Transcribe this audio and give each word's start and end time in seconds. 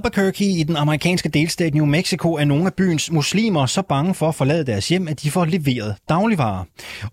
Albuquerque 0.00 0.46
i 0.46 0.62
den 0.62 0.76
amerikanske 0.76 1.28
delstat 1.28 1.74
New 1.74 1.84
Mexico 1.84 2.34
er 2.34 2.44
nogle 2.44 2.66
af 2.66 2.74
byens 2.74 3.10
muslimer 3.10 3.66
så 3.66 3.82
bange 3.82 4.14
for 4.14 4.28
at 4.28 4.34
forlade 4.34 4.66
deres 4.66 4.88
hjem, 4.88 5.08
at 5.08 5.22
de 5.22 5.30
får 5.30 5.44
leveret 5.44 5.96
dagligvarer. 6.08 6.64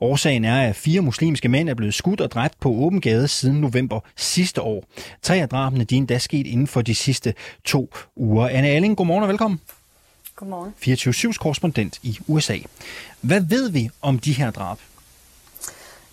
Årsagen 0.02 0.46
er, 0.46 0.70
at 0.70 0.76
fire 0.76 1.02
muslimske 1.02 1.50
mænd 1.50 1.70
er 1.70 1.74
blevet 1.74 1.94
skudt 1.94 2.21
og 2.21 2.32
dræbt 2.32 2.60
på 2.60 2.70
åben 2.70 3.02
gade 3.02 3.28
siden 3.28 3.62
november 3.62 4.00
sidste 4.16 4.62
år. 4.62 4.84
Tre 5.21 5.36
af 5.36 5.50
drabene 5.50 5.84
de 5.84 5.96
er 5.96 5.98
endda 5.98 6.18
sket 6.18 6.48
inden 6.48 6.68
for 6.68 6.82
de 6.82 6.96
sidste 6.96 7.34
to 7.66 7.94
uger. 8.16 8.47
Anne 8.47 8.68
Alling, 8.68 8.97
godmorgen 8.97 9.24
og 9.24 9.30
velkommen. 9.30 9.60
Godmorgen. 10.36 10.74
24-7's 11.32 11.38
korrespondent 11.38 12.00
i 12.04 12.18
USA. 12.28 12.58
Hvad 13.22 13.42
ved 13.42 13.69
vi 13.69 13.89
om 14.02 14.19
de 14.19 14.33
her 14.33 14.52
drab? 14.52 14.78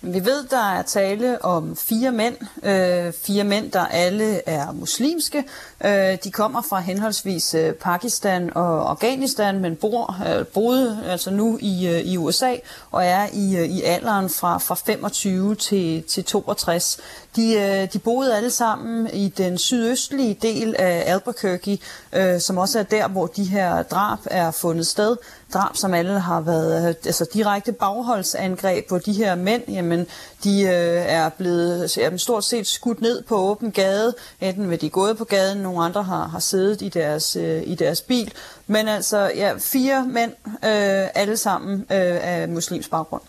Vi 0.06 0.24
ved, 0.24 0.44
der 0.50 0.70
er 0.70 0.82
tale 0.82 1.44
om 1.44 1.76
fire 1.76 2.12
mænd. 2.12 2.36
Øh, 2.62 3.12
fire 3.12 3.44
mænd, 3.44 3.70
der 3.70 3.86
alle 3.86 4.48
er 4.48 4.72
muslimske. 4.72 5.44
Øh, 5.84 6.18
de 6.24 6.30
kommer 6.30 6.62
fra 6.62 6.80
henholdsvis 6.80 7.54
øh, 7.54 7.72
Pakistan 7.72 8.56
og 8.56 8.90
Afghanistan, 8.90 9.60
men 9.60 9.76
bor, 9.76 10.16
øh, 10.28 10.46
boede 10.46 11.00
altså 11.06 11.30
nu 11.30 11.58
i, 11.60 11.88
øh, 11.88 12.00
i 12.00 12.16
USA 12.16 12.54
og 12.90 13.04
er 13.04 13.26
i, 13.32 13.56
øh, 13.56 13.64
i 13.64 13.82
alderen 13.82 14.30
fra, 14.30 14.58
fra 14.58 14.74
25 14.74 15.54
til, 15.54 16.02
til 16.02 16.24
62. 16.24 16.98
De, 17.36 17.54
øh, 17.54 17.92
de 17.92 17.98
boede 17.98 18.36
alle 18.36 18.50
sammen 18.50 19.10
i 19.12 19.28
den 19.28 19.58
sydøstlige 19.58 20.38
del 20.42 20.74
af 20.78 21.02
Albuquerque, 21.06 21.78
øh, 22.12 22.40
som 22.40 22.58
også 22.58 22.78
er 22.78 22.82
der, 22.82 23.08
hvor 23.08 23.26
de 23.26 23.44
her 23.44 23.82
drab 23.82 24.18
er 24.24 24.50
fundet 24.50 24.86
sted. 24.86 25.16
Drab, 25.54 25.76
som 25.76 25.94
alle 25.94 26.20
har 26.20 26.40
været 26.40 26.88
øh, 26.88 26.94
altså 27.06 27.26
direkte 27.34 27.72
bagholdsangreb 27.72 28.88
på 28.88 28.98
de 28.98 29.12
her 29.12 29.34
mænd. 29.34 29.62
Jamen, 29.68 30.06
de 30.44 30.62
øh, 30.62 31.04
er 31.06 31.28
blevet 31.28 31.98
er 31.98 32.16
stort 32.16 32.44
set 32.44 32.66
skudt 32.66 33.00
ned 33.00 33.22
på 33.22 33.36
åben 33.36 33.70
gade. 33.70 34.14
Enten 34.40 34.70
ved 34.70 34.78
de 34.78 34.90
gået 34.90 35.16
på 35.18 35.24
gaden, 35.24 35.58
nogle 35.58 35.84
andre 35.84 36.02
har, 36.02 36.26
har 36.28 36.38
siddet 36.38 36.82
i 36.82 36.88
deres, 36.88 37.36
øh, 37.36 37.62
i 37.66 37.74
deres 37.74 38.00
bil. 38.00 38.32
Men 38.66 38.88
altså, 38.88 39.30
ja, 39.36 39.52
fire 39.58 40.06
mænd, 40.06 40.32
øh, 40.46 41.08
alle 41.14 41.36
sammen 41.36 41.80
øh, 41.80 42.18
af 42.22 42.48
muslims 42.48 42.88
baggrund. 42.88 43.22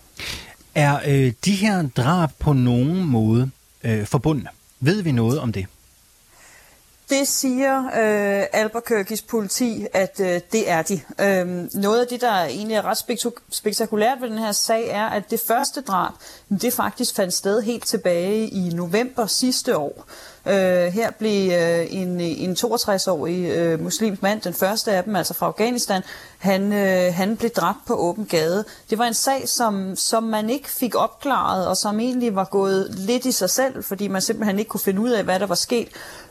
Er 0.74 0.98
øh, 1.06 1.32
de 1.44 1.54
her 1.54 1.88
drab 1.96 2.30
på 2.38 2.52
nogen 2.52 3.04
måde 3.04 3.50
øh, 3.84 4.06
forbundne? 4.06 4.48
Ved 4.80 5.02
vi 5.02 5.12
noget 5.12 5.40
om 5.40 5.52
det? 5.52 5.66
Det 7.08 7.28
siger 7.28 7.84
øh, 7.84 8.46
Albuquerques 8.52 9.22
politi, 9.22 9.86
at 9.92 10.20
øh, 10.20 10.40
det 10.52 10.70
er 10.70 10.82
de. 10.82 11.00
Øhm, 11.20 11.70
noget 11.74 12.00
af 12.00 12.06
det, 12.06 12.20
der 12.20 12.32
egentlig 12.32 12.76
er 12.76 12.84
ret 12.84 12.98
spektakulært 13.50 14.20
ved 14.20 14.30
den 14.30 14.38
her 14.38 14.52
sag, 14.52 14.88
er, 14.88 15.06
at 15.06 15.30
det 15.30 15.40
første 15.40 15.80
drab, 15.80 16.12
det 16.60 16.72
faktisk 16.72 17.14
fandt 17.14 17.34
sted 17.34 17.62
helt 17.62 17.84
tilbage 17.84 18.48
i 18.48 18.68
november 18.68 19.26
sidste 19.26 19.76
år. 19.76 20.04
Øh, 20.48 20.92
her 20.92 21.10
blev 21.10 21.52
øh, 21.52 21.86
en, 21.90 22.20
en 22.20 22.52
62-årig 22.52 23.50
øh, 23.50 23.82
muslimsk 23.82 24.22
mand, 24.22 24.40
den 24.40 24.54
første 24.54 24.92
af 24.92 25.04
dem, 25.04 25.16
altså 25.16 25.34
fra 25.34 25.46
Afghanistan, 25.46 26.02
han, 26.38 26.72
øh, 26.72 27.14
han 27.14 27.36
blev 27.36 27.50
dræbt 27.50 27.78
på 27.86 27.94
åben 27.94 28.26
gade. 28.26 28.64
Det 28.90 28.98
var 28.98 29.04
en 29.04 29.14
sag, 29.14 29.48
som, 29.48 29.96
som 29.96 30.22
man 30.22 30.50
ikke 30.50 30.70
fik 30.70 30.94
opklaret, 30.94 31.68
og 31.68 31.76
som 31.76 32.00
egentlig 32.00 32.34
var 32.34 32.44
gået 32.44 32.86
lidt 32.90 33.24
i 33.24 33.32
sig 33.32 33.50
selv, 33.50 33.84
fordi 33.84 34.08
man 34.08 34.22
simpelthen 34.22 34.58
ikke 34.58 34.68
kunne 34.68 34.80
finde 34.80 35.00
ud 35.00 35.10
af, 35.10 35.24
hvad 35.24 35.40
der 35.40 35.46
var 35.46 35.54
sket. 35.54 35.88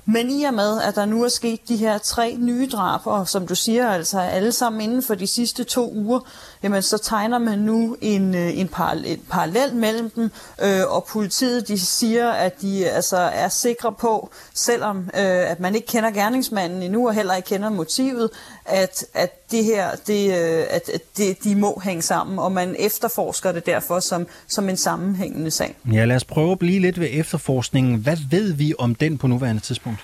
Men 0.08 0.30
i 0.30 0.44
og 0.44 0.54
med, 0.54 0.82
at 0.82 0.96
der 0.96 1.06
nu 1.06 1.24
er 1.24 1.30
sket 1.30 1.60
de 1.68 1.76
her 1.76 1.98
tre 1.98 2.36
nye 2.40 2.70
drab, 2.72 3.08
og 3.08 3.28
som 3.28 3.48
du 3.48 3.56
siger, 3.56 3.90
altså 3.90 4.20
alle 4.20 4.52
sammen 4.52 4.82
inden 4.82 5.04
for 5.04 5.16
de 5.16 5.28
sidste 5.28 5.64
to 5.64 5.92
uger, 5.94 6.20
jamen 6.64 6.82
så 6.82 6.98
tegner 6.98 7.38
man 7.38 7.60
nu 7.60 7.98
en, 8.02 8.36
øh, 8.36 8.60
en, 8.60 8.68
parallel, 8.68 9.12
en 9.12 9.26
parallel 9.30 9.76
mellem 9.76 10.10
dem, 10.10 10.32
øh, 10.62 10.82
og 10.88 11.04
politiet 11.04 11.68
de 11.68 11.80
siger, 11.80 12.30
at 12.30 12.62
de 12.62 12.90
altså 12.90 13.18
er 13.18 13.50
sikre 13.50 13.92
på, 13.92 14.05
selvom 14.54 14.98
øh, 14.98 15.52
at 15.52 15.60
man 15.60 15.76
ikke 15.76 15.88
kender 15.88 16.12
gerningsmanden 16.12 16.82
endnu, 16.82 17.08
og 17.08 17.14
heller 17.14 17.36
ikke 17.36 17.48
kender 17.48 17.70
motivet, 17.70 18.30
at, 18.66 19.06
at 19.14 19.52
det 19.52 19.64
her, 19.64 19.96
det, 20.08 20.28
øh, 20.28 20.66
at, 20.70 20.90
at 20.94 21.02
det, 21.18 21.44
de 21.44 21.56
må 21.56 21.82
hænge 21.84 22.02
sammen, 22.02 22.40
og 22.40 22.52
man 22.52 22.76
efterforsker 22.80 23.52
det 23.52 23.66
derfor 23.66 24.00
som, 24.00 24.28
som 24.48 24.70
en 24.70 24.78
sammenhængende 24.78 25.52
sag. 25.52 25.76
Ja, 25.94 26.06
lad 26.06 26.16
os 26.16 26.24
prøve 26.24 26.52
at 26.52 26.60
blive 26.60 26.80
lidt 26.80 27.00
ved 27.00 27.08
efterforskningen. 27.12 27.96
Hvad 27.96 28.18
ved 28.30 28.54
vi 28.54 28.74
om 28.80 28.96
den 28.96 29.18
på 29.18 29.28
nuværende 29.28 29.62
tidspunkt? 29.62 30.00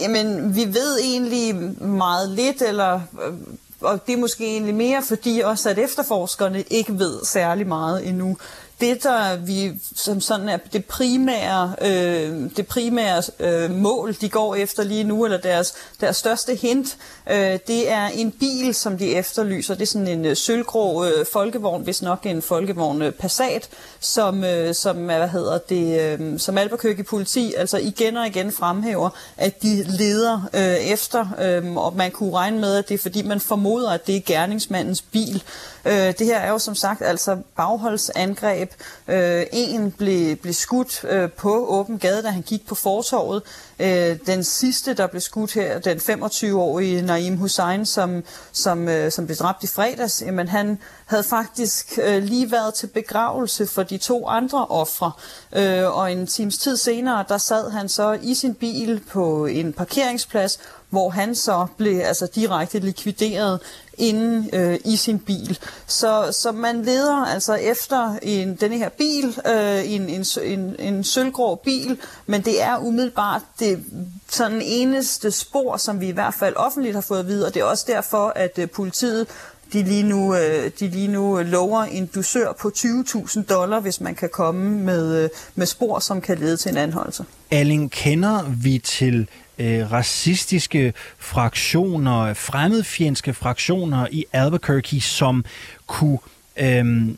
Jamen, 0.00 0.56
vi 0.56 0.64
ved 0.64 0.98
egentlig 1.00 1.54
meget 1.82 2.30
lidt, 2.30 2.62
eller 2.62 3.00
øh, 3.26 3.34
og 3.80 4.06
det 4.06 4.12
er 4.12 4.16
måske 4.16 4.44
egentlig 4.46 4.74
mere 4.74 5.02
fordi 5.02 5.40
også, 5.44 5.70
at 5.70 5.78
efterforskerne 5.78 6.62
ikke 6.70 6.98
ved 6.98 7.24
særlig 7.24 7.66
meget 7.66 8.08
endnu 8.08 8.36
det, 8.80 9.02
der 9.02 9.36
vi 9.36 9.72
som 9.96 10.20
sådan 10.20 10.48
er 10.48 10.56
det 10.72 10.84
primære, 10.84 11.74
øh, 11.82 12.50
det 12.56 12.66
primære 12.66 13.22
øh, 13.40 13.70
mål, 13.70 14.16
de 14.20 14.28
går 14.28 14.54
efter 14.54 14.82
lige 14.84 15.04
nu, 15.04 15.24
eller 15.24 15.38
deres, 15.38 15.74
deres 16.00 16.16
største 16.16 16.54
hint, 16.54 16.96
øh, 17.30 17.58
det 17.66 17.90
er 17.90 18.06
en 18.06 18.30
bil, 18.30 18.74
som 18.74 18.98
de 18.98 19.14
efterlyser. 19.14 19.74
Det 19.74 19.82
er 19.82 19.86
sådan 19.86 20.08
en 20.08 20.24
øh, 20.24 20.36
sølvgrå 20.36 21.04
øh, 21.04 21.26
folkevogn, 21.32 21.82
hvis 21.82 22.02
nok 22.02 22.26
en 22.26 22.42
folkevogn 22.42 23.02
øh, 23.02 23.12
Passat, 23.12 23.68
som, 24.00 24.44
øh, 24.44 24.74
som 24.74 24.96
hvad 24.96 25.28
hedder 25.28 25.58
det, 25.58 26.00
øh, 26.00 26.38
som 26.38 26.58
Albuquerque 26.58 27.04
politi 27.04 27.54
altså 27.56 27.78
igen 27.78 28.16
og 28.16 28.26
igen 28.26 28.52
fremhæver, 28.52 29.10
at 29.36 29.62
de 29.62 29.82
leder 29.82 30.48
øh, 30.54 30.76
efter, 30.76 31.26
øh, 31.40 31.76
og 31.76 31.96
man 31.96 32.10
kunne 32.10 32.34
regne 32.34 32.60
med, 32.60 32.76
at 32.76 32.88
det 32.88 32.94
er 32.94 32.98
fordi, 32.98 33.22
man 33.22 33.40
formoder, 33.40 33.90
at 33.90 34.06
det 34.06 34.16
er 34.16 34.20
gerningsmandens 34.20 35.02
bil. 35.02 35.42
Øh, 35.84 35.92
det 36.18 36.26
her 36.26 36.38
er 36.38 36.50
jo 36.50 36.58
som 36.58 36.74
sagt 36.74 37.02
altså 37.02 37.36
bagholdsangreb, 37.56 38.65
angreb. 38.66 38.72
Øh, 39.08 39.46
en 39.52 39.90
blev, 39.90 40.36
blev 40.36 40.54
skudt 40.54 41.04
øh, 41.04 41.30
på 41.30 41.66
åben 41.68 41.98
gade, 41.98 42.22
da 42.22 42.28
han 42.28 42.42
gik 42.42 42.66
på 42.66 42.74
fortorvet. 42.74 43.42
Øh, 43.78 44.16
den 44.26 44.44
sidste, 44.44 44.94
der 44.94 45.06
blev 45.06 45.20
skudt 45.20 45.54
her, 45.54 45.78
den 45.78 45.98
25-årige 45.98 47.02
Naim 47.02 47.36
Hussein, 47.36 47.86
som, 47.86 48.24
som, 48.52 48.88
øh, 48.88 49.12
som 49.12 49.26
blev 49.26 49.36
dræbt 49.36 49.64
i 49.64 49.66
fredags, 49.66 50.22
jamen 50.22 50.48
han 50.48 50.78
havde 51.06 51.22
faktisk 51.22 51.98
øh, 52.02 52.22
lige 52.22 52.50
været 52.50 52.74
til 52.74 52.86
begravelse 52.86 53.66
for 53.66 53.82
de 53.82 53.98
to 53.98 54.28
andre 54.28 54.66
ofre. 54.66 55.12
Øh, 55.52 55.96
og 55.96 56.12
en 56.12 56.26
times 56.26 56.58
tid 56.58 56.76
senere, 56.76 57.24
der 57.28 57.38
sad 57.38 57.70
han 57.70 57.88
så 57.88 58.18
i 58.22 58.34
sin 58.34 58.54
bil 58.54 59.00
på 59.10 59.46
en 59.46 59.72
parkeringsplads, 59.72 60.58
hvor 60.90 61.10
han 61.10 61.34
så 61.34 61.66
blev 61.76 62.00
altså 62.04 62.28
direkte 62.34 62.78
likvideret 62.78 63.60
inde 63.98 64.50
øh, 64.52 64.78
i 64.84 64.96
sin 64.96 65.18
bil. 65.18 65.58
Så, 65.86 66.36
så 66.42 66.52
man 66.52 66.82
leder 66.82 67.26
altså 67.26 67.54
efter 67.54 68.18
en, 68.22 68.54
denne 68.54 68.78
her 68.78 68.88
bil, 68.88 69.40
øh, 69.46 69.92
en, 69.92 70.08
en, 70.08 70.24
en, 70.42 70.76
en 70.78 71.04
sølvgrå 71.04 71.54
bil, 71.54 71.98
men 72.26 72.42
det 72.42 72.62
er 72.62 72.78
umiddelbart 72.78 73.42
det 73.58 73.84
sådan 74.30 74.62
eneste 74.64 75.30
spor, 75.30 75.76
som 75.76 76.00
vi 76.00 76.08
i 76.08 76.12
hvert 76.12 76.34
fald 76.34 76.56
offentligt 76.56 76.94
har 76.94 77.00
fået 77.00 77.18
at 77.18 77.26
vide, 77.26 77.46
og 77.46 77.54
det 77.54 77.60
er 77.60 77.64
også 77.64 77.84
derfor, 77.88 78.32
at 78.36 78.58
øh, 78.58 78.70
politiet 78.70 79.26
de 79.72 79.82
lige, 79.82 80.02
nu, 80.02 80.34
øh, 80.34 80.70
de 80.80 80.88
lige 80.88 81.08
nu 81.08 81.38
øh, 81.38 81.46
lover 81.46 81.82
en 81.82 82.06
dusør 82.06 82.52
på 82.52 82.72
20.000 82.76 83.42
dollar, 83.42 83.80
hvis 83.80 84.00
man 84.00 84.14
kan 84.14 84.28
komme 84.32 84.70
med, 84.70 85.24
øh, 85.24 85.30
med 85.54 85.66
spor, 85.66 85.98
som 85.98 86.20
kan 86.20 86.38
lede 86.38 86.56
til 86.56 86.70
en 86.70 86.76
anholdelse. 86.76 87.24
Alling, 87.50 87.90
kender 87.90 88.54
vi 88.62 88.78
til 88.78 89.28
øh, 89.58 89.92
racistiske 89.92 90.92
fraktioner, 91.18 92.34
fremmedfjendske 92.34 93.34
fraktioner 93.34 94.06
i 94.10 94.24
Albuquerque, 94.32 95.00
som 95.00 95.44
kunne... 95.86 96.18
Øh, 96.56 97.08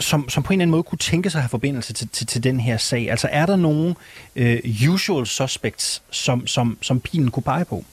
som, 0.00 0.28
som 0.28 0.42
på 0.42 0.52
en 0.52 0.56
eller 0.56 0.62
anden 0.62 0.70
måde 0.70 0.82
kunne 0.82 0.98
tænke 0.98 1.30
sig 1.30 1.38
at 1.38 1.42
have 1.42 1.48
forbindelse 1.48 1.92
til, 1.92 2.08
til, 2.08 2.26
til 2.26 2.44
den 2.44 2.60
her 2.60 2.76
sag. 2.76 3.10
Altså 3.10 3.28
er 3.32 3.46
der 3.46 3.56
nogen 3.56 3.96
øh, 4.36 4.60
usual 4.90 5.26
suspects, 5.26 6.02
som, 6.10 6.46
som, 6.46 6.78
som 6.82 7.00
pilen 7.00 7.30
kunne 7.30 7.42
pege 7.42 7.64
på? 7.64 7.84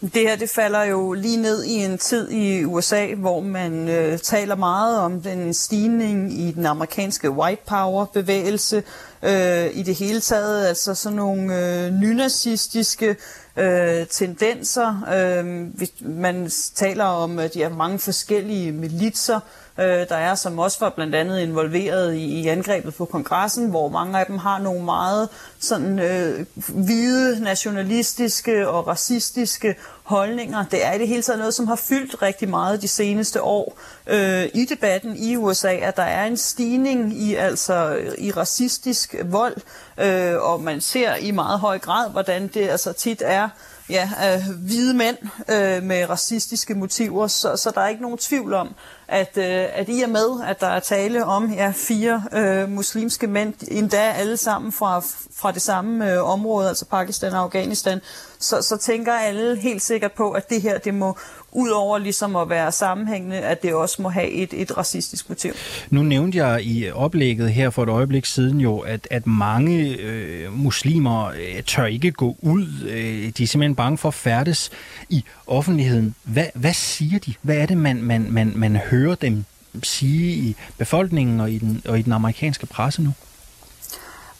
Det 0.00 0.22
her 0.22 0.36
det 0.36 0.50
falder 0.50 0.82
jo 0.82 1.12
lige 1.12 1.36
ned 1.36 1.64
i 1.64 1.72
en 1.72 1.98
tid 1.98 2.30
i 2.30 2.64
USA, 2.64 3.14
hvor 3.14 3.40
man 3.40 3.88
øh, 3.88 4.18
taler 4.18 4.54
meget 4.54 4.98
om 4.98 5.20
den 5.20 5.54
stigning 5.54 6.40
i 6.40 6.52
den 6.52 6.66
amerikanske 6.66 7.30
white 7.30 7.62
power 7.66 8.04
bevægelse 8.04 8.82
øh, 9.22 9.66
i 9.72 9.82
det 9.82 9.94
hele 9.94 10.20
taget, 10.20 10.66
altså 10.66 10.94
sådan 10.94 11.16
nogle 11.16 11.84
øh, 11.84 11.92
nynazistiske 11.92 13.16
øh, 13.56 14.06
tendenser. 14.06 15.02
Øh, 15.14 15.68
man 16.00 16.50
taler 16.74 17.04
om, 17.04 17.38
at 17.38 17.54
de 17.54 17.62
har 17.62 17.70
mange 17.70 17.98
forskellige 17.98 18.72
militser, 18.72 19.36
øh, 19.36 19.67
øh, 19.78 20.08
der 20.08 20.16
er, 20.16 20.34
som 20.34 20.58
også 20.58 20.76
var 20.80 20.90
blandt 20.90 21.14
andet 21.14 21.40
involveret 21.40 22.14
i, 22.14 22.40
i 22.40 22.48
angrebet 22.48 22.94
på 22.94 23.04
kongressen, 23.04 23.70
hvor 23.70 23.88
mange 23.88 24.18
af 24.18 24.26
dem 24.26 24.38
har 24.38 24.58
nogle 24.58 24.84
meget 24.84 25.28
sådan 25.60 25.98
øh, 25.98 26.46
hvide, 26.68 27.40
nationalistiske 27.40 28.68
og 28.68 28.86
racistiske 28.86 29.76
holdninger. 30.02 30.64
Det 30.70 30.86
er 30.86 30.92
i 30.92 30.98
det 30.98 31.08
hele 31.08 31.22
taget 31.22 31.38
noget, 31.38 31.54
som 31.54 31.66
har 31.66 31.76
fyldt 31.76 32.22
rigtig 32.22 32.48
meget 32.48 32.82
de 32.82 32.88
seneste 32.88 33.42
år 33.42 33.78
øh, 34.06 34.44
i 34.54 34.64
debatten 34.64 35.16
i 35.16 35.36
USA, 35.36 35.74
at 35.74 35.96
der 35.96 36.02
er 36.02 36.24
en 36.26 36.36
stigning 36.36 37.22
i 37.22 37.34
altså 37.34 37.98
i 38.18 38.30
racistisk 38.30 39.14
vold, 39.24 39.56
øh, 39.98 40.34
og 40.42 40.60
man 40.60 40.80
ser 40.80 41.14
i 41.14 41.30
meget 41.30 41.60
høj 41.60 41.78
grad, 41.78 42.10
hvordan 42.10 42.46
det 42.46 42.68
altså 42.68 42.92
tit 42.92 43.22
er 43.26 43.48
ja, 43.90 44.10
øh, 44.24 44.42
hvide 44.66 44.94
mænd 44.94 45.16
øh, 45.48 45.82
med 45.82 46.10
racistiske 46.10 46.74
motiver, 46.74 47.26
så, 47.26 47.56
så 47.56 47.70
der 47.74 47.80
er 47.80 47.88
ikke 47.88 48.02
nogen 48.02 48.18
tvivl 48.18 48.54
om, 48.54 48.74
at, 49.08 49.36
øh, 49.36 49.66
at 49.72 49.88
i 49.88 50.02
og 50.02 50.10
med, 50.10 50.44
at 50.46 50.60
der 50.60 50.66
er 50.66 50.80
tale 50.80 51.24
om 51.24 51.52
ja, 51.52 51.72
fire 51.76 52.22
øh, 52.32 52.68
muslimske 52.68 53.26
mænd, 53.26 53.54
endda 53.68 54.12
alle 54.12 54.36
sammen 54.36 54.72
fra, 54.72 55.02
fra 55.36 55.52
det 55.52 55.62
samme 55.62 56.12
øh, 56.12 56.24
område, 56.24 56.68
altså 56.68 56.84
Pakistan 56.84 57.32
og 57.32 57.38
Afghanistan, 57.38 58.00
så, 58.38 58.62
så 58.62 58.76
tænker 58.76 59.12
alle 59.12 59.56
helt 59.56 59.82
sikkert 59.82 60.12
på, 60.12 60.30
at 60.30 60.50
det 60.50 60.62
her 60.62 60.78
det 60.78 60.94
må 60.94 61.16
udover 61.52 61.98
ligesom 61.98 62.36
at 62.36 62.48
være 62.48 62.72
sammenhængende, 62.72 63.36
at 63.36 63.62
det 63.62 63.74
også 63.74 64.02
må 64.02 64.08
have 64.08 64.30
et, 64.30 64.54
et 64.54 64.76
racistisk 64.76 65.28
motiv. 65.28 65.52
Nu 65.90 66.02
nævnte 66.02 66.38
jeg 66.38 66.62
i 66.62 66.90
oplægget 66.90 67.52
her 67.52 67.70
for 67.70 67.82
et 67.82 67.88
øjeblik 67.88 68.26
siden 68.26 68.60
jo, 68.60 68.78
at, 68.78 69.08
at 69.10 69.26
mange 69.26 69.96
øh, 69.96 70.52
muslimer 70.52 71.26
øh, 71.26 71.62
tør 71.62 71.86
ikke 71.86 72.12
gå 72.12 72.36
ud. 72.42 72.66
Øh, 72.88 73.32
de 73.38 73.42
er 73.42 73.46
simpelthen 73.46 73.74
bange 73.74 73.98
for 73.98 74.08
at 74.08 74.14
færdes 74.14 74.70
i 75.08 75.24
offentligheden. 75.46 76.14
Hvad, 76.22 76.46
hvad 76.54 76.72
siger 76.72 77.18
de? 77.18 77.34
Hvad 77.42 77.56
er 77.56 77.66
det, 77.66 77.76
man, 77.76 78.02
man, 78.02 78.26
man, 78.32 78.52
man 78.56 78.76
hører 78.76 79.14
dem 79.14 79.44
sige 79.82 80.32
i 80.32 80.56
befolkningen 80.78 81.40
og 81.40 81.50
i 81.50 81.58
den, 81.58 81.82
og 81.88 81.98
i 81.98 82.02
den 82.02 82.12
amerikanske 82.12 82.66
presse 82.66 83.02
nu? 83.02 83.12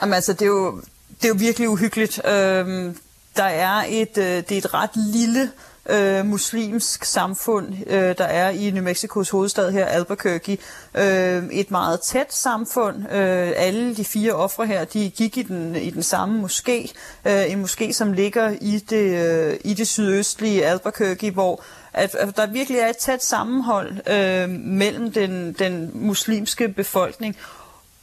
Jamen 0.03 0.15
altså, 0.15 0.33
det 0.33 0.43
er 0.43 0.47
jo, 0.47 0.81
det 1.23 1.25
er 1.25 1.29
jo 1.29 1.35
virkelig 1.39 1.69
uhyggeligt. 1.69 2.27
Øhm, 2.27 2.97
der 3.37 3.45
er 3.45 3.85
et, 3.89 4.19
øh, 4.19 4.25
det 4.25 4.53
er 4.53 4.59
et 4.59 4.75
ret 4.75 4.91
lille 4.97 5.43
øh, 5.43 5.49
Øh, 5.88 6.26
muslimsk 6.26 7.05
samfund, 7.05 7.75
øh, 7.87 8.19
der 8.19 8.25
er 8.25 8.50
i 8.50 8.70
New 8.70 8.85
Mexicos 8.85 9.31
hovedstad 9.31 9.73
her, 9.73 9.87
Albuquerque. 9.87 10.58
Øh, 10.94 11.44
et 11.52 11.70
meget 11.70 12.00
tæt 12.00 12.35
samfund. 12.35 12.96
Øh, 13.12 13.52
alle 13.56 13.96
de 13.96 14.05
fire 14.05 14.32
ofre 14.32 14.67
her, 14.67 14.85
de 14.85 15.11
gik 15.11 15.37
i 15.37 15.43
den, 15.43 15.76
i 15.76 15.90
den 15.90 16.02
samme 16.02 16.44
moské. 16.46 16.93
Øh, 17.25 17.52
en 17.52 17.64
moské, 17.64 17.93
som 17.93 18.12
ligger 18.12 18.56
i 18.61 18.79
det, 18.79 19.26
øh, 19.26 19.56
i 19.64 19.75
det 19.75 19.88
sydøstlige 19.88 20.67
Albuquerque, 20.67 21.31
hvor 21.31 21.62
at, 21.93 22.14
at 22.14 22.37
der 22.37 22.46
virkelig 22.46 22.79
er 22.79 22.88
et 22.88 22.96
tæt 22.96 23.25
sammenhold 23.25 24.08
øh, 24.11 24.49
mellem 24.50 25.12
den, 25.12 25.52
den 25.52 25.90
muslimske 25.94 26.69
befolkning. 26.69 27.37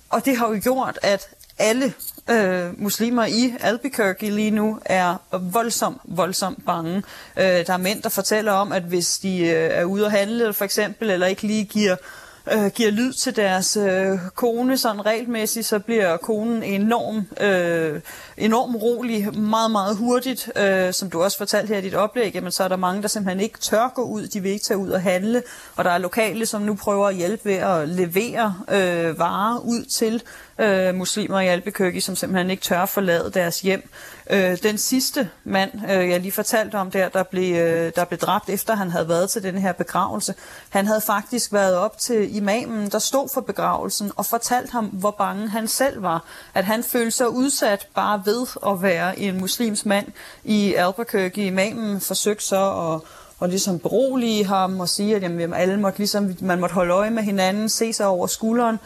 Og 0.09 0.25
det 0.25 0.37
har 0.37 0.47
jo 0.47 0.59
gjort, 0.63 0.99
at 1.01 1.29
alle 1.57 1.93
øh, 2.29 2.81
muslimer 2.81 3.25
i 3.25 3.53
Albuquerque 3.59 4.29
lige 4.29 4.51
nu 4.51 4.79
er 4.85 5.37
voldsomt, 5.37 6.01
voldsomt 6.03 6.65
bange. 6.65 7.03
Øh, 7.37 7.43
der 7.43 7.73
er 7.73 7.77
mænd, 7.77 8.01
der 8.01 8.09
fortæller 8.09 8.51
om, 8.51 8.71
at 8.71 8.83
hvis 8.83 9.19
de 9.19 9.39
øh, 9.39 9.69
er 9.71 9.83
ude 9.83 10.05
at 10.05 10.11
handle 10.11 10.53
for 10.53 10.65
eksempel, 10.65 11.09
eller 11.09 11.27
ikke 11.27 11.41
lige 11.41 11.65
giver 11.65 11.95
øh, 12.53 12.71
giver 12.75 12.91
lyd 12.91 13.13
til 13.13 13.35
deres 13.35 13.77
øh, 13.77 14.19
kone 14.35 14.77
sådan 14.77 15.05
regelmæssigt, 15.05 15.65
så 15.65 15.79
bliver 15.79 16.17
konen 16.17 16.63
enorm, 16.63 17.27
øh, 17.47 18.01
enorm 18.37 18.75
rolig 18.75 19.39
meget, 19.39 19.71
meget 19.71 19.97
hurtigt. 19.97 20.51
Øh, 20.55 20.93
som 20.93 21.09
du 21.09 21.23
også 21.23 21.37
fortalte 21.37 21.67
her 21.73 21.77
i 21.77 21.81
dit 21.81 21.95
oplæg, 21.95 22.35
jamen, 22.35 22.51
så 22.51 22.63
er 22.63 22.67
der 22.67 22.75
mange, 22.75 23.01
der 23.01 23.07
simpelthen 23.07 23.39
ikke 23.39 23.59
tør 23.59 23.91
gå 23.95 24.01
ud. 24.01 24.27
De 24.27 24.39
vil 24.39 24.51
ikke 24.51 24.65
tage 24.65 24.77
ud 24.77 24.89
og 24.89 25.01
handle. 25.01 25.43
Og 25.75 25.83
der 25.83 25.91
er 25.91 25.97
lokale, 25.97 26.45
som 26.45 26.61
nu 26.61 26.75
prøver 26.75 27.07
at 27.07 27.15
hjælpe 27.15 27.45
ved 27.45 27.55
at 27.55 27.89
levere 27.89 28.55
øh, 28.71 29.19
varer 29.19 29.59
ud 29.59 29.85
til 29.85 30.23
øh, 30.59 30.95
muslimer 30.95 31.39
i 31.39 31.47
Albuquerque, 31.47 32.01
som 32.01 32.15
simpelthen 32.15 32.49
ikke 32.49 32.63
tør 32.63 32.85
forlade 32.85 33.31
deres 33.33 33.61
hjem. 33.61 33.89
Øh, 34.29 34.57
den 34.63 34.77
sidste 34.77 35.29
mand, 35.43 35.71
øh, 35.91 36.09
jeg 36.09 36.19
lige 36.19 36.31
fortalte 36.31 36.75
om 36.75 36.91
der, 36.91 37.09
der 37.09 37.23
blev, 37.23 37.55
øh, 37.55 37.91
der 37.95 38.05
blev 38.05 38.19
dræbt 38.19 38.49
efter 38.49 38.75
han 38.75 38.91
havde 38.91 39.09
været 39.09 39.29
til 39.29 39.43
den 39.43 39.57
her 39.57 39.71
begravelse, 39.71 40.33
han 40.69 40.87
havde 40.87 41.01
faktisk 41.01 41.53
været 41.53 41.75
op 41.75 41.97
til 41.97 42.35
imamen, 42.35 42.89
der 42.89 42.99
stod 42.99 43.29
for 43.33 43.41
begravelsen, 43.41 44.11
og 44.15 44.25
fortalt 44.25 44.71
ham, 44.71 44.85
hvor 44.85 45.11
bange 45.11 45.49
han 45.49 45.67
selv 45.67 46.01
var. 46.01 46.25
At 46.53 46.65
han 46.65 46.83
følte 46.83 47.11
sig 47.11 47.29
udsat 47.29 47.87
bare 47.95 48.21
ved 48.25 48.47
at 48.67 48.81
være 48.81 49.19
en 49.19 49.39
muslims 49.39 49.85
mand 49.85 50.07
i 50.43 50.73
Albuquerque. 50.73 51.45
Imamen 51.45 52.01
forsøgte 52.01 52.45
så 52.45 52.93
at 52.93 53.09
og 53.39 53.49
ligesom 53.49 53.79
berolige 53.79 54.45
ham 54.45 54.79
og 54.79 54.89
sige, 54.89 55.15
at 55.15 55.23
jamen, 55.23 55.53
alle 55.53 55.79
måtte 55.79 55.99
ligesom, 55.99 56.35
man 56.41 56.59
måtte 56.59 56.75
holde 56.75 56.93
øje 56.93 57.09
med 57.09 57.23
hinanden, 57.23 57.69
se 57.69 57.93
sig 57.93 58.07
over 58.07 58.27
skulderen, 58.27 58.79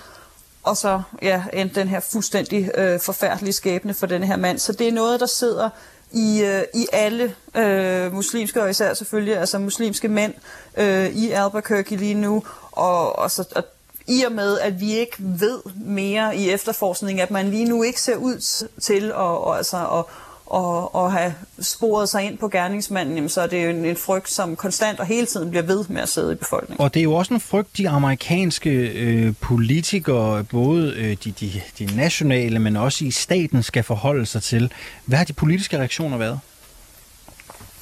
og 0.63 0.77
så 0.77 1.01
ja, 1.21 1.43
endte 1.53 1.79
den 1.79 1.87
her 1.87 1.99
fuldstændig 1.99 2.71
øh, 2.77 2.99
forfærdelige 2.99 3.53
skæbne 3.53 3.93
for 3.93 4.05
den 4.05 4.23
her 4.23 4.35
mand. 4.35 4.59
Så 4.59 4.73
det 4.73 4.87
er 4.87 4.91
noget, 4.91 5.19
der 5.19 5.25
sidder 5.25 5.69
i, 6.11 6.43
øh, 6.43 6.63
i 6.73 6.87
alle 6.93 7.35
øh, 7.55 8.13
muslimske, 8.13 8.63
og 8.63 8.69
især 8.69 8.93
selvfølgelig 8.93 9.37
altså 9.37 9.59
muslimske 9.59 10.07
mænd 10.07 10.33
øh, 10.77 11.05
i 11.05 11.31
Albuquerque 11.31 11.95
lige 11.95 12.13
nu, 12.13 12.43
og, 12.71 13.19
og, 13.19 13.31
så, 13.31 13.45
og 13.55 13.63
i 14.07 14.23
og 14.23 14.31
med, 14.31 14.59
at 14.59 14.79
vi 14.79 14.93
ikke 14.93 15.15
ved 15.19 15.59
mere 15.75 16.35
i 16.37 16.49
efterforskningen, 16.49 17.23
at 17.23 17.31
man 17.31 17.49
lige 17.49 17.65
nu 17.65 17.83
ikke 17.83 18.01
ser 18.01 18.15
ud 18.15 18.65
til 18.81 19.05
at, 19.05 19.13
og, 19.15 19.57
altså, 19.57 19.77
at, 19.77 20.05
og, 20.49 20.95
og 20.95 21.11
have 21.11 21.33
sporet 21.61 22.09
sig 22.09 22.23
ind 22.23 22.37
på 22.37 22.47
gerningsmanden, 22.47 23.15
jamen, 23.15 23.29
så 23.29 23.41
er 23.41 23.47
det 23.47 23.65
jo 23.65 23.69
en, 23.69 23.85
en 23.85 23.95
frygt, 23.95 24.31
som 24.31 24.55
konstant 24.55 24.99
og 24.99 25.05
hele 25.05 25.25
tiden 25.25 25.49
bliver 25.49 25.63
ved 25.63 25.85
med 25.89 26.01
at 26.01 26.09
sidde 26.09 26.31
i 26.31 26.35
befolkningen. 26.35 26.81
Og 26.81 26.93
det 26.93 26.99
er 26.99 27.03
jo 27.03 27.13
også 27.13 27.33
en 27.33 27.39
frygt, 27.39 27.77
de 27.77 27.89
amerikanske 27.89 28.69
øh, 28.69 29.33
politikere, 29.41 30.43
både 30.43 30.93
øh, 30.95 31.17
de, 31.23 31.31
de, 31.31 31.61
de 31.79 31.95
nationale, 31.95 32.59
men 32.59 32.75
også 32.75 33.05
i 33.05 33.11
staten, 33.11 33.63
skal 33.63 33.83
forholde 33.83 34.25
sig 34.25 34.43
til. 34.43 34.71
Hvad 35.05 35.17
har 35.17 35.25
de 35.25 35.33
politiske 35.33 35.77
reaktioner 35.77 36.17
været? 36.17 36.39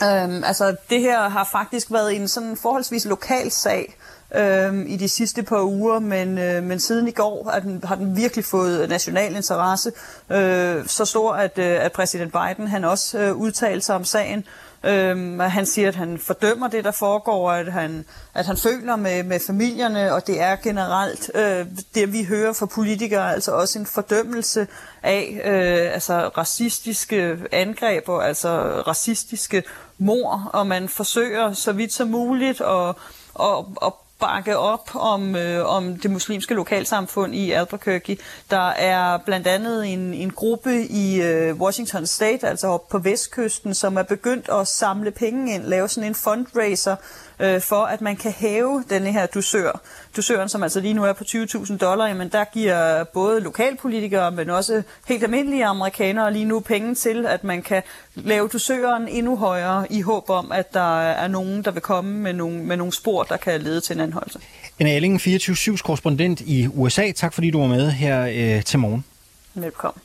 Øhm, 0.03 0.43
altså, 0.43 0.75
det 0.89 1.01
her 1.01 1.29
har 1.29 1.49
faktisk 1.51 1.91
været 1.91 2.15
en 2.15 2.27
sådan 2.27 2.57
forholdsvis 2.61 3.05
lokal 3.05 3.51
sag 3.51 3.95
øh, 4.35 4.85
i 4.87 4.97
de 4.97 5.09
sidste 5.09 5.43
par 5.43 5.61
uger, 5.61 5.99
men, 5.99 6.37
øh, 6.37 6.63
men 6.63 6.79
siden 6.79 7.07
i 7.07 7.11
går 7.11 7.49
er 7.49 7.59
den, 7.59 7.81
har 7.83 7.95
den 7.95 8.17
virkelig 8.17 8.45
fået 8.45 8.89
national 8.89 9.35
interesse. 9.35 9.91
Øh, 10.31 10.87
så 10.87 11.05
stor, 11.05 11.33
at, 11.33 11.57
øh, 11.57 11.85
at 11.85 11.91
præsident 11.91 12.31
Biden 12.31 12.67
han 12.67 12.83
også 12.83 13.19
øh, 13.19 13.35
udtalte 13.35 13.85
sig 13.85 13.95
om 13.95 14.05
sagen. 14.05 14.45
Øhm, 14.83 15.39
han 15.39 15.65
siger, 15.65 15.87
at 15.87 15.95
han 15.95 16.19
fordømmer 16.19 16.67
det, 16.67 16.83
der 16.83 16.91
foregår, 16.91 17.51
at 17.51 17.71
han, 17.71 18.05
at 18.33 18.45
han 18.45 18.57
føler 18.57 18.95
med, 18.95 19.23
med 19.23 19.39
familierne, 19.47 20.13
og 20.13 20.27
det 20.27 20.41
er 20.41 20.55
generelt 20.55 21.31
øh, 21.35 21.65
det, 21.95 22.13
vi 22.13 22.23
hører 22.23 22.53
fra 22.53 22.65
politikere, 22.65 23.33
altså 23.33 23.51
også 23.51 23.79
en 23.79 23.85
fordømmelse 23.85 24.67
af 25.03 25.41
øh, 25.45 25.93
altså 25.93 26.27
racistiske 26.27 27.37
angreb 27.51 28.09
og 28.09 28.27
altså 28.27 28.49
racistiske 28.87 29.63
mor, 29.97 30.49
og 30.53 30.67
man 30.67 30.89
forsøger 30.89 31.53
så 31.53 31.71
vidt 31.71 31.93
som 31.93 32.07
muligt 32.07 32.61
at, 32.61 32.95
at, 33.39 33.65
at 33.85 33.93
bakke 34.19 34.57
op 34.57 34.89
om, 34.95 35.35
øh, 35.35 35.65
om 35.65 35.97
det 35.97 36.11
muslimske 36.11 36.53
lokalsamfund 36.53 37.35
i 37.35 37.51
Albuquerque. 37.51 38.17
Der 38.51 38.69
er 38.69 39.17
blandt 39.17 39.47
andet 39.47 39.93
en, 39.93 40.13
en 40.13 40.31
gruppe 40.31 40.85
i 40.85 41.21
øh, 41.21 41.55
Washington 41.55 42.07
State, 42.07 42.47
altså 42.47 42.67
op 42.67 42.89
på 42.89 42.99
vestkysten, 42.99 43.73
som 43.73 43.97
er 43.97 44.03
begyndt 44.03 44.49
at 44.49 44.67
samle 44.67 45.11
penge 45.11 45.55
ind, 45.55 45.63
lave 45.63 45.87
sådan 45.87 46.09
en 46.09 46.15
fundraiser 46.15 46.95
øh, 47.39 47.61
for, 47.61 47.83
at 47.83 48.01
man 48.01 48.15
kan 48.15 48.31
hæve 48.31 48.83
denne 48.89 49.11
her 49.11 49.25
dusør. 49.25 49.81
Dusøren, 50.15 50.49
som 50.49 50.63
altså 50.63 50.79
lige 50.79 50.93
nu 50.93 51.03
er 51.03 51.13
på 51.13 51.23
20.000 51.23 51.77
dollar, 51.77 52.13
men 52.13 52.29
der 52.29 52.43
giver 52.43 53.03
både 53.03 53.39
lokalpolitikere, 53.39 54.31
men 54.31 54.49
også 54.49 54.83
helt 55.07 55.23
almindelige 55.23 55.65
amerikanere 55.65 56.33
lige 56.33 56.45
nu 56.45 56.59
penge 56.59 56.95
til, 56.95 57.25
at 57.25 57.43
man 57.43 57.61
kan 57.61 57.83
lave 58.15 58.47
dusøren 58.47 59.07
endnu 59.07 59.37
højere 59.37 59.91
i 59.91 60.01
håb 60.01 60.29
om, 60.29 60.51
at 60.51 60.73
der 60.73 61.01
er 61.01 61.27
nogen, 61.27 61.65
der 61.65 61.71
vil 61.71 61.81
komme 61.81 62.19
med 62.19 62.33
nogle, 62.33 62.57
med 62.57 62.77
nogle 62.77 62.93
spor, 62.93 63.23
der 63.23 63.37
kan 63.37 63.61
lede 63.61 63.81
til 63.81 63.93
en 63.93 63.99
anholdelse. 64.07 64.39
En 64.79 64.87
Alling, 64.87 65.21
24-7's 65.21 65.81
korrespondent 65.81 66.41
i 66.41 66.67
USA. 66.67 67.11
Tak 67.11 67.33
fordi 67.33 67.51
du 67.51 67.59
var 67.59 67.67
med 67.67 67.91
her 67.91 68.55
øh, 68.57 68.63
til 68.63 68.79
morgen. 68.79 69.05
Velkommen. 69.53 70.01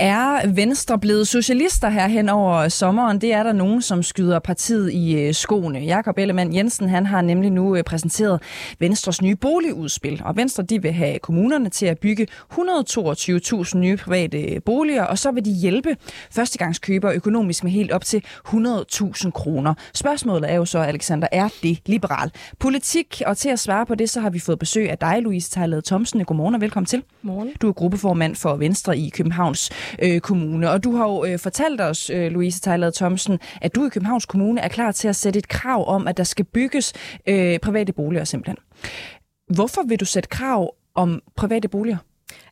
Er 0.00 0.48
Venstre 0.48 0.98
blevet 0.98 1.28
socialister 1.28 1.88
her 1.88 2.06
hen 2.06 2.28
over 2.28 2.68
sommeren? 2.68 3.20
Det 3.20 3.32
er 3.32 3.42
der 3.42 3.52
nogen, 3.52 3.82
som 3.82 4.02
skyder 4.02 4.38
partiet 4.38 4.92
i 4.92 5.14
øh, 5.14 5.34
skoene. 5.34 5.78
Jakob 5.78 6.18
Ellemann 6.18 6.54
Jensen 6.54 6.88
han 6.88 7.06
har 7.06 7.22
nemlig 7.22 7.50
nu 7.50 7.76
øh, 7.76 7.84
præsenteret 7.84 8.42
Venstres 8.78 9.22
nye 9.22 9.36
boligudspil. 9.36 10.22
Og 10.24 10.36
Venstre 10.36 10.62
de 10.62 10.82
vil 10.82 10.92
have 10.92 11.18
kommunerne 11.18 11.68
til 11.68 11.86
at 11.86 11.98
bygge 11.98 12.26
122.000 12.52 13.78
nye 13.78 13.96
private 13.96 14.60
boliger, 14.60 15.04
og 15.04 15.18
så 15.18 15.30
vil 15.30 15.44
de 15.44 15.50
hjælpe 15.50 15.96
førstegangskøbere 16.30 17.14
økonomisk 17.14 17.64
med 17.64 17.72
helt 17.72 17.92
op 17.92 18.04
til 18.04 18.24
100.000 18.48 19.30
kroner. 19.30 19.74
Spørgsmålet 19.94 20.50
er 20.50 20.54
jo 20.54 20.64
så, 20.64 20.78
Alexander, 20.78 21.28
er 21.32 21.48
det 21.62 21.78
liberal 21.86 22.30
politik? 22.58 23.22
Og 23.26 23.36
til 23.36 23.48
at 23.48 23.58
svare 23.58 23.86
på 23.86 23.94
det, 23.94 24.10
så 24.10 24.20
har 24.20 24.30
vi 24.30 24.38
fået 24.38 24.58
besøg 24.58 24.90
af 24.90 24.98
dig, 24.98 25.22
Louise 25.22 25.50
Tejlade 25.50 25.82
Thomsen. 25.82 26.24
Godmorgen 26.24 26.54
og 26.54 26.60
velkommen 26.60 26.86
til. 26.86 27.02
Morgen. 27.22 27.50
Du 27.62 27.68
er 27.68 27.72
gruppeformand 27.72 28.36
for 28.36 28.56
Venstre 28.56 28.98
i 28.98 29.08
Københavns 29.08 29.70
øh, 29.98 30.20
Kommune. 30.20 30.70
Og 30.70 30.84
du 30.84 30.96
har 30.96 31.04
jo 31.04 31.24
øh, 31.24 31.38
fortalt 31.38 31.80
os, 31.80 32.10
øh, 32.10 32.32
Louise 32.32 32.60
Tejlad 32.60 32.92
Thomsen, 32.92 33.38
at 33.60 33.74
du 33.74 33.86
i 33.86 33.88
Københavns 33.88 34.26
Kommune 34.26 34.60
er 34.60 34.68
klar 34.68 34.92
til 34.92 35.08
at 35.08 35.16
sætte 35.16 35.38
et 35.38 35.48
krav 35.48 35.88
om, 35.88 36.08
at 36.08 36.16
der 36.16 36.24
skal 36.24 36.44
bygges 36.44 36.92
øh, 37.26 37.58
private 37.58 37.92
boliger 37.92 38.24
simpelthen. 38.24 38.56
Hvorfor 39.54 39.82
vil 39.82 40.00
du 40.00 40.04
sætte 40.04 40.28
krav 40.28 40.74
om 40.94 41.22
private 41.36 41.68
boliger? 41.68 41.96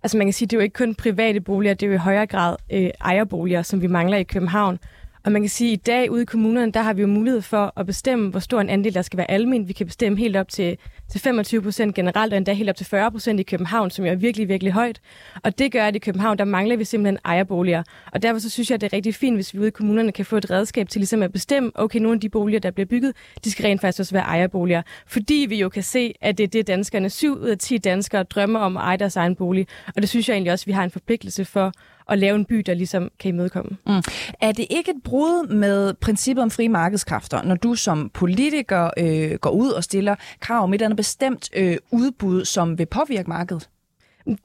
Altså 0.03 0.19
man 0.19 0.27
kan 0.27 0.33
sige, 0.33 0.47
at 0.47 0.51
det 0.51 0.57
er 0.57 0.61
jo 0.61 0.63
ikke 0.63 0.75
kun 0.75 0.95
private 0.95 1.41
boliger, 1.41 1.75
det 1.75 1.87
er 1.87 1.91
jo 1.91 1.95
i 1.95 1.97
højere 1.97 2.27
grad 2.27 2.57
øh, 2.73 2.91
ejerboliger, 3.01 3.63
som 3.63 3.83
vi 3.83 3.87
mangler 3.87 4.19
i 4.19 4.23
København. 4.23 4.79
Og 5.25 5.33
man 5.33 5.43
kan 5.43 5.49
sige, 5.49 5.73
at 5.73 5.79
i 5.79 5.83
dag 5.87 6.11
ude 6.11 6.23
i 6.23 6.25
kommunerne, 6.25 6.73
der 6.73 6.83
har 6.83 6.93
vi 6.93 7.01
jo 7.01 7.07
mulighed 7.07 7.43
for 7.43 7.73
at 7.77 7.87
bestemme, 7.87 8.31
hvor 8.31 8.41
stor 8.41 8.61
en 8.61 8.71
andel 8.71 8.95
der 8.95 9.03
skal 9.03 9.17
være 9.17 9.31
almen. 9.31 9.69
Vi 9.69 9.73
kan 9.73 9.87
bestemme 9.87 10.19
helt 10.19 10.37
op 10.37 10.49
til, 10.49 10.79
til 11.11 11.21
25 11.21 11.63
procent 11.63 11.95
generelt, 11.95 12.33
og 12.33 12.37
endda 12.37 12.53
helt 12.53 12.71
op 12.71 12.77
til 12.77 12.87
40 12.87 13.11
procent 13.11 13.41
i 13.41 13.43
København, 13.43 13.91
som 13.91 14.05
jo 14.05 14.11
er 14.11 14.17
virkelig, 14.17 14.49
virkelig 14.49 14.73
højt. 14.73 15.01
Og 15.43 15.59
det 15.59 15.73
gør, 15.73 15.87
at 15.87 15.97
i 15.97 15.99
København, 15.99 16.39
der 16.39 16.45
mangler 16.45 16.77
vi 16.77 16.85
simpelthen 16.85 17.19
ejerboliger. 17.25 17.83
Og 18.13 18.23
derfor 18.23 18.41
så 18.41 18.51
synes 18.51 18.71
jeg, 18.71 18.75
at 18.75 18.81
det 18.81 18.87
er 18.87 18.97
rigtig 18.97 19.15
fint, 19.15 19.37
hvis 19.37 19.55
vi 19.55 19.59
ude 19.59 19.69
i 19.69 19.71
kommunerne 19.71 20.13
kan 20.13 20.25
få 20.25 20.37
et 20.37 20.51
redskab 20.51 20.89
til 20.89 20.99
ligesom 20.99 21.23
at 21.23 21.33
bestemme, 21.33 21.71
okay, 21.75 21.99
nogle 21.99 22.15
af 22.15 22.21
de 22.21 22.29
boliger, 22.29 22.61
der 22.61 22.71
bliver 22.71 22.87
bygget, 22.87 23.13
de 23.45 23.51
skal 23.51 23.67
rent 23.67 23.81
faktisk 23.81 24.01
også 24.01 24.15
være 24.15 24.25
ejerboliger. 24.25 24.83
Fordi 25.07 25.47
vi 25.49 25.61
jo 25.61 25.69
kan 25.69 25.83
se, 25.83 26.15
at 26.21 26.39
det 26.39 26.45
er 26.45 26.49
det, 26.49 26.67
danskerne, 26.67 27.11
7 27.11 27.35
ud 27.35 27.49
af 27.49 27.59
10 27.59 27.79
danskere 27.79 28.23
drømmer 28.23 28.61
om 28.61 28.77
at 28.77 28.83
eje 28.83 28.97
deres 28.97 29.17
egen 29.17 29.35
bolig. 29.35 29.67
Og 29.97 30.03
det 30.03 30.09
synes 30.09 30.29
jeg 30.29 30.35
egentlig 30.35 30.53
også, 30.53 30.63
at 30.63 30.67
vi 30.67 30.73
har 30.73 30.85
en 30.85 30.91
forpligtelse 30.91 31.45
for 31.45 31.73
at 32.09 32.19
lave 32.19 32.37
en 32.37 32.45
by, 32.45 32.57
der 32.57 32.75
ligesom 32.75 33.11
kan 33.19 33.29
imødekomme. 33.29 33.77
Mm. 33.87 34.03
Er 34.41 34.53
det 34.53 34.67
ikke 34.71 34.91
et 34.91 35.03
brud 35.05 35.49
med 35.49 35.95
princippet 35.95 36.43
om 36.43 36.51
frie 36.51 36.69
markedskræfter, 36.69 37.43
når 37.43 37.55
du 37.55 37.75
som 37.75 38.11
politiker 38.15 38.91
øh, 38.99 39.39
går 39.39 39.51
ud 39.51 39.71
og 39.71 39.85
stiller 39.85 40.15
krav 40.41 40.63
om 40.63 40.71
et 40.71 40.75
eller 40.75 40.87
andet 40.87 40.97
bestemt 40.97 41.49
øh, 41.57 41.77
udbud, 41.91 42.45
som 42.45 42.79
vil 42.79 42.87
påvirke 42.87 43.29
markedet? 43.29 43.69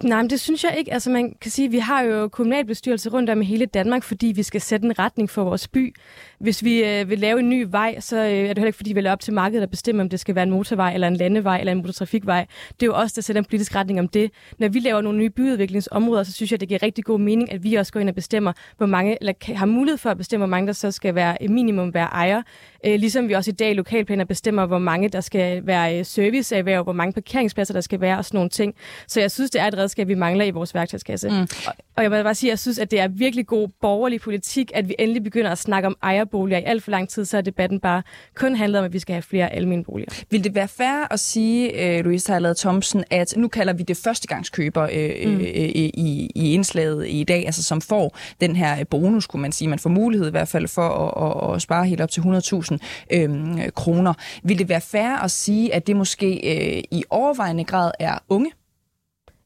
Nej, 0.03 0.21
men 0.21 0.29
det 0.29 0.39
synes 0.39 0.63
jeg 0.63 0.75
ikke. 0.77 0.93
Altså 0.93 1.09
man 1.09 1.35
kan 1.41 1.51
sige, 1.51 1.65
at 1.65 1.71
vi 1.71 1.77
har 1.77 2.01
jo 2.01 2.27
kommunalbestyrelse 2.27 3.09
rundt 3.09 3.29
om 3.29 3.41
i 3.41 3.45
hele 3.45 3.65
Danmark, 3.65 4.03
fordi 4.03 4.27
vi 4.27 4.43
skal 4.43 4.61
sætte 4.61 4.85
en 4.85 4.99
retning 4.99 5.29
for 5.29 5.43
vores 5.43 5.67
by. 5.67 5.95
Hvis 6.39 6.63
vi 6.63 6.83
øh, 6.83 7.09
vil 7.09 7.19
lave 7.19 7.39
en 7.39 7.49
ny 7.49 7.65
vej, 7.69 7.99
så 7.99 8.17
øh, 8.17 8.23
er 8.23 8.27
det 8.27 8.47
heller 8.47 8.65
ikke, 8.65 8.77
fordi 8.77 8.89
vi 8.89 8.93
vil 8.93 9.07
op 9.07 9.19
til 9.19 9.33
markedet 9.33 9.63
at 9.63 9.69
bestemme, 9.69 10.01
om 10.01 10.09
det 10.09 10.19
skal 10.19 10.35
være 10.35 10.43
en 10.43 10.51
motorvej, 10.51 10.93
eller 10.93 11.07
en 11.07 11.15
landevej, 11.15 11.59
eller 11.59 11.71
en 11.71 11.77
motortrafikvej. 11.77 12.45
Det 12.79 12.83
er 12.83 12.85
jo 12.85 12.93
os, 12.93 13.13
der 13.13 13.21
sætter 13.21 13.41
en 13.41 13.45
politisk 13.45 13.75
retning 13.75 13.99
om 13.99 14.07
det. 14.07 14.31
Når 14.59 14.67
vi 14.67 14.79
laver 14.79 15.01
nogle 15.01 15.19
nye 15.19 15.29
byudviklingsområder, 15.29 16.23
så 16.23 16.31
synes 16.31 16.51
jeg, 16.51 16.59
det 16.59 16.67
giver 16.67 16.83
rigtig 16.83 17.03
god 17.03 17.19
mening, 17.19 17.51
at 17.51 17.63
vi 17.63 17.75
også 17.75 17.93
går 17.93 17.99
ind 17.99 18.09
og 18.09 18.15
bestemmer, 18.15 18.53
hvor 18.77 18.85
mange, 18.85 19.17
eller 19.21 19.55
har 19.55 19.65
mulighed 19.65 19.97
for 19.97 20.09
at 20.09 20.17
bestemme, 20.17 20.45
hvor 20.45 20.51
mange 20.51 20.67
der 20.67 20.73
så 20.73 20.91
skal 20.91 21.15
være 21.15 21.37
minimum 21.49 21.93
være 21.93 22.07
ejer. 22.07 22.41
Øh, 22.85 22.99
ligesom 22.99 23.27
vi 23.27 23.33
også 23.33 23.51
i 23.51 23.53
dag 23.53 23.71
i 23.71 23.73
lokalplaner 23.73 24.25
bestemmer, 24.25 24.65
hvor 24.65 24.79
mange 24.79 25.09
der 25.09 25.21
skal 25.21 25.67
være 25.67 25.99
øh, 25.99 26.05
serviceerhverv, 26.05 26.83
hvor 26.83 26.93
mange 26.93 27.13
parkeringspladser 27.13 27.73
der 27.73 27.81
skal 27.81 28.01
være 28.01 28.17
og 28.17 28.25
sådan 28.25 28.37
nogle 28.37 28.49
ting. 28.49 28.75
Så 29.07 29.19
jeg 29.19 29.31
synes, 29.31 29.51
det 29.51 29.61
er 29.61 29.65
et 29.65 29.77
redskab, 29.77 30.07
vi 30.07 30.15
mangler 30.15 30.45
i 30.45 30.51
vores 30.51 30.75
værktøjskasse. 30.75 31.29
Mm. 31.29 31.47
Og 31.95 32.03
jeg 32.03 32.11
vil 32.11 32.23
bare 32.23 32.35
sige, 32.35 32.49
at 32.49 32.51
jeg 32.51 32.59
synes, 32.59 32.79
at 32.79 32.91
det 32.91 32.99
er 32.99 33.07
virkelig 33.07 33.47
god 33.47 33.67
borgerlig 33.81 34.21
politik, 34.21 34.71
at 34.75 34.89
vi 34.89 34.95
endelig 34.99 35.23
begynder 35.23 35.51
at 35.51 35.57
snakke 35.57 35.87
om 35.87 35.97
ejerboliger. 36.01 36.59
I 36.59 36.63
alt 36.65 36.83
for 36.83 36.91
lang 36.91 37.09
tid, 37.09 37.25
så 37.25 37.37
er 37.37 37.41
debatten 37.41 37.79
bare 37.79 38.03
kun 38.35 38.55
handlet 38.55 38.79
om, 38.79 38.85
at 38.85 38.93
vi 38.93 38.99
skal 38.99 39.13
have 39.13 39.21
flere 39.21 39.53
almindelige 39.53 39.85
boliger. 39.85 40.23
Vil 40.29 40.43
det 40.43 40.55
være 40.55 40.67
fair 40.67 41.07
at 41.11 41.19
sige, 41.19 41.99
uh, 41.99 42.05
Louise 42.05 42.31
Harlade 42.31 42.55
Thomsen, 42.59 43.03
at 43.09 43.33
nu 43.37 43.47
kalder 43.47 43.73
vi 43.73 43.83
det 43.83 43.97
førstegangskøber 43.97 44.83
uh, 44.83 45.31
mm. 45.31 45.39
i, 45.41 46.31
i 46.35 46.53
indslaget 46.53 47.07
i 47.09 47.23
dag, 47.23 47.45
altså 47.45 47.63
som 47.63 47.81
får 47.81 48.17
den 48.41 48.55
her 48.55 48.83
bonus, 48.83 49.27
kunne 49.27 49.41
man 49.41 49.51
sige. 49.51 49.67
Man 49.67 49.79
får 49.79 49.89
mulighed 49.89 50.27
i 50.27 50.31
hvert 50.31 50.47
fald 50.47 50.67
for 50.67 50.89
at, 50.89 51.49
at, 51.49 51.55
at 51.55 51.61
spare 51.61 51.85
helt 51.85 52.01
op 52.01 52.11
til 52.11 52.21
100.000 52.21 52.72
øh, 53.11 53.55
kroner. 53.75 54.13
Vil 54.43 54.59
det 54.59 54.69
være 54.69 54.81
fair 54.81 55.23
at 55.23 55.31
sige, 55.31 55.73
at 55.73 55.87
det 55.87 55.95
måske 55.95 56.27
øh, 56.27 56.83
i 56.91 57.03
overvejende 57.09 57.63
grad 57.63 57.91
er 57.99 58.17
unge, 58.29 58.51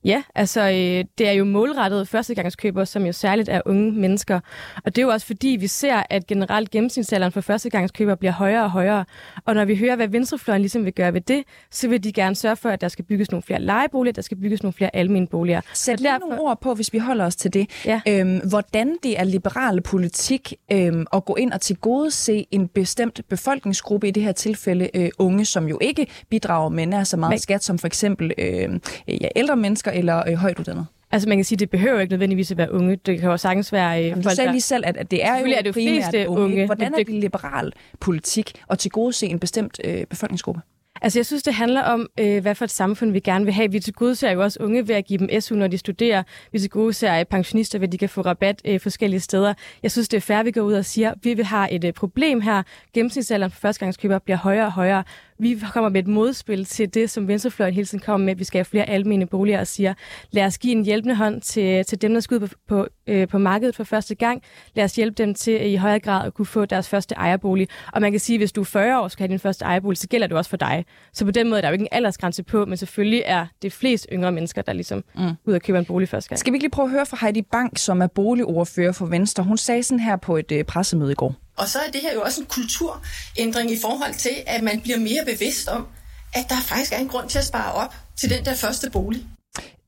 Ja, 0.08 0.24
altså 0.36 0.62
øh, 0.62 1.06
det 1.18 1.28
er 1.28 1.32
jo 1.32 1.46
målrettet 1.46 2.08
førstegangskøbere, 2.08 2.86
som 2.86 3.06
jo 3.06 3.12
særligt 3.12 3.50
er 3.50 3.62
unge 3.66 3.92
mennesker. 3.92 4.40
Og 4.86 4.96
det 4.96 5.02
er 5.02 5.06
jo 5.06 5.10
også 5.10 5.28
fordi, 5.28 5.48
vi 5.48 5.68
ser, 5.68 6.04
at 6.10 6.28
generelt 6.28 6.72
gennemsnitsalderen 6.72 7.32
for 7.32 7.42
førstegangskøbere 7.42 8.18
bliver 8.18 8.32
højere 8.32 8.64
og 8.64 8.72
højere. 8.72 9.06
Og 9.46 9.56
når 9.56 9.66
vi 9.66 9.76
hører, 9.76 9.96
hvad 9.96 10.08
Venstrefløjen 10.08 10.62
ligesom 10.62 10.86
vil 10.86 10.94
gøre 10.94 11.14
ved 11.14 11.22
det, 11.22 11.44
så 11.72 11.88
vil 11.88 12.04
de 12.04 12.14
gerne 12.14 12.36
sørge 12.36 12.56
for, 12.56 12.70
at 12.70 12.82
der 12.82 12.88
skal 12.88 13.06
bygges 13.06 13.32
nogle 13.32 13.44
flere 13.44 13.62
lejeboliger, 13.62 14.14
der 14.14 14.22
skal 14.22 14.38
bygges 14.38 14.64
nogle 14.64 14.74
flere 14.74 14.96
almene 14.96 15.28
boliger. 15.28 15.62
Sæt 15.74 16.00
lige 16.00 16.12
derfor... 16.12 16.28
nogle 16.28 16.42
ord 16.42 16.62
på, 16.62 16.74
hvis 16.74 16.94
vi 16.94 16.98
holder 16.98 17.26
os 17.26 17.36
til 17.36 17.54
det. 17.54 17.70
Ja. 17.86 18.02
Øhm, 18.08 18.42
hvordan 18.50 18.98
det 19.04 19.20
er 19.20 19.24
liberale 19.24 19.82
politik 19.82 20.54
øhm, 20.72 21.06
at 21.14 21.26
gå 21.26 21.36
ind 21.36 21.54
og 21.54 21.62
tilgodese 21.62 22.46
en 22.52 22.68
bestemt 22.68 23.22
befolkningsgruppe, 23.30 24.08
i 24.08 24.12
det 24.12 24.24
her 24.24 24.32
tilfælde 24.32 24.90
øh, 24.94 25.10
unge, 25.20 25.46
som 25.46 25.68
jo 25.68 25.78
ikke 25.82 26.08
bidrager 26.30 26.70
med 26.70 26.86
nær 26.86 27.04
så 27.04 27.18
meget 27.18 27.32
Men... 27.32 27.40
skat 27.40 27.64
som 27.64 27.80
for 27.80 27.88
eksempel 27.88 28.34
øh, 28.38 28.80
ja, 29.08 29.28
ældre 29.36 29.56
mennesker 29.56 29.92
eller 29.98 30.30
øh, 30.30 30.34
højt 30.34 30.60
uddannet? 30.60 30.86
Altså 31.12 31.30
man 31.30 31.38
kan 31.38 31.46
sige, 31.46 31.56
at 31.56 31.60
det 31.60 31.70
behøver 31.70 32.00
ikke 32.00 32.12
nødvendigvis 32.12 32.52
at 32.52 32.58
være 32.58 32.74
unge. 32.74 32.96
Det 32.96 33.20
kan 33.20 33.30
jo 33.30 33.38
sagtens 33.38 33.74
være... 33.74 34.00
Øh, 34.00 34.08
Jamen, 34.08 34.24
du 34.24 34.30
sagde 34.30 34.52
lige 34.52 34.62
selv, 34.62 34.84
at, 34.88 34.98
at 34.98 35.12
det 35.12 35.26
er 35.26 35.40
jo 35.40 35.46
er 35.46 35.62
det 35.62 35.74
fleste 35.74 36.30
unge. 36.30 36.44
unge. 36.44 36.66
Hvordan 36.66 36.94
er 36.94 36.98
det 36.98 37.10
liberal 37.10 37.74
politik 38.00 38.52
at 38.70 38.80
tilgodese 38.80 39.28
en 39.28 39.40
bestemt 39.40 39.80
øh, 39.84 40.06
befolkningsgruppe? 40.06 40.62
Altså 41.02 41.20
jeg 41.20 41.26
synes, 41.26 41.44
det 41.44 41.54
handler 41.54 41.82
om, 41.82 42.08
øh, 42.20 42.42
hvad 42.42 42.56
for 42.56 42.66
et 42.66 42.72
samfund 42.72 43.12
vi 43.12 43.20
gerne 43.20 43.46
vil 43.46 43.54
have. 43.54 43.72
Vi 43.72 43.80
tilgodeser 43.80 44.32
jo 44.32 44.44
også 44.44 44.60
unge 44.62 44.88
ved 44.88 44.96
at 44.96 45.06
give 45.06 45.20
dem 45.20 45.42
SU, 45.42 45.56
når 45.56 45.68
de 45.68 45.78
studerer. 45.78 46.24
Vi 46.52 46.60
tilgodeser 46.60 47.24
pensionister 47.24 47.80
ved, 47.80 47.88
at 47.88 47.92
de 47.92 47.98
kan 47.98 48.10
få 48.10 48.22
rabat 48.22 48.62
øh, 48.66 48.80
forskellige 48.80 49.20
steder. 49.20 49.54
Jeg 49.84 49.92
synes, 49.92 50.10
det 50.10 50.18
er 50.18 50.22
fair, 50.22 50.38
at 50.38 50.46
vi 50.46 50.52
går 50.52 50.62
ud 50.62 50.74
og 50.74 50.86
siger, 50.86 51.12
at 51.12 51.18
vi 51.24 51.34
vil 51.34 51.46
have 51.46 51.72
et 51.72 51.84
øh, 51.84 51.94
problem 51.94 52.42
her. 52.42 52.64
Gennemsnitsalderen 52.94 53.52
for 53.52 53.60
førstegangskøber 53.60 54.20
bliver 54.20 54.38
højere 54.38 54.66
og 54.66 54.72
højere 54.72 55.04
vi 55.40 55.60
kommer 55.74 55.90
med 55.90 56.00
et 56.02 56.08
modspil 56.08 56.66
til 56.66 56.94
det, 56.94 57.10
som 57.10 57.28
Venstrefløjen 57.28 57.74
hele 57.74 57.88
tiden 57.88 58.04
kommer 58.06 58.26
med, 58.26 58.32
at 58.32 58.40
vi 58.40 58.44
skal 58.44 58.60
have 58.60 58.66
flere 58.66 58.90
almene 58.90 59.26
boliger 59.26 59.60
og 59.60 59.68
siger, 59.68 59.94
lad 60.32 60.46
os 60.46 60.58
give 60.58 60.76
en 60.76 60.86
hjælpende 60.86 61.16
hånd 61.16 61.42
til, 61.42 61.86
til 61.86 62.02
dem, 62.02 62.14
der 62.14 62.20
skal 62.20 62.36
ud 62.36 62.48
på, 62.48 62.56
på, 62.68 62.88
øh, 63.08 63.28
på 63.28 63.38
markedet 63.38 63.76
for 63.76 63.84
første 63.84 64.16
gang. 64.16 64.42
Lad 64.76 64.86
os 64.86 64.96
hjælpe 64.96 65.24
dem 65.24 65.34
til 65.34 65.72
i 65.72 65.76
højere 65.76 66.00
grad 66.00 66.26
at 66.26 66.34
kunne 66.34 66.46
få 66.46 66.66
deres 66.66 66.90
første 66.90 67.16
ejerbolig. 67.16 67.68
Og 67.94 68.02
man 68.02 68.12
kan 68.12 68.20
sige, 68.20 68.36
at 68.36 68.40
hvis 68.40 68.52
du 68.52 68.62
er 68.62 68.66
40 68.66 69.00
år 69.00 69.04
og 69.04 69.12
skal 69.12 69.24
have 69.24 69.32
din 69.32 69.40
første 69.40 69.66
ejerbolig, 69.66 69.98
så 69.98 70.08
gælder 70.08 70.28
det 70.28 70.38
også 70.38 70.50
for 70.50 70.58
dig. 70.58 70.86
Så 71.14 71.26
på 71.26 71.32
den 71.32 71.50
måde 71.50 71.58
er 71.58 71.62
der 71.62 71.70
jo 71.70 71.74
ikke 71.74 71.84
en 71.84 71.90
aldersgrænse 71.92 72.44
på, 72.44 72.66
men 72.66 72.78
selvfølgelig 72.78 73.24
er 73.26 73.46
det 73.62 73.74
flest 73.74 74.08
yngre 74.14 74.32
mennesker, 74.32 74.62
der 74.62 74.74
ligesom 74.74 75.04
mm. 75.16 75.22
ud 75.46 75.54
og 75.54 75.62
køber 75.62 75.80
en 75.80 75.86
bolig 75.86 76.10
første 76.10 76.30
gang. 76.30 76.40
Skal 76.40 76.54
vi 76.54 76.56
ikke 76.56 76.64
lige 76.64 76.72
prøve 76.72 76.86
at 76.86 76.92
høre 76.92 77.06
fra 77.06 77.18
Heidi 77.22 77.42
Bank, 77.42 77.78
som 77.78 78.02
er 78.02 78.08
boligordfører 78.08 78.92
for 78.92 79.06
Venstre. 79.06 79.44
Hun 79.44 79.58
sagde 79.58 79.84
sådan 79.84 80.00
her 80.00 80.16
på 80.16 80.38
et 80.38 80.52
øh, 80.52 80.64
pressemøde 80.64 81.12
i 81.12 81.16
går. 81.16 81.36
Og 81.58 81.68
så 81.68 81.80
er 81.80 81.92
det 81.92 82.02
her 82.02 82.14
jo 82.14 82.22
også 82.22 82.42
en 82.42 82.48
kulturændring 82.48 83.72
i 83.72 83.78
forhold 83.82 84.14
til, 84.14 84.36
at 84.48 84.64
man 84.64 84.82
bliver 84.82 84.98
mere 84.98 85.24
bevidst 85.26 85.68
om, 85.68 85.88
at 86.34 86.46
der 86.50 86.56
faktisk 86.62 86.94
er 86.94 86.98
en 86.98 87.08
grund 87.08 87.30
til 87.30 87.40
at 87.40 87.46
spare 87.46 87.74
op 87.74 87.96
til 88.16 88.30
den 88.30 88.46
der 88.46 88.56
første 88.56 88.90
bolig. 88.90 89.26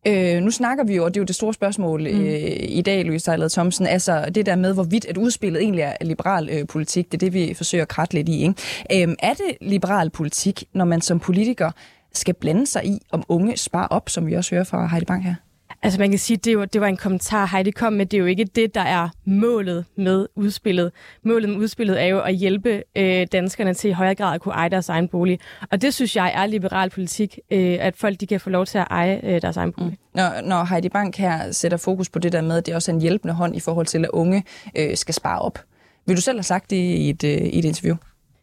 Øh, 0.08 0.42
nu 0.42 0.52
snakker 0.52 0.84
vi 0.84 0.96
jo, 0.96 1.06
og 1.06 1.14
det 1.14 1.20
er 1.20 1.22
jo 1.22 1.26
det 1.26 1.36
store 1.36 1.54
spørgsmål 1.54 2.02
mm. 2.02 2.26
øh, 2.26 2.56
i 2.60 2.82
dag, 2.82 3.06
Louise 3.06 3.24
Sejlad 3.24 3.50
Thomsen, 3.50 3.88
altså 3.88 4.26
det 4.36 4.46
der 4.46 4.56
med, 4.56 4.74
hvorvidt 4.74 5.06
et 5.10 5.18
udspillet 5.18 5.62
egentlig 5.62 5.82
er 5.82 5.94
liberal 6.02 6.50
øh, 6.50 6.68
politik, 6.68 7.06
det 7.06 7.14
er 7.14 7.18
det, 7.18 7.34
vi 7.34 7.54
forsøger 7.54 7.82
at 7.82 7.88
kratte 7.88 8.14
lidt 8.14 8.30
i. 8.30 8.42
Ikke? 8.42 9.08
Øh, 9.10 9.16
er 9.20 9.34
det 9.34 9.58
liberal 9.62 10.10
politik, 10.10 10.64
når 10.74 10.86
man 10.86 11.02
som 11.02 11.20
politiker 11.20 11.72
skal 12.14 12.34
blande 12.34 12.68
sig 12.68 12.86
i, 12.86 13.00
om 13.12 13.24
unge 13.28 13.58
sparer 13.58 13.88
op, 13.88 14.10
som 14.10 14.28
vi 14.28 14.34
også 14.34 14.56
hører 14.56 14.64
fra 14.64 14.88
Heidi 14.88 15.06
Bank 15.06 15.24
her? 15.24 15.36
Altså 15.84 16.00
man 16.00 16.10
kan 16.10 16.20
sige, 16.20 16.38
det, 16.38 16.58
var, 16.58 16.66
det 16.66 16.82
var 16.82 16.88
en 16.88 16.98
kommentar, 16.98 17.46
Heidi 17.46 17.72
kom 17.72 17.94
med. 17.94 18.06
Det 18.06 18.18
er 18.18 18.22
jo 18.22 18.26
ikke 18.26 18.44
det, 18.44 18.76
der 18.76 18.82
er 18.82 19.10
målet 19.26 19.86
med 19.96 20.28
udspillet. 20.36 20.92
Målet 21.24 21.50
med 21.50 21.58
udspillet 21.58 22.02
er 22.02 22.06
jo 22.06 22.20
at 22.20 22.36
hjælpe 22.36 22.84
øh, 22.96 23.28
danskerne 23.32 23.74
til 23.74 23.90
i 23.90 23.92
højere 23.92 24.16
grad 24.16 24.36
at 24.36 24.42
kunne 24.42 24.54
eje 24.54 24.70
deres 24.70 24.90
egen 24.90 25.08
bolig. 25.08 25.40
Og 25.72 25.82
det 25.82 25.94
synes 25.94 26.16
jeg 26.16 26.32
er 26.36 26.46
liberal 26.46 26.90
politik, 26.90 27.40
øh, 27.52 27.78
at 27.80 27.96
folk 27.96 28.20
de 28.20 28.28
kan 28.28 28.40
få 28.40 28.50
lov 28.50 28.66
til 28.66 28.78
at 28.78 28.88
eje 28.90 29.20
øh, 29.24 29.42
deres 29.42 29.58
egen 29.58 29.72
bolig. 29.72 29.92
Mm. 29.92 29.98
Når, 30.16 30.42
når 30.42 30.64
Heidi 30.64 30.90
Bank 30.90 31.18
her 31.18 31.52
sætter 31.52 31.78
fokus 31.78 32.10
på 32.10 32.20
det 32.20 32.32
der 32.32 32.42
med, 32.42 32.58
at 32.58 32.66
det 32.66 32.72
er 32.72 32.76
også 32.76 32.92
en 32.92 33.02
hjælpende 33.02 33.34
hånd 33.34 33.56
i 33.56 33.60
forhold 33.60 33.86
til, 33.86 34.04
at 34.06 34.10
unge 34.10 34.44
øh, 34.78 34.98
skal 34.98 35.14
spare 35.14 35.40
op. 35.40 35.60
Vil 36.08 36.16
du 36.16 36.22
selv 36.22 36.38
have 36.38 36.44
sagt 36.44 36.70
det 36.70 36.76
i 36.76 37.10
et, 37.10 37.24
øh, 37.24 37.32
i 37.32 37.60
et 37.60 37.66
interview? 37.66 37.96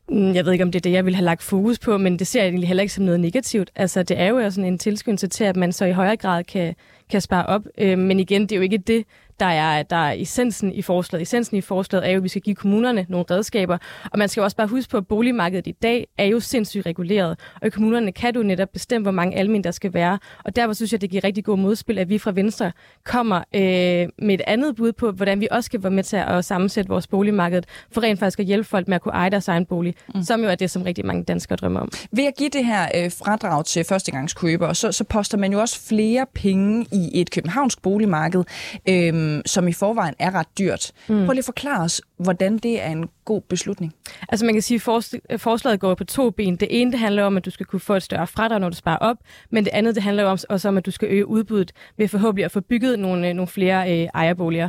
Mm, 0.08 0.34
jeg 0.34 0.44
ved 0.44 0.52
ikke, 0.52 0.64
om 0.64 0.72
det 0.72 0.78
er 0.78 0.82
det, 0.82 0.92
jeg 0.92 1.04
vil 1.04 1.14
have 1.14 1.24
lagt 1.24 1.42
fokus 1.42 1.78
på, 1.78 1.98
men 1.98 2.18
det 2.18 2.26
ser 2.26 2.40
jeg 2.40 2.48
egentlig 2.48 2.68
heller 2.68 2.82
ikke 2.82 2.94
som 2.94 3.04
noget 3.04 3.20
negativt. 3.20 3.70
Altså, 3.76 4.02
det 4.02 4.20
er 4.20 4.26
jo 4.26 4.50
sådan 4.50 4.64
en 4.72 4.78
tilskyndelse 4.78 5.26
til, 5.26 5.44
at 5.44 5.56
man 5.56 5.72
så 5.72 5.84
i 5.84 5.92
højere 5.92 6.16
grad 6.16 6.44
kan, 6.44 6.74
kan 7.10 7.20
spare 7.20 7.46
op. 7.46 7.62
Øh, 7.78 7.98
men 7.98 8.20
igen, 8.20 8.42
det 8.42 8.52
er 8.52 8.56
jo 8.56 8.62
ikke 8.62 8.78
det, 8.78 9.04
der 9.40 9.46
er, 9.46 9.82
der 9.82 9.96
er 9.96 10.12
essensen 10.12 10.72
i 10.72 10.82
forslaget. 10.82 11.22
Essensen 11.22 11.56
i 11.56 11.60
forslaget 11.60 12.06
er 12.06 12.10
jo, 12.10 12.16
at 12.16 12.22
vi 12.22 12.28
skal 12.28 12.42
give 12.42 12.56
kommunerne 12.56 13.06
nogle 13.08 13.24
redskaber. 13.30 13.78
Og 14.12 14.18
man 14.18 14.28
skal 14.28 14.42
også 14.42 14.56
bare 14.56 14.66
huske 14.66 14.90
på, 14.90 14.96
at 14.96 15.06
boligmarkedet 15.06 15.66
i 15.66 15.72
dag 15.72 16.06
er 16.18 16.24
jo 16.24 16.40
sindssygt 16.40 16.86
reguleret. 16.86 17.38
Og 17.60 17.66
i 17.66 17.70
kommunerne 17.70 18.12
kan 18.12 18.34
du 18.34 18.42
netop 18.42 18.68
bestemme, 18.72 19.02
hvor 19.02 19.12
mange 19.12 19.36
almen 19.36 19.64
der 19.64 19.70
skal 19.70 19.94
være. 19.94 20.18
Og 20.44 20.56
derfor 20.56 20.72
synes 20.72 20.92
jeg, 20.92 21.00
det 21.00 21.10
giver 21.10 21.24
rigtig 21.24 21.44
god 21.44 21.58
modspil, 21.58 21.98
at 21.98 22.08
vi 22.08 22.18
fra 22.18 22.32
Venstre 22.32 22.72
kommer 23.04 23.36
øh, 23.54 24.08
med 24.18 24.34
et 24.34 24.40
andet 24.46 24.76
bud 24.76 24.92
på, 24.92 25.10
hvordan 25.10 25.40
vi 25.40 25.48
også 25.50 25.66
skal 25.66 25.82
være 25.82 25.90
med 25.90 26.02
til 26.02 26.16
at 26.16 26.44
sammensætte 26.44 26.88
vores 26.88 27.06
boligmarked, 27.06 27.62
for 27.92 28.00
rent 28.02 28.18
faktisk 28.18 28.40
at 28.40 28.46
hjælpe 28.46 28.68
folk 28.68 28.88
med 28.88 28.94
at 28.94 29.02
kunne 29.02 29.14
eje 29.14 29.30
deres 29.30 29.48
egen 29.48 29.66
bolig, 29.66 29.94
mm. 30.14 30.22
som 30.22 30.42
jo 30.42 30.48
er 30.48 30.54
det, 30.54 30.70
som 30.70 30.82
rigtig 30.82 31.06
mange 31.06 31.24
danskere 31.24 31.56
drømmer 31.56 31.80
om. 31.80 31.90
Ved 32.12 32.24
at 32.24 32.32
give 32.38 32.48
det 32.48 32.66
her 32.66 32.88
øh, 32.94 33.10
fradrag 33.10 33.64
til 33.64 33.84
førstegangskøbere, 33.84 34.74
så, 34.74 34.92
så 34.92 35.04
poster 35.04 35.38
man 35.38 35.52
jo 35.52 35.60
også 35.60 35.80
flere 35.80 36.26
penge 36.34 36.86
i 36.92 37.20
et 37.20 37.30
københavnsk 37.30 37.82
boligmarked. 37.82 38.44
Øh, 38.88 39.25
øhm, 39.34 39.42
som 39.46 39.68
i 39.68 39.72
forvejen 39.72 40.14
er 40.18 40.34
ret 40.34 40.46
dyrt. 40.58 40.92
Mm. 41.08 41.24
Prøv 41.24 41.32
lige 41.32 41.38
at 41.38 41.44
forklare 41.44 41.84
os, 41.84 42.02
hvordan 42.18 42.58
det 42.58 42.82
er 42.82 42.90
en 42.90 43.08
god 43.24 43.40
beslutning. 43.40 43.94
Altså 44.28 44.46
man 44.46 44.54
kan 44.54 44.62
sige, 44.62 44.80
at 45.28 45.40
forslaget 45.40 45.80
går 45.80 45.94
på 45.94 46.04
to 46.04 46.30
ben. 46.30 46.56
Det 46.56 46.68
ene 46.70 46.92
det 46.92 47.00
handler 47.00 47.24
om, 47.24 47.36
at 47.36 47.44
du 47.44 47.50
skal 47.50 47.66
kunne 47.66 47.80
få 47.80 47.94
et 47.94 48.02
større 48.02 48.26
fradrag, 48.26 48.60
når 48.60 48.68
du 48.68 48.76
sparer 48.76 48.98
op, 48.98 49.16
men 49.50 49.64
det 49.64 49.70
andet 49.72 49.94
det 49.94 50.02
handler 50.02 50.24
om, 50.24 50.38
også 50.48 50.68
om, 50.68 50.76
at 50.76 50.86
du 50.86 50.90
skal 50.90 51.08
øge 51.08 51.26
udbuddet 51.26 51.72
ved 51.96 52.08
forhåbentlig 52.08 52.44
at 52.44 52.52
få 52.52 52.60
bygget 52.60 52.98
nogle, 52.98 53.34
nogle 53.34 53.48
flere 53.48 53.92
øh, 53.92 54.08
ejerboliger. 54.14 54.68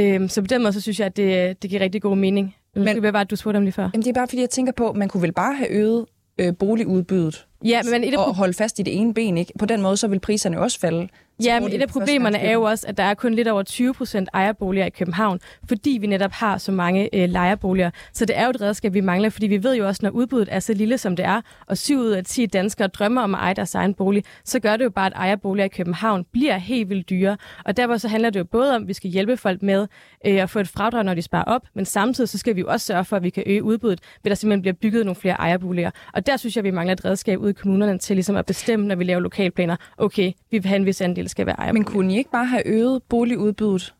Øhm, 0.00 0.28
så 0.28 0.40
på 0.40 0.46
den 0.46 0.62
måde, 0.62 0.72
så 0.72 0.80
synes 0.80 0.98
jeg, 0.98 1.06
at 1.06 1.16
det, 1.16 1.62
det 1.62 1.70
giver 1.70 1.82
rigtig 1.82 2.02
god 2.02 2.16
mening. 2.16 2.54
Men, 2.76 3.02
det 3.02 3.12
var, 3.12 3.20
at 3.20 3.30
du 3.30 3.36
spurgte 3.36 3.56
om 3.56 3.62
lige 3.62 3.72
før. 3.72 3.90
Jamen, 3.94 4.02
det 4.02 4.10
er 4.10 4.14
bare, 4.14 4.28
fordi 4.28 4.40
jeg 4.40 4.50
tænker 4.50 4.72
på, 4.72 4.90
at 4.90 4.96
man 4.96 5.08
kunne 5.08 5.22
vel 5.22 5.32
bare 5.32 5.54
have 5.54 5.70
øget 5.70 6.06
øh, 6.38 6.56
boligudbuddet 6.56 7.46
ja, 7.64 7.82
men 7.90 8.04
et 8.04 8.16
og 8.16 8.34
holde 8.34 8.54
fast 8.54 8.78
i 8.78 8.82
det 8.82 9.00
ene 9.00 9.14
ben. 9.14 9.38
Ikke? 9.38 9.52
På 9.58 9.66
den 9.66 9.82
måde, 9.82 9.96
så 9.96 10.08
vil 10.08 10.20
priserne 10.20 10.60
også 10.60 10.80
falde 10.80 11.08
Ja, 11.42 11.60
men 11.60 11.72
et 11.72 11.82
af 11.82 11.88
problemerne 11.88 12.38
er 12.38 12.52
jo 12.52 12.62
også, 12.62 12.86
at 12.88 12.96
der 12.96 13.02
er 13.02 13.14
kun 13.14 13.34
lidt 13.34 13.48
over 13.48 13.62
20 13.62 13.94
procent 13.94 14.28
ejerboliger 14.32 14.86
i 14.86 14.90
København, 14.90 15.40
fordi 15.68 15.98
vi 16.00 16.06
netop 16.06 16.32
har 16.32 16.58
så 16.58 16.72
mange 16.72 17.08
øh, 17.12 17.28
lejerboliger. 17.28 17.90
Så 18.12 18.24
det 18.24 18.38
er 18.38 18.44
jo 18.44 18.50
et 18.50 18.60
redskab, 18.60 18.94
vi 18.94 19.00
mangler, 19.00 19.30
fordi 19.30 19.46
vi 19.46 19.62
ved 19.62 19.76
jo 19.76 19.86
også, 19.86 20.00
når 20.02 20.10
udbuddet 20.10 20.48
er 20.50 20.60
så 20.60 20.74
lille, 20.74 20.98
som 20.98 21.16
det 21.16 21.24
er, 21.24 21.40
og 21.66 21.78
7 21.78 21.98
ud 21.98 22.10
af 22.10 22.24
10 22.24 22.46
danskere 22.46 22.88
drømmer 22.88 23.22
om 23.22 23.34
at 23.34 23.40
eje 23.40 23.54
deres 23.54 23.74
egen 23.74 23.94
bolig, 23.94 24.24
så 24.44 24.60
gør 24.60 24.76
det 24.76 24.84
jo 24.84 24.90
bare, 24.90 25.06
at 25.06 25.12
ejerboliger 25.16 25.64
i 25.64 25.68
København 25.68 26.24
bliver 26.32 26.58
helt 26.58 26.88
vildt 26.88 27.10
dyre. 27.10 27.36
Og 27.64 27.76
derfor 27.76 27.96
så 27.96 28.08
handler 28.08 28.30
det 28.30 28.38
jo 28.38 28.44
både 28.44 28.76
om, 28.76 28.82
at 28.82 28.88
vi 28.88 28.92
skal 28.92 29.10
hjælpe 29.10 29.36
folk 29.36 29.62
med 29.62 29.86
øh, 30.26 30.42
at 30.42 30.50
få 30.50 30.58
et 30.58 30.68
fradrag, 30.68 31.04
når 31.04 31.14
de 31.14 31.22
sparer 31.22 31.44
op, 31.44 31.62
men 31.74 31.84
samtidig 31.84 32.28
så 32.28 32.38
skal 32.38 32.56
vi 32.56 32.60
jo 32.60 32.66
også 32.68 32.86
sørge 32.86 33.04
for, 33.04 33.16
at 33.16 33.22
vi 33.22 33.30
kan 33.30 33.42
øge 33.46 33.62
udbuddet, 33.62 34.00
ved 34.22 34.30
der 34.30 34.34
simpelthen 34.34 34.62
bliver 34.62 34.74
bygget 34.74 35.04
nogle 35.04 35.16
flere 35.16 35.34
ejerboliger. 35.34 35.90
Og 36.12 36.26
der 36.26 36.36
synes 36.36 36.56
jeg, 36.56 36.64
vi 36.64 36.70
mangler 36.70 36.92
et 36.92 37.04
redskab 37.04 37.38
ud 37.38 37.50
i 37.50 37.52
kommunerne 37.52 37.98
til 37.98 38.16
ligesom 38.16 38.36
at 38.36 38.46
bestemme, 38.46 38.86
når 38.86 38.94
vi 38.94 39.04
laver 39.04 39.20
lokalplaner, 39.20 39.76
okay, 39.98 40.32
vi 40.50 40.58
vil 40.58 40.66
have 40.66 40.76
en 40.76 40.86
vis 40.86 41.00
andel 41.00 41.23
skal 41.28 41.46
være 41.46 41.56
ejerboliger. 41.56 41.72
Men 41.72 41.84
kunne 41.84 42.14
I 42.14 42.18
ikke 42.18 42.30
bare 42.30 42.46
have 42.46 42.62
øget 42.66 43.02
boligudbuddet? 43.02 43.94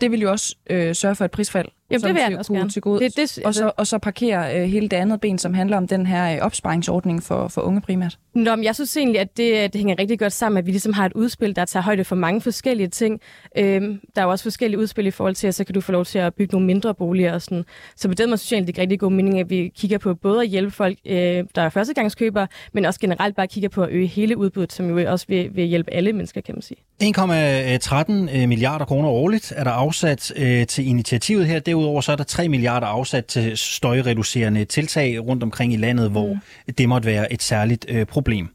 Det 0.00 0.10
vil 0.10 0.20
jo 0.20 0.30
også 0.30 0.56
øh, 0.70 0.94
sørge 0.94 1.14
for 1.14 1.24
et 1.24 1.30
prisfald. 1.30 1.68
Jamen, 1.90 2.00
som 2.00 2.08
det 2.08 2.14
vil 2.14 2.22
jeg 2.30 2.38
også 2.38 2.52
gerne. 2.52 2.70
Til 2.70 2.82
gode, 2.82 3.00
Det- 3.04 3.16
det- 3.16 3.38
og, 3.44 3.54
så, 3.54 3.70
og 3.76 3.86
så 3.86 3.98
parkere 3.98 4.56
øh, 4.60 4.64
hele 4.68 4.88
det 4.88 4.96
andet 4.96 5.20
ben, 5.20 5.38
som 5.38 5.54
handler 5.54 5.76
om 5.76 5.88
den 5.88 6.06
her 6.06 6.34
øh, 6.34 6.38
opsparingsordning 6.40 7.22
for, 7.22 7.48
for 7.48 7.60
unge 7.60 7.80
primært. 7.80 8.18
Nå, 8.34 8.56
men 8.56 8.64
jeg 8.64 8.74
synes 8.74 8.96
egentlig, 8.96 9.20
at 9.20 9.36
det, 9.36 9.72
det 9.72 9.78
hænger 9.78 9.94
rigtig 9.98 10.18
godt 10.18 10.32
sammen, 10.32 10.58
at 10.58 10.66
vi 10.66 10.70
ligesom 10.70 10.92
har 10.92 11.06
et 11.06 11.12
udspil, 11.12 11.56
der 11.56 11.64
tager 11.64 11.82
højde 11.82 12.04
for 12.04 12.16
mange 12.16 12.40
forskellige 12.40 12.88
ting. 12.88 13.20
Øhm, 13.58 14.00
der 14.16 14.22
er 14.22 14.24
jo 14.26 14.30
også 14.30 14.42
forskellige 14.42 14.78
udspil 14.80 15.06
i 15.06 15.10
forhold 15.10 15.34
til, 15.34 15.46
at 15.46 15.54
så 15.54 15.64
kan 15.64 15.74
du 15.74 15.80
få 15.80 15.92
lov 15.92 16.04
til 16.04 16.18
at 16.18 16.34
bygge 16.34 16.52
nogle 16.52 16.66
mindre 16.66 16.94
boliger 16.94 17.32
og 17.34 17.42
sådan. 17.42 17.64
Så 17.96 18.08
på 18.08 18.14
den 18.14 18.28
måde 18.28 18.38
synes 18.38 18.52
jeg 18.52 18.56
egentlig, 18.56 18.74
det 18.74 18.80
er 18.80 18.82
rigtig 18.82 19.00
god 19.00 19.12
mening, 19.12 19.40
at 19.40 19.50
vi 19.50 19.72
kigger 19.76 19.98
på 19.98 20.14
både 20.14 20.42
at 20.42 20.48
hjælpe 20.48 20.70
folk, 20.70 20.98
øh, 21.06 21.16
der 21.54 21.62
er 21.62 21.68
førstegangskøbere, 21.68 22.46
men 22.72 22.84
også 22.84 23.00
generelt 23.00 23.36
bare 23.36 23.46
kigger 23.46 23.68
på 23.68 23.82
at 23.82 23.88
øge 23.92 24.06
hele 24.06 24.36
udbuddet, 24.36 24.72
som 24.72 24.98
jo 24.98 25.10
også 25.12 25.26
vil, 25.28 25.50
vil 25.56 25.64
hjælpe 25.64 25.90
alle 25.92 26.12
mennesker, 26.12 26.40
kan 26.40 26.54
man 26.54 26.62
sige. 26.62 26.76
1,13 27.02 28.46
milliarder 28.46 28.84
kroner 28.84 29.08
årligt 29.08 29.52
er 29.56 29.64
der 29.64 29.70
afsat 29.70 30.32
øh, 30.36 30.66
til 30.66 30.86
initiativet 30.86 31.46
her. 31.46 31.58
Derudover 31.78 32.00
så 32.00 32.12
er 32.12 32.16
der 32.16 32.24
3 32.24 32.48
milliarder 32.48 32.86
afsat 32.86 33.26
til 33.26 33.56
støjreducerende 33.56 34.64
tiltag 34.64 35.26
rundt 35.26 35.42
omkring 35.42 35.72
i 35.72 35.76
landet, 35.76 36.10
hvor 36.10 36.36
det 36.78 36.88
måtte 36.88 37.06
være 37.06 37.32
et 37.32 37.42
særligt 37.42 37.86
øh, 37.88 38.06
problem. 38.06 38.48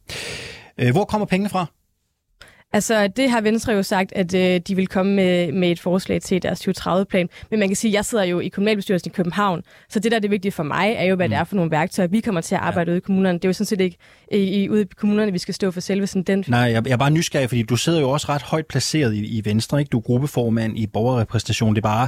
Øh, 0.77 0.91
hvor 0.91 1.03
kommer 1.03 1.25
pengene 1.25 1.49
fra? 1.49 1.65
Altså, 2.73 3.07
det 3.07 3.29
har 3.29 3.41
Venstre 3.41 3.73
jo 3.73 3.83
sagt, 3.83 4.13
at 4.15 4.35
øh, 4.35 4.61
de 4.67 4.75
vil 4.75 4.87
komme 4.87 5.15
med, 5.15 5.51
med 5.51 5.71
et 5.71 5.79
forslag 5.79 6.21
til 6.21 6.41
deres 6.41 6.67
2030-plan. 6.67 7.29
Men 7.51 7.59
man 7.59 7.69
kan 7.69 7.75
sige, 7.75 7.91
at 7.91 7.93
jeg 7.93 8.05
sidder 8.05 8.23
jo 8.23 8.39
i 8.39 8.47
kommunalbestyrelsen 8.47 9.11
i 9.11 9.13
København, 9.13 9.61
så 9.89 9.99
det, 9.99 10.11
der 10.11 10.17
er 10.17 10.21
det 10.21 10.31
vigtige 10.31 10.51
for 10.51 10.63
mig, 10.63 10.93
er 10.97 11.03
jo, 11.03 11.15
hvad 11.15 11.27
mm. 11.27 11.31
det 11.31 11.39
er 11.39 11.43
for 11.43 11.55
nogle 11.55 11.71
værktøjer, 11.71 12.07
vi 12.07 12.19
kommer 12.19 12.41
til 12.41 12.55
at 12.55 12.61
arbejde 12.61 12.91
ja. 12.91 12.93
ude 12.93 12.97
i 12.97 13.01
kommunerne. 13.01 13.37
Det 13.37 13.45
er 13.45 13.49
jo 13.49 13.53
sådan 13.53 13.65
set 13.65 13.81
ikke 13.81 13.97
i, 14.31 14.37
i, 14.37 14.69
ude 14.69 14.81
i 14.81 14.85
kommunerne, 14.97 15.31
vi 15.31 15.37
skal 15.37 15.53
stå 15.53 15.71
for 15.71 15.81
selve 15.81 16.07
sådan 16.07 16.23
den. 16.23 16.45
Nej, 16.47 16.59
jeg, 16.59 16.87
jeg 16.87 16.93
er 16.93 16.97
bare 16.97 17.11
nysgerrig, 17.11 17.49
fordi 17.49 17.63
du 17.63 17.75
sidder 17.75 17.99
jo 17.99 18.09
også 18.09 18.27
ret 18.29 18.41
højt 18.41 18.65
placeret 18.65 19.13
i, 19.13 19.37
i 19.37 19.45
Venstre. 19.45 19.79
Ikke? 19.79 19.89
Du 19.89 19.97
er 19.97 20.01
gruppeformand 20.01 20.77
i 20.77 20.87
borgerrepræsentation. 20.87 21.75
Det 21.75 21.81
er 21.81 21.87
bare, 21.89 22.07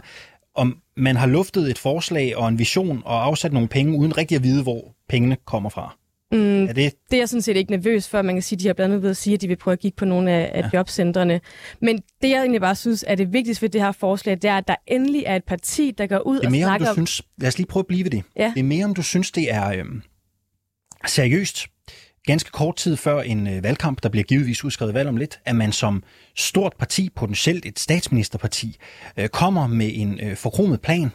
om 0.56 0.78
man 0.98 1.16
har 1.16 1.28
luftet 1.28 1.70
et 1.70 1.78
forslag 1.78 2.38
og 2.38 2.48
en 2.48 2.60
vision 2.60 3.02
og 3.06 3.26
afsat 3.26 3.54
nogle 3.54 3.68
penge, 3.68 3.98
uden 3.98 4.18
rigtig 4.18 4.36
at 4.36 4.44
vide, 4.44 4.64
hvor 4.64 4.96
pengene 5.10 5.38
kommer 5.46 5.70
fra. 5.70 5.98
Mm, 6.32 6.64
Er 6.64 6.74
det 6.74 6.76
det 6.76 7.18
er 7.18 7.18
jeg 7.18 7.30
sådan 7.30 7.42
set 7.42 7.56
ikke 7.58 7.72
nervøs 7.72 8.10
for. 8.10 8.22
Man 8.22 8.36
kan 8.36 8.42
sige, 8.42 8.58
at 8.58 8.62
de 8.62 8.68
har 8.68 8.74
blandt 8.74 8.92
andet 8.94 9.04
ved 9.04 9.10
at 9.10 9.18
sige, 9.18 9.34
at 9.34 9.42
de 9.42 9.48
vil 9.48 9.56
prøve 9.56 9.74
at 9.74 9.80
kigge 9.80 9.96
på 9.96 10.06
nogle 10.06 10.32
af, 10.32 10.52
af 10.54 10.62
ja. 10.62 10.70
jobcentrene. 10.74 11.42
Men 11.82 11.96
det, 12.22 12.30
jeg 12.30 12.40
egentlig 12.40 12.62
bare 12.62 12.76
synes 12.76 13.06
er 13.08 13.16
det 13.16 13.34
vigtigste 13.34 13.62
ved 13.62 13.70
det 13.70 13.82
her 13.82 13.92
forslag, 13.92 14.36
det 14.36 14.46
er, 14.46 14.58
at 14.58 14.68
der 14.68 14.76
endelig 14.88 15.24
er 15.26 15.36
et 15.36 15.44
parti, 15.44 15.92
der 15.98 16.08
går 16.08 16.20
ud 16.20 16.36
Det 16.36 16.44
er 16.44 16.48
og 16.48 16.52
mere, 16.52 16.66
om 16.66 16.70
snakker 16.70 16.86
du 16.86 16.90
om... 16.90 16.96
synes, 16.96 17.22
lad 17.38 17.48
os 17.48 17.58
lige 17.58 17.68
prøve 17.68 17.82
at 17.82 17.88
blive 17.88 18.04
ved 18.04 18.12
det. 18.12 18.24
Ja. 18.36 18.52
Det 18.56 18.60
er 18.60 18.64
mere, 18.64 18.86
om 18.86 18.94
du 18.94 19.02
synes, 19.04 19.32
det 19.32 19.54
er 19.54 19.68
øhm, 19.72 20.02
seriøst. 21.08 21.66
Ganske 22.26 22.52
kort 22.52 22.76
tid 22.76 22.98
før 22.98 23.22
en 23.22 23.48
øh, 23.48 23.64
valgkamp, 23.64 24.04
der 24.04 24.10
bliver 24.10 24.24
givetvis 24.24 24.64
udskrevet 24.64 24.94
valg 24.94 25.10
om 25.10 25.18
lidt, 25.18 25.40
at 25.46 25.56
man 25.56 25.72
som 25.72 26.04
stort 26.36 26.74
parti, 26.80 27.10
potentielt 27.16 27.66
et 27.66 27.80
statsministerparti, 27.80 28.78
øh, 29.18 29.28
kommer 29.30 29.68
med 29.68 29.92
en 29.94 30.20
øh, 30.24 30.36
forkromet 30.36 30.82
plan, 30.82 31.12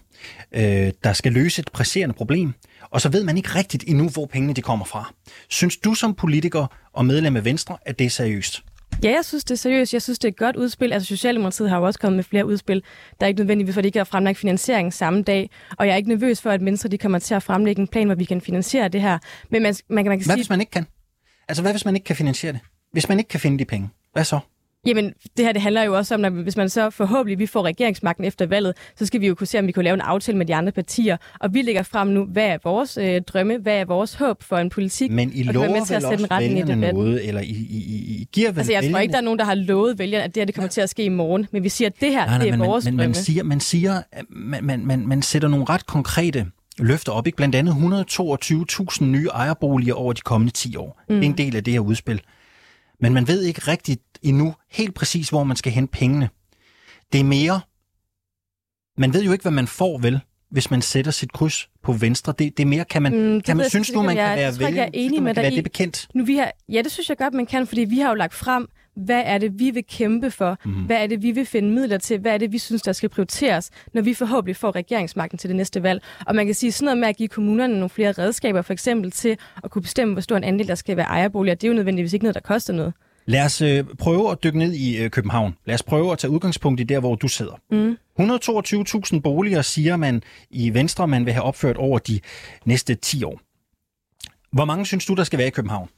øh, 0.52 0.90
der 1.04 1.12
skal 1.12 1.32
løse 1.32 1.60
et 1.60 1.70
presserende 1.72 2.14
problem, 2.14 2.52
og 2.90 3.00
så 3.00 3.08
ved 3.08 3.24
man 3.24 3.36
ikke 3.36 3.48
rigtigt 3.48 3.84
endnu, 3.86 4.08
hvor 4.08 4.26
pengene 4.26 4.54
de 4.54 4.62
kommer 4.62 4.84
fra. 4.84 5.12
Synes 5.48 5.76
du 5.76 5.94
som 5.94 6.14
politiker 6.14 6.66
og 6.92 7.04
medlem 7.06 7.36
af 7.36 7.44
Venstre, 7.44 7.76
at 7.86 7.98
det 7.98 8.04
er 8.04 8.10
seriøst? 8.10 8.62
Ja, 9.02 9.10
jeg 9.10 9.24
synes, 9.24 9.44
det 9.44 9.50
er 9.50 9.58
seriøst. 9.58 9.92
Jeg 9.92 10.02
synes, 10.02 10.18
det 10.18 10.24
er 10.28 10.32
et 10.32 10.36
godt 10.36 10.56
udspil. 10.56 10.92
Altså, 10.92 11.06
Socialdemokratiet 11.06 11.70
har 11.70 11.78
jo 11.78 11.84
også 11.84 11.98
kommet 12.00 12.16
med 12.16 12.24
flere 12.24 12.46
udspil. 12.46 12.82
Der 13.20 13.26
er 13.26 13.28
ikke 13.28 13.40
nødvendigvis, 13.40 13.74
for 13.74 13.80
de 13.80 13.88
ikke 13.88 13.98
har 13.98 14.04
fremlagt 14.04 14.38
finansiering 14.38 14.92
samme 14.94 15.22
dag. 15.22 15.50
Og 15.78 15.86
jeg 15.86 15.92
er 15.92 15.96
ikke 15.96 16.08
nervøs 16.08 16.40
for, 16.40 16.50
at 16.50 16.64
Venstre 16.64 16.88
de 16.88 16.98
kommer 16.98 17.18
til 17.18 17.34
at 17.34 17.42
fremlægge 17.42 17.80
en 17.82 17.88
plan, 17.88 18.06
hvor 18.06 18.14
vi 18.14 18.24
kan 18.24 18.40
finansiere 18.40 18.88
det 18.88 19.00
her. 19.00 19.18
Men 19.50 19.62
man, 19.62 19.74
man, 19.88 20.04
kan- 20.04 20.10
man 20.10 20.18
kan 20.18 20.26
Hvad 20.26 20.34
sige, 20.34 20.36
hvis 20.36 20.50
man 20.50 20.60
ikke 20.60 20.70
kan? 20.70 20.86
Altså, 21.50 21.62
hvad 21.62 21.72
hvis 21.72 21.84
man 21.84 21.94
ikke 21.94 22.04
kan 22.04 22.16
finansiere 22.16 22.52
det? 22.52 22.60
Hvis 22.92 23.08
man 23.08 23.18
ikke 23.18 23.28
kan 23.28 23.40
finde 23.40 23.58
de 23.58 23.64
penge, 23.64 23.88
hvad 24.12 24.24
så? 24.24 24.38
Jamen, 24.86 25.12
det 25.36 25.44
her 25.44 25.52
det 25.52 25.62
handler 25.62 25.82
jo 25.82 25.96
også 25.96 26.14
om, 26.14 26.24
at 26.24 26.32
hvis 26.32 26.56
man 26.56 26.68
så 26.68 26.90
forhåbentlig 26.90 27.38
vi 27.38 27.46
får 27.46 27.62
regeringsmagten 27.62 28.24
efter 28.24 28.46
valget, 28.46 28.74
så 28.96 29.06
skal 29.06 29.20
vi 29.20 29.26
jo 29.26 29.34
kunne 29.34 29.46
se, 29.46 29.58
om 29.58 29.66
vi 29.66 29.72
kunne 29.72 29.82
lave 29.82 29.94
en 29.94 30.00
aftale 30.00 30.38
med 30.38 30.46
de 30.46 30.54
andre 30.54 30.72
partier. 30.72 31.16
Og 31.40 31.54
vi 31.54 31.62
lægger 31.62 31.82
frem 31.82 32.08
nu, 32.08 32.24
hvad 32.24 32.46
er 32.46 32.58
vores 32.64 32.96
øh, 32.96 33.22
drømme, 33.22 33.58
hvad 33.58 33.80
er 33.80 33.84
vores 33.84 34.14
håb 34.14 34.42
for 34.42 34.56
en 34.56 34.70
politik. 34.70 35.10
Men 35.10 35.32
I 35.34 35.42
lover 35.42 35.70
med 35.70 35.86
til 35.86 35.94
at 35.94 36.02
vel 36.02 36.08
sætte 36.08 36.14
også 36.14 36.24
en 36.24 36.30
retning 36.30 36.52
i 36.52 36.56
vælgerne 36.56 36.80
debatten. 36.82 37.04
noget, 37.04 37.28
eller 37.28 37.40
I, 37.40 37.44
I, 37.44 37.76
I, 37.76 38.20
I 38.20 38.28
giver 38.32 38.50
vel 38.50 38.58
Altså, 38.58 38.72
jeg 38.72 38.82
tror 38.82 38.86
vælgerne... 38.86 39.02
ikke, 39.02 39.12
der 39.12 39.18
er 39.18 39.22
nogen, 39.22 39.38
der 39.38 39.44
har 39.44 39.54
lovet 39.54 39.98
vælgerne, 39.98 40.24
at 40.24 40.34
det 40.34 40.40
her 40.40 40.46
det 40.46 40.54
kommer 40.54 40.68
til 40.68 40.80
at 40.80 40.90
ske 40.90 41.04
i 41.04 41.08
morgen. 41.08 41.46
Men 41.52 41.64
vi 41.64 41.68
siger, 41.68 41.88
at 41.88 42.00
det 42.00 42.10
her, 42.10 42.26
Nej, 42.26 42.26
nej, 42.26 42.38
det 42.38 42.48
er 42.52 42.56
men, 42.56 42.66
vores 42.68 42.84
men, 42.84 42.98
drømme. 42.98 43.06
man 43.06 43.14
siger, 43.14 43.42
man, 43.44 43.60
siger 43.60 44.02
man, 44.28 44.64
man, 44.64 44.86
man, 44.86 45.06
man 45.06 45.22
sætter 45.22 45.48
nogle 45.48 45.64
ret 45.64 45.86
konkrete 45.86 46.46
løfter 46.84 47.12
op. 47.12 47.26
Ikke? 47.26 47.36
Blandt 47.36 47.54
andet 47.54 47.72
122.000 47.72 49.04
nye 49.04 49.28
ejerboliger 49.28 49.94
over 49.94 50.12
de 50.12 50.20
kommende 50.20 50.52
10 50.52 50.76
år. 50.76 51.00
Mm. 51.08 51.14
Det 51.14 51.24
er 51.24 51.30
en 51.30 51.38
del 51.38 51.56
af 51.56 51.64
det 51.64 51.72
her 51.72 51.80
udspil. 51.80 52.20
Men 53.00 53.14
man 53.14 53.28
ved 53.28 53.42
ikke 53.42 53.60
rigtigt 53.60 54.02
endnu 54.22 54.54
helt 54.70 54.94
præcis, 54.94 55.28
hvor 55.28 55.44
man 55.44 55.56
skal 55.56 55.72
hente 55.72 55.90
pengene. 55.90 56.28
Det 57.12 57.20
er 57.20 57.24
mere... 57.24 57.60
Man 58.98 59.12
ved 59.14 59.24
jo 59.24 59.32
ikke, 59.32 59.42
hvad 59.42 59.52
man 59.52 59.66
får, 59.66 59.98
vel, 59.98 60.20
hvis 60.50 60.70
man 60.70 60.82
sætter 60.82 61.10
sit 61.10 61.32
kryds 61.32 61.68
på 61.82 61.92
venstre. 61.92 62.34
Det, 62.38 62.56
det 62.56 62.62
er 62.62 62.66
mere, 62.66 62.84
kan 62.84 63.02
man, 63.02 63.12
Mm, 63.32 63.40
kan 63.40 63.56
man 63.56 63.68
synes 63.70 63.92
nu, 63.92 64.02
man 64.02 64.16
kan 64.16 64.24
være 64.24 64.30
jeg 64.30 64.52
ikke, 64.52 64.76
jeg 64.76 64.84
er 64.84 64.90
enig 64.94 65.16
kan 65.16 65.22
man 65.24 65.34
med 65.34 65.42
være 65.42 65.52
i. 65.52 65.56
det 65.56 65.64
bekendt? 65.64 66.08
Nu, 66.14 66.24
vi 66.24 66.36
har, 66.36 66.52
ja, 66.68 66.82
det 66.82 66.92
synes 66.92 67.08
jeg 67.08 67.16
godt, 67.18 67.34
man 67.34 67.46
kan, 67.46 67.66
fordi 67.66 67.80
vi 67.84 67.98
har 67.98 68.08
jo 68.08 68.14
lagt 68.14 68.34
frem, 68.34 68.68
hvad 69.00 69.22
er 69.24 69.38
det, 69.38 69.58
vi 69.58 69.70
vil 69.70 69.84
kæmpe 69.88 70.30
for? 70.30 70.58
Mm. 70.64 70.72
Hvad 70.72 70.96
er 70.96 71.06
det, 71.06 71.22
vi 71.22 71.30
vil 71.30 71.46
finde 71.46 71.70
midler 71.70 71.98
til? 71.98 72.18
Hvad 72.18 72.32
er 72.32 72.38
det, 72.38 72.52
vi 72.52 72.58
synes, 72.58 72.82
der 72.82 72.92
skal 72.92 73.08
prioriteres, 73.08 73.70
når 73.92 74.02
vi 74.02 74.14
forhåbentlig 74.14 74.56
får 74.56 74.74
regeringsmagten 74.74 75.38
til 75.38 75.48
det 75.48 75.56
næste 75.56 75.82
valg? 75.82 76.02
Og 76.26 76.34
man 76.34 76.46
kan 76.46 76.54
sige 76.54 76.72
sådan 76.72 76.84
noget 76.84 76.98
med 76.98 77.08
at 77.08 77.16
give 77.16 77.28
kommunerne 77.28 77.74
nogle 77.74 77.88
flere 77.88 78.12
redskaber, 78.12 78.62
for 78.62 78.72
eksempel 78.72 79.10
til 79.10 79.36
at 79.64 79.70
kunne 79.70 79.82
bestemme, 79.82 80.14
hvor 80.14 80.20
stor 80.20 80.36
en 80.36 80.44
andel 80.44 80.68
der 80.68 80.74
skal 80.74 80.96
være 80.96 81.06
ejerboliger. 81.06 81.54
Det 81.54 81.64
er 81.64 81.68
jo 81.68 81.74
nødvendigvis 81.74 82.12
ikke 82.12 82.24
noget, 82.24 82.34
der 82.34 82.40
koster 82.40 82.72
noget. 82.72 82.92
Lad 83.26 83.44
os 83.44 83.62
øh, 83.62 83.84
prøve 83.98 84.30
at 84.30 84.42
dykke 84.44 84.58
ned 84.58 84.72
i 84.72 85.02
øh, 85.02 85.10
København. 85.10 85.56
Lad 85.64 85.74
os 85.74 85.82
prøve 85.82 86.12
at 86.12 86.18
tage 86.18 86.30
udgangspunkt 86.30 86.80
i 86.80 86.84
der, 86.84 87.00
hvor 87.00 87.14
du 87.14 87.28
sidder. 87.28 87.60
Mm. 87.70 87.96
122.000 88.20 89.20
boliger, 89.20 89.62
siger 89.62 89.96
man 89.96 90.22
i 90.50 90.74
Venstre, 90.74 91.08
man 91.08 91.26
vil 91.26 91.32
have 91.32 91.42
opført 91.42 91.76
over 91.76 91.98
de 91.98 92.20
næste 92.64 92.94
10 92.94 93.24
år. 93.24 93.40
Hvor 94.52 94.64
mange 94.64 94.86
synes 94.86 95.06
du, 95.06 95.14
der 95.14 95.24
skal 95.24 95.38
være 95.38 95.48
i 95.48 95.50
København? 95.50 95.88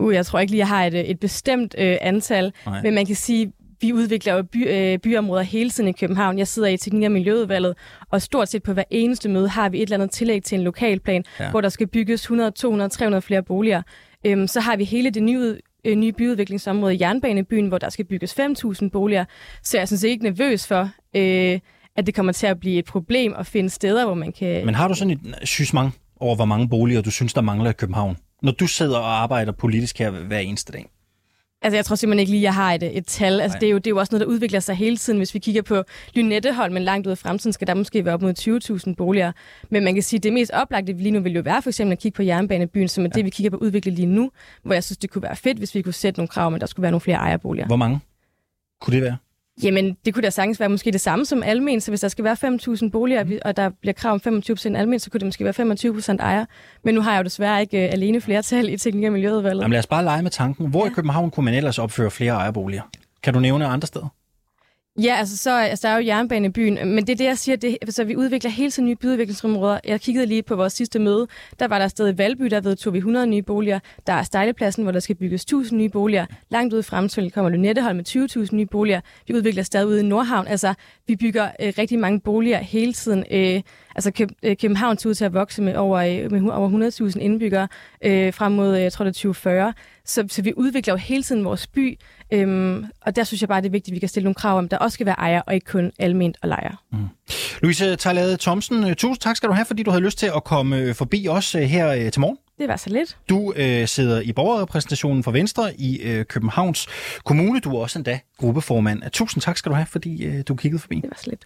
Uh, 0.00 0.14
jeg 0.14 0.26
tror 0.26 0.38
ikke 0.38 0.50
lige, 0.50 0.58
jeg 0.58 0.68
har 0.68 0.84
et, 0.84 1.10
et 1.10 1.20
bestemt 1.20 1.74
øh, 1.78 1.96
antal, 2.00 2.52
Nej. 2.66 2.82
men 2.82 2.94
man 2.94 3.06
kan 3.06 3.16
sige, 3.16 3.52
vi 3.80 3.92
udvikler 3.92 4.34
jo 4.34 4.42
by, 4.42 4.68
øh, 4.68 4.98
byområder 4.98 5.42
hele 5.42 5.70
tiden 5.70 5.88
i 5.88 5.92
København. 5.92 6.38
Jeg 6.38 6.48
sidder 6.48 6.68
i 6.68 6.76
Teknik- 6.76 7.04
og 7.04 7.12
Miljøudvalget, 7.12 7.74
og 8.10 8.22
stort 8.22 8.48
set 8.48 8.62
på 8.62 8.72
hver 8.72 8.84
eneste 8.90 9.28
møde 9.28 9.48
har 9.48 9.68
vi 9.68 9.76
et 9.78 9.82
eller 9.82 9.96
andet 9.96 10.10
tillæg 10.10 10.42
til 10.42 10.58
en 10.58 10.64
lokalplan, 10.64 11.24
Ja. 11.40 11.50
hvor 11.50 11.60
der 11.60 11.68
skal 11.68 11.86
bygges 11.86 12.20
100, 12.22 12.50
200, 12.50 12.88
300 12.90 13.22
flere 13.22 13.42
boliger. 13.42 13.82
Øhm, 14.26 14.46
så 14.46 14.60
har 14.60 14.76
vi 14.76 14.84
hele 14.84 15.10
det 15.10 15.22
nye, 15.22 15.56
øh, 15.84 15.94
nye 15.96 16.12
byudviklingsområde 16.12 16.94
i 16.94 16.98
Jernbanebyen, 17.00 17.68
hvor 17.68 17.78
der 17.78 17.88
skal 17.90 18.04
bygges 18.04 18.32
5.000 18.32 18.88
boliger. 18.90 19.24
Så 19.62 19.76
jeg 19.76 19.82
er 19.82 19.86
sådan 19.86 19.98
set 19.98 20.08
ikke 20.08 20.24
nervøs 20.24 20.66
for, 20.66 20.90
øh, 21.16 21.58
at 21.96 22.06
det 22.06 22.14
kommer 22.14 22.32
til 22.32 22.46
at 22.46 22.60
blive 22.60 22.78
et 22.78 22.84
problem 22.84 23.34
at 23.38 23.46
finde 23.46 23.70
steder, 23.70 24.04
hvor 24.04 24.14
man 24.14 24.32
kan... 24.32 24.66
Men 24.66 24.74
har 24.74 24.88
du 24.88 24.94
sådan 24.94 25.10
et 25.10 25.58
jugement 25.60 25.92
over, 26.20 26.36
hvor 26.36 26.44
mange 26.44 26.68
boliger 26.68 27.00
du 27.02 27.10
synes, 27.10 27.34
der 27.34 27.40
mangler 27.40 27.70
i 27.70 27.72
København? 27.72 28.16
Når 28.42 28.52
du 28.52 28.66
sidder 28.66 28.98
og 28.98 29.22
arbejder 29.22 29.52
politisk 29.52 29.98
her 29.98 30.10
hver 30.10 30.38
eneste 30.38 30.72
dag. 30.72 30.86
Altså, 31.62 31.76
jeg 31.76 31.84
tror 31.84 31.96
simpelthen 31.96 32.20
ikke 32.20 32.32
lige, 32.32 32.42
jeg 32.42 32.54
har 32.54 32.72
et, 32.72 32.96
et 32.96 33.06
tal. 33.06 33.40
Altså, 33.40 33.56
Nej. 33.56 33.60
det 33.60 33.66
er, 33.66 33.70
jo, 33.70 33.78
det 33.78 33.86
er 33.86 33.90
jo 33.90 33.96
også 33.96 34.14
noget, 34.14 34.20
der 34.20 34.32
udvikler 34.32 34.60
sig 34.60 34.74
hele 34.74 34.96
tiden. 34.96 35.18
Hvis 35.18 35.34
vi 35.34 35.38
kigger 35.38 35.62
på 35.62 35.82
Lynetteholm, 36.14 36.74
men 36.74 36.82
langt 36.82 37.06
ud 37.06 37.12
i 37.12 37.16
fremtiden, 37.16 37.52
skal 37.52 37.66
der 37.66 37.74
måske 37.74 38.04
være 38.04 38.14
op 38.14 38.22
mod 38.22 38.86
20.000 38.88 38.94
boliger. 38.94 39.32
Men 39.70 39.84
man 39.84 39.94
kan 39.94 40.02
sige, 40.02 40.18
at 40.18 40.22
det 40.22 40.32
mest 40.32 40.50
oplagte 40.50 40.92
lige 40.92 41.10
nu 41.10 41.20
vil 41.20 41.32
jo 41.32 41.40
være 41.40 41.62
for 41.62 41.70
eksempel 41.70 41.92
at 41.92 41.98
kigge 41.98 42.16
på 42.16 42.22
jernbanebyen, 42.22 42.88
som 42.88 43.04
er 43.04 43.08
ja. 43.08 43.16
det, 43.16 43.24
vi 43.24 43.30
kigger 43.30 43.50
på 43.50 43.56
at 43.56 43.60
udvikle 43.60 43.92
lige 43.92 44.06
nu, 44.06 44.30
hvor 44.62 44.74
jeg 44.74 44.84
synes, 44.84 44.98
det 44.98 45.10
kunne 45.10 45.22
være 45.22 45.36
fedt, 45.36 45.58
hvis 45.58 45.74
vi 45.74 45.82
kunne 45.82 45.94
sætte 45.94 46.20
nogle 46.20 46.28
krav 46.28 46.46
om, 46.46 46.54
at 46.54 46.60
der 46.60 46.66
skulle 46.66 46.82
være 46.82 46.92
nogle 46.92 47.00
flere 47.00 47.16
ejerboliger. 47.16 47.66
Hvor 47.66 47.76
mange 47.76 48.00
kunne 48.80 48.96
det 48.96 49.02
være? 49.02 49.16
Jamen, 49.62 49.96
det 50.04 50.14
kunne 50.14 50.22
da 50.22 50.30
sagtens 50.30 50.60
være 50.60 50.68
måske 50.68 50.92
det 50.92 51.00
samme 51.00 51.24
som 51.24 51.42
almen, 51.42 51.80
så 51.80 51.90
hvis 51.90 52.00
der 52.00 52.08
skal 52.08 52.24
være 52.24 52.36
5.000 52.84 52.90
boliger, 52.90 53.24
mm. 53.24 53.38
og 53.44 53.56
der 53.56 53.70
bliver 53.80 53.92
krav 53.92 54.12
om 54.26 54.40
25% 54.50 54.76
almen, 54.76 54.98
så 54.98 55.10
kunne 55.10 55.18
det 55.18 55.26
måske 55.26 55.44
være 55.44 55.74
25% 56.14 56.16
ejer. 56.20 56.44
Men 56.84 56.94
nu 56.94 57.00
har 57.00 57.12
jeg 57.12 57.18
jo 57.18 57.24
desværre 57.24 57.60
ikke 57.60 57.76
uh, 57.78 57.92
alene 57.92 58.20
flertal 58.20 58.68
i 58.68 58.76
teknik- 58.76 59.06
og 59.06 59.12
miljøudvalget. 59.12 59.62
Jamen 59.62 59.72
lad 59.72 59.78
os 59.78 59.86
bare 59.86 60.04
lege 60.04 60.22
med 60.22 60.30
tanken. 60.30 60.68
Hvor 60.70 60.84
ja. 60.84 60.90
i 60.90 60.94
København 60.94 61.30
kunne 61.30 61.44
man 61.44 61.54
ellers 61.54 61.78
opføre 61.78 62.10
flere 62.10 62.32
ejerboliger? 62.32 62.82
Kan 63.22 63.34
du 63.34 63.40
nævne 63.40 63.66
andre 63.66 63.86
steder? 63.86 64.08
Ja, 65.02 65.16
altså, 65.18 65.36
så, 65.36 65.58
altså 65.58 65.88
der 65.88 65.94
er 65.94 65.98
jo 65.98 66.06
jernbane 66.06 66.46
i 66.46 66.50
byen, 66.50 66.74
men 66.74 67.06
det 67.06 67.08
er 67.12 67.16
det, 67.16 67.24
jeg 67.24 67.38
siger, 67.38 67.56
det, 67.56 67.78
altså, 67.82 68.04
vi 68.04 68.16
udvikler 68.16 68.50
hele 68.50 68.70
tiden 68.70 68.88
nye 68.88 68.96
byudviklingsområder. 68.96 69.80
Jeg 69.84 70.00
kiggede 70.00 70.26
lige 70.26 70.42
på 70.42 70.56
vores 70.56 70.72
sidste 70.72 70.98
møde, 70.98 71.26
der 71.58 71.68
var 71.68 71.78
der 71.78 71.88
stadig 71.88 72.14
i 72.14 72.18
Valby, 72.18 72.44
der 72.44 72.60
vedtog 72.60 72.92
vi 72.92 72.98
100 72.98 73.26
nye 73.26 73.42
boliger. 73.42 73.78
Der 74.06 74.12
er 74.12 74.22
Stejlepladsen, 74.22 74.82
hvor 74.82 74.92
der 74.92 75.00
skal 75.00 75.16
bygges 75.16 75.42
1000 75.42 75.80
nye 75.80 75.88
boliger. 75.88 76.26
Langt 76.48 76.74
ude 76.74 76.80
i 76.80 76.82
fremtiden 76.82 77.30
kommer 77.30 77.50
Lynetteholm 77.50 77.96
med 77.96 78.04
20.000 78.48 78.56
nye 78.56 78.66
boliger. 78.66 79.00
Vi 79.26 79.34
udvikler 79.34 79.62
stadig 79.62 79.86
ude 79.86 80.00
i 80.00 80.02
Nordhavn. 80.02 80.46
Altså, 80.46 80.74
vi 81.06 81.16
bygger 81.16 81.48
øh, 81.60 81.72
rigtig 81.78 81.98
mange 81.98 82.20
boliger 82.20 82.58
hele 82.58 82.92
tiden. 82.92 83.24
Øh, 83.30 83.62
altså, 83.94 84.10
Køb, 84.10 84.28
øh, 84.42 84.56
København 84.56 84.98
ser 84.98 85.08
ud 85.10 85.14
til 85.14 85.24
at 85.24 85.34
vokse 85.34 85.62
med 85.62 85.76
over, 85.76 85.98
øh, 85.98 86.32
med 86.32 86.50
over 86.52 87.10
100.000 87.10 87.20
indbyggere 87.20 87.68
øh, 88.04 88.32
frem 88.32 88.52
mod, 88.52 88.76
øh, 88.76 88.82
jeg 88.82 88.92
tror 88.92 89.04
det 89.04 89.10
er 89.10 89.14
2040. 89.14 89.72
Så, 90.06 90.24
så 90.28 90.42
vi 90.42 90.52
udvikler 90.56 90.94
jo 90.94 90.98
hele 90.98 91.22
tiden 91.22 91.44
vores 91.44 91.66
by, 91.66 91.98
øhm, 92.32 92.84
og 93.00 93.16
der 93.16 93.24
synes 93.24 93.40
jeg 93.40 93.48
bare, 93.48 93.60
det 93.60 93.66
er 93.66 93.70
vigtigt, 93.70 93.92
at 93.92 93.94
vi 93.94 94.00
kan 94.00 94.08
stille 94.08 94.24
nogle 94.24 94.34
krav 94.34 94.58
om, 94.58 94.68
der 94.68 94.78
også 94.78 94.94
skal 94.94 95.06
være 95.06 95.18
ejer, 95.18 95.40
og 95.40 95.54
ikke 95.54 95.66
kun 95.66 95.92
alment 95.98 96.36
og 96.42 96.48
lejer. 96.48 96.82
Mm. 96.92 96.98
Louise 97.62 97.96
Tejlade 97.96 98.36
Thomsen, 98.36 98.84
øh, 98.84 98.96
tusind 98.96 99.20
tak 99.20 99.36
skal 99.36 99.48
du 99.48 99.54
have, 99.54 99.64
fordi 99.64 99.82
du 99.82 99.90
havde 99.90 100.04
lyst 100.04 100.18
til 100.18 100.30
at 100.36 100.44
komme 100.44 100.76
øh, 100.78 100.94
forbi 100.94 101.28
os 101.28 101.54
øh, 101.54 101.62
her 101.62 102.10
til 102.10 102.20
morgen. 102.20 102.36
Det 102.58 102.68
var 102.68 102.76
så 102.76 102.90
lidt. 102.90 103.16
Du 103.28 103.52
øh, 103.56 103.88
sidder 103.88 104.20
i 104.20 104.32
borgerrepræsentationen 104.32 105.22
for 105.22 105.30
Venstre 105.30 105.80
i 105.80 106.02
øh, 106.02 106.24
Københavns 106.24 106.86
Kommune. 107.24 107.60
Du 107.60 107.76
er 107.76 107.80
også 107.80 107.98
endda 107.98 108.18
gruppeformand. 108.38 109.02
Tusind 109.12 109.42
tak 109.42 109.56
skal 109.56 109.70
du 109.70 109.74
have, 109.74 109.86
fordi 109.86 110.24
øh, 110.24 110.42
du 110.48 110.54
kiggede 110.54 110.80
forbi. 110.80 110.96
Det 110.96 111.10
var 111.10 111.18
så 111.20 111.30
lidt. 111.30 111.44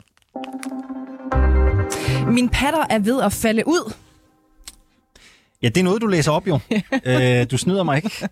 Min 2.35 2.49
patter 2.49 2.87
er 2.90 2.99
ved 2.99 3.23
at 3.23 3.33
falde 3.33 3.62
ud. 3.66 3.92
Ja, 5.62 5.68
det 5.68 5.77
er 5.77 5.85
noget, 5.85 6.03
du 6.03 6.07
læser 6.07 6.33
op 6.33 6.49
jo. 6.49 6.59
øh, 7.07 7.46
du 7.51 7.59
snyder 7.59 7.83
mig 7.83 7.96
ikke. 7.96 8.29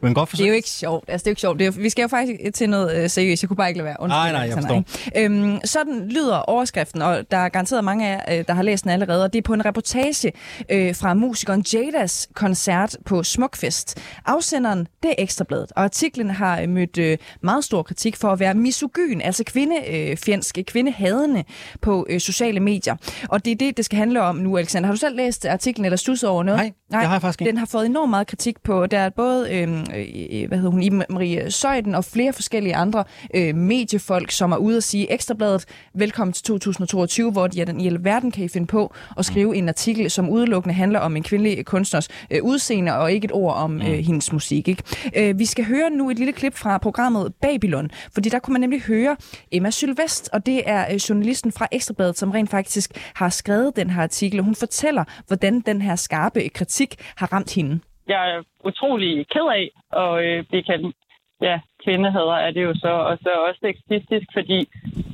Men 0.00 0.14
godt 0.14 0.30
det 0.30 0.40
er 0.40 0.48
jo 0.48 0.54
ikke 0.54 0.68
sjovt. 0.68 1.04
Altså, 1.08 1.24
det 1.24 1.28
er 1.28 1.30
jo 1.30 1.32
ikke 1.32 1.40
sjovt. 1.40 1.58
Det 1.58 1.66
er, 1.66 1.70
vi 1.70 1.90
skal 1.90 2.02
jo 2.02 2.08
faktisk 2.08 2.40
til 2.54 2.70
noget 2.70 3.02
øh, 3.02 3.10
seriøst. 3.10 3.42
Jeg 3.42 3.48
kunne 3.48 3.56
bare 3.56 3.68
ikke 3.68 3.78
lade 3.78 3.86
være. 3.86 3.96
Undskyld, 4.00 4.18
nej, 4.18 4.32
nej, 4.32 4.40
jeg 4.40 4.52
forstår. 4.52 4.84
Øhm, 5.16 5.60
sådan 5.64 6.08
lyder 6.08 6.36
overskriften, 6.36 7.02
og 7.02 7.30
der 7.30 7.36
er 7.36 7.48
garanteret 7.48 7.84
mange 7.84 8.08
af 8.08 8.22
jer, 8.28 8.38
øh, 8.38 8.44
der 8.46 8.54
har 8.54 8.62
læst 8.62 8.84
den 8.84 8.90
allerede. 8.90 9.24
Og 9.24 9.32
det 9.32 9.38
er 9.38 9.42
på 9.42 9.54
en 9.54 9.64
reportage 9.64 10.32
øh, 10.68 10.94
fra 10.94 11.14
musikeren 11.14 11.64
Jadas 11.72 12.28
koncert 12.34 12.96
på 13.04 13.22
Smukfest. 13.22 13.98
Afsenderen, 14.26 14.86
det 15.02 15.10
er 15.10 15.14
Ekstrabladet, 15.18 15.72
og 15.76 15.82
artiklen 15.84 16.30
har 16.30 16.60
øh, 16.60 16.68
mødt 16.68 16.98
øh, 16.98 17.18
meget 17.42 17.64
stor 17.64 17.82
kritik 17.82 18.16
for 18.16 18.28
at 18.28 18.40
være 18.40 18.54
misogyn, 18.54 19.20
altså 19.20 19.44
kvindefjendske, 19.44 20.64
kvindehadende 20.64 21.44
på 21.82 22.06
øh, 22.10 22.20
sociale 22.20 22.60
medier. 22.60 22.96
Og 23.28 23.44
det 23.44 23.50
er 23.50 23.56
det, 23.56 23.76
det 23.76 23.84
skal 23.84 23.98
handle 23.98 24.22
om 24.22 24.36
nu, 24.36 24.58
Alexander. 24.58 24.86
Har 24.86 24.94
du 24.94 24.98
selv 24.98 25.16
læst 25.16 25.46
artiklen 25.46 25.84
eller 25.84 25.96
stusset 25.96 26.28
over 26.30 26.42
noget? 26.42 26.58
Nej, 26.58 26.72
nej 26.90 27.00
det 27.00 27.08
har 27.08 27.14
jeg 27.14 27.22
faktisk 27.22 27.40
ikke. 27.40 27.50
Den 27.50 27.58
har 27.58 27.66
fået 27.66 27.86
enormt 27.86 28.10
meget 28.10 28.26
kritik 28.26 28.62
på. 28.62 28.86
Der 28.86 28.98
er 28.98 29.10
både 29.10 29.54
øh, 29.54 29.68
øh, 29.72 30.48
hvad 30.48 30.58
hedder 30.58 30.70
hun, 30.70 30.82
Iben 30.82 31.02
Marie 31.10 31.50
Søjden 31.50 31.94
og 31.94 32.04
flere 32.04 32.32
forskellige 32.32 32.76
andre 32.76 33.04
øh, 33.34 33.54
mediefolk, 33.54 34.30
som 34.30 34.52
er 34.52 34.56
ude 34.56 34.76
og 34.76 34.82
sige 34.82 35.12
Ekstrabladet, 35.12 35.64
velkommen 35.94 36.32
til 36.32 36.44
2022, 36.44 37.32
hvor 37.32 37.46
de 37.46 37.60
er 37.60 37.64
den 37.64 37.80
i 37.80 37.86
alverden 37.86 38.30
kan 38.30 38.44
I 38.44 38.48
finde 38.48 38.66
på 38.66 38.94
at 39.18 39.24
skrive 39.24 39.56
en 39.56 39.68
artikel, 39.68 40.10
som 40.10 40.28
udelukkende 40.28 40.74
handler 40.74 40.98
om 41.00 41.16
en 41.16 41.22
kvindelig 41.22 41.66
kunstners 41.66 42.08
øh, 42.30 42.42
udseende 42.42 42.98
og 42.98 43.12
ikke 43.12 43.24
et 43.24 43.32
ord 43.32 43.54
om 43.54 43.82
øh, 43.82 43.88
mm. 43.88 44.04
hendes 44.04 44.32
musik. 44.32 44.68
Ikke? 44.68 44.82
Øh, 45.16 45.38
vi 45.38 45.44
skal 45.44 45.64
høre 45.64 45.90
nu 45.90 46.10
et 46.10 46.18
lille 46.18 46.32
klip 46.32 46.54
fra 46.54 46.78
programmet 46.78 47.34
Babylon, 47.34 47.90
fordi 48.12 48.28
der 48.28 48.38
kunne 48.38 48.52
man 48.52 48.60
nemlig 48.60 48.80
høre 48.82 49.16
Emma 49.52 49.70
Sylvest, 49.70 50.30
og 50.32 50.46
det 50.46 50.62
er 50.66 50.86
øh, 50.92 50.96
journalisten 50.96 51.52
fra 51.52 51.68
Ekstrabladet, 51.72 52.18
som 52.18 52.30
rent 52.30 52.50
faktisk 52.50 52.90
har 53.14 53.28
skrevet 53.28 53.76
den 53.76 53.90
her 53.90 54.02
artikel. 54.02 54.40
Hun 54.40 54.54
fortæller, 54.54 55.04
hvordan 55.26 55.60
den 55.60 55.82
her 55.82 55.96
skarpe 55.96 56.48
kritik 56.48 56.77
har 57.16 57.32
ramt 57.32 57.54
hende 57.54 57.80
jeg 58.08 58.30
er 58.34 58.42
utrolig 58.64 59.26
ked 59.28 59.46
af 59.58 59.64
at 60.02 60.24
øh, 60.24 60.44
blive 60.48 60.62
kaldt 60.62 60.96
ja, 61.40 61.60
kvindehader 61.84 62.38
er 62.46 62.50
det 62.50 62.62
jo 62.62 62.74
så, 62.74 62.88
og 62.88 63.18
så 63.22 63.30
også 63.48 63.60
sexistisk, 63.60 64.26
fordi 64.32 64.58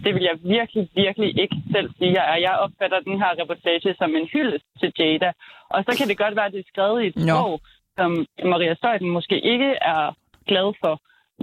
det 0.05 0.15
vil 0.15 0.23
jeg 0.23 0.37
virkelig, 0.43 0.89
virkelig 0.95 1.41
ikke 1.43 1.57
selv 1.73 1.91
sige, 1.99 2.13
jeg 2.13 2.25
er. 2.33 2.39
Jeg 2.47 2.59
opfatter 2.65 3.01
den 3.01 3.19
her 3.19 3.31
reportage 3.41 3.95
som 3.99 4.11
en 4.17 4.29
hyldest 4.33 4.65
til 4.81 4.93
Jada, 4.99 5.33
og 5.71 5.85
så 5.85 5.97
kan 5.99 6.09
det 6.09 6.19
godt 6.19 6.37
være, 6.37 6.47
at 6.47 6.53
det 6.53 6.61
er 6.61 6.73
skrevet 6.73 7.03
i 7.03 7.07
et 7.07 7.17
sprog, 7.23 7.61
som 7.99 8.27
Maria 8.45 8.75
Støjden 8.75 9.11
måske 9.11 9.41
ikke 9.41 9.71
er 9.95 10.15
glad 10.47 10.69
for, 10.81 10.95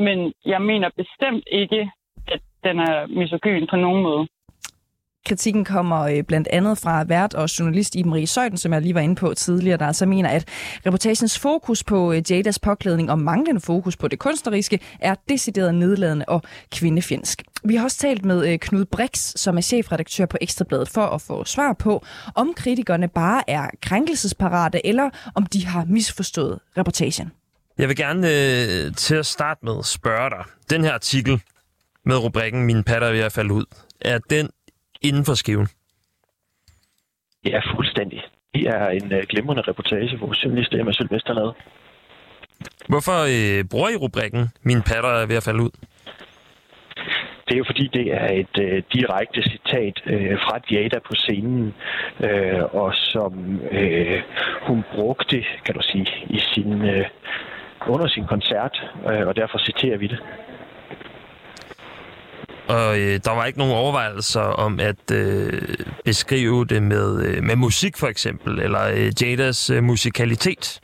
men 0.05 0.33
jeg 0.45 0.61
mener 0.61 0.89
bestemt 1.01 1.47
ikke, 1.51 1.91
at 2.27 2.41
den 2.63 2.79
er 2.79 3.07
misogyn 3.07 3.67
på 3.67 3.75
nogen 3.75 4.03
måde. 4.03 4.27
Kritikken 5.25 5.65
kommer 5.65 5.99
øh, 6.01 6.23
blandt 6.23 6.47
andet 6.51 6.77
fra 6.77 7.03
vært 7.03 7.33
og 7.33 7.59
journalist 7.59 7.95
i 7.95 8.03
Marie 8.03 8.27
Søjden, 8.27 8.57
som 8.57 8.73
jeg 8.73 8.81
lige 8.81 8.95
var 8.95 9.01
inde 9.01 9.15
på 9.15 9.33
tidligere, 9.33 9.77
der 9.77 9.87
altså 9.87 10.05
mener, 10.05 10.29
at 10.29 10.47
reportagens 10.85 11.39
fokus 11.39 11.83
på 11.83 12.13
øh, 12.13 12.31
Jadas 12.31 12.59
påklædning 12.59 13.11
og 13.11 13.19
manglende 13.19 13.61
fokus 13.61 13.97
på 13.97 14.07
det 14.07 14.19
kunstneriske 14.19 14.79
er 14.99 15.15
decideret 15.29 15.75
nedladende 15.75 16.25
og 16.27 16.41
kvindefjendsk. 16.71 17.41
Vi 17.63 17.75
har 17.75 17.83
også 17.83 17.97
talt 17.97 18.25
med 18.25 18.53
øh, 18.53 18.59
Knud 18.59 18.85
Brix, 18.85 19.33
som 19.35 19.57
er 19.57 19.61
chefredaktør 19.61 20.25
på 20.25 20.37
Ekstrabladet, 20.41 20.89
for 20.89 21.05
at 21.05 21.21
få 21.21 21.45
svar 21.45 21.73
på, 21.73 22.05
om 22.35 22.53
kritikerne 22.53 23.07
bare 23.07 23.49
er 23.49 23.69
krænkelsesparate, 23.81 24.85
eller 24.85 25.09
om 25.35 25.45
de 25.45 25.65
har 25.65 25.85
misforstået 25.85 26.59
reportagen. 26.77 27.31
Jeg 27.77 27.87
vil 27.89 27.95
gerne 27.95 28.27
øh, 28.27 28.95
til 28.95 29.15
at 29.15 29.25
starte 29.25 29.59
med 29.65 29.83
spørge 29.83 30.29
dig. 30.29 30.43
Den 30.69 30.83
her 30.83 30.93
artikel 30.93 31.41
med 32.05 32.17
rubrikken 32.17 32.65
Min 32.65 32.83
patter 32.83 33.07
er 33.07 33.11
ved 33.11 33.19
at 33.19 33.31
falde 33.31 33.53
ud, 33.53 33.65
er 34.01 34.19
den 34.29 34.49
inden 35.01 35.25
for 35.25 35.33
skiven? 35.33 35.67
Ja, 37.45 37.59
fuldstændig. 37.75 38.21
Det 38.53 38.67
er 38.67 38.87
en 38.89 39.13
uh, 39.13 39.19
glimrende 39.29 39.61
reportage, 39.61 40.17
hvor 40.17 40.43
journalist 40.43 40.73
Emma 40.73 40.91
Sylvester 40.91 41.33
lavede. 41.33 41.53
Hvorfor 42.87 43.19
øh, 43.35 43.65
bruger 43.71 43.89
I 43.89 43.95
rubrikken 43.95 44.49
Min 44.63 44.81
patter 44.81 45.09
er 45.09 45.25
ved 45.25 45.35
at 45.35 45.43
falde 45.43 45.63
ud? 45.63 45.71
Det 47.45 47.53
er 47.53 47.57
jo 47.57 47.71
fordi, 47.71 47.87
det 47.93 48.13
er 48.13 48.27
et 48.41 48.55
øh, 48.61 48.83
direkte 48.93 49.41
citat 49.43 49.95
øh, 50.05 50.37
fra 50.43 50.59
Jada 50.71 50.99
på 50.99 51.13
scenen, 51.15 51.73
øh, 52.19 52.63
og 52.81 52.95
som 52.95 53.59
øh, 53.71 54.21
hun 54.67 54.83
brugte, 54.95 55.45
kan 55.65 55.75
du 55.75 55.81
sige, 55.81 56.07
i 56.29 56.39
sin, 56.53 56.81
øh, 56.81 57.05
under 57.87 58.07
sin 58.07 58.25
koncert, 58.27 58.83
øh, 59.11 59.27
og 59.27 59.35
derfor 59.35 59.57
citerer 59.57 59.97
vi 59.97 60.07
det. 60.07 60.19
Og 62.71 62.99
øh, 62.99 63.19
der 63.25 63.31
var 63.31 63.45
ikke 63.45 63.59
nogen 63.59 63.73
overvejelser 63.73 64.41
om 64.41 64.79
at 64.79 65.11
øh, 65.11 65.61
beskrive 66.05 66.65
det 66.65 66.83
med, 66.83 67.23
øh, 67.25 67.43
med 67.43 67.55
musik 67.55 67.97
for 67.97 68.07
eksempel, 68.07 68.59
eller 68.59 68.83
øh, 68.83 69.11
Jadas 69.21 69.69
øh, 69.69 69.83
musikalitet. 69.83 70.79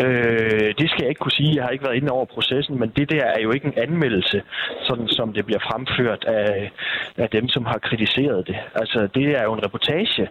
Øh, 0.00 0.74
det 0.78 0.90
skal 0.90 1.02
jeg 1.02 1.08
ikke 1.08 1.18
kunne 1.18 1.38
sige. 1.40 1.54
Jeg 1.56 1.64
har 1.64 1.70
ikke 1.70 1.84
været 1.84 1.96
inde 1.96 2.12
over 2.12 2.24
processen, 2.24 2.78
men 2.80 2.88
det 2.96 3.10
der 3.10 3.24
er 3.24 3.40
jo 3.40 3.50
ikke 3.52 3.66
en 3.66 3.78
anmeldelse, 3.78 4.42
sådan 4.82 5.08
som 5.08 5.32
det 5.32 5.46
bliver 5.46 5.60
fremført 5.60 6.24
af, 6.24 6.70
af 7.16 7.28
dem, 7.30 7.48
som 7.48 7.64
har 7.64 7.78
kritiseret 7.78 8.46
det. 8.46 8.56
Altså, 8.74 9.08
det 9.14 9.26
er 9.38 9.42
jo 9.42 9.52
en 9.52 9.64
reportage, 9.64 10.28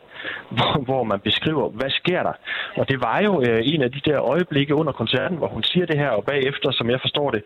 hvor, 0.50 0.84
hvor 0.84 1.04
man 1.04 1.20
beskriver, 1.20 1.70
hvad 1.70 1.90
sker 1.90 2.24
der? 2.24 2.34
Og 2.76 2.90
det 2.90 3.02
var 3.02 3.22
jo 3.24 3.42
øh, 3.42 3.62
en 3.64 3.82
af 3.82 3.92
de 3.92 4.02
der 4.06 4.22
øjeblikke 4.22 4.76
under 4.76 4.92
koncerten, 4.92 5.38
hvor 5.38 5.48
hun 5.48 5.64
siger 5.64 5.86
det 5.86 5.98
her, 6.00 6.10
og 6.10 6.24
bagefter, 6.26 6.72
som 6.72 6.90
jeg 6.90 7.00
forstår 7.02 7.32
det, 7.32 7.44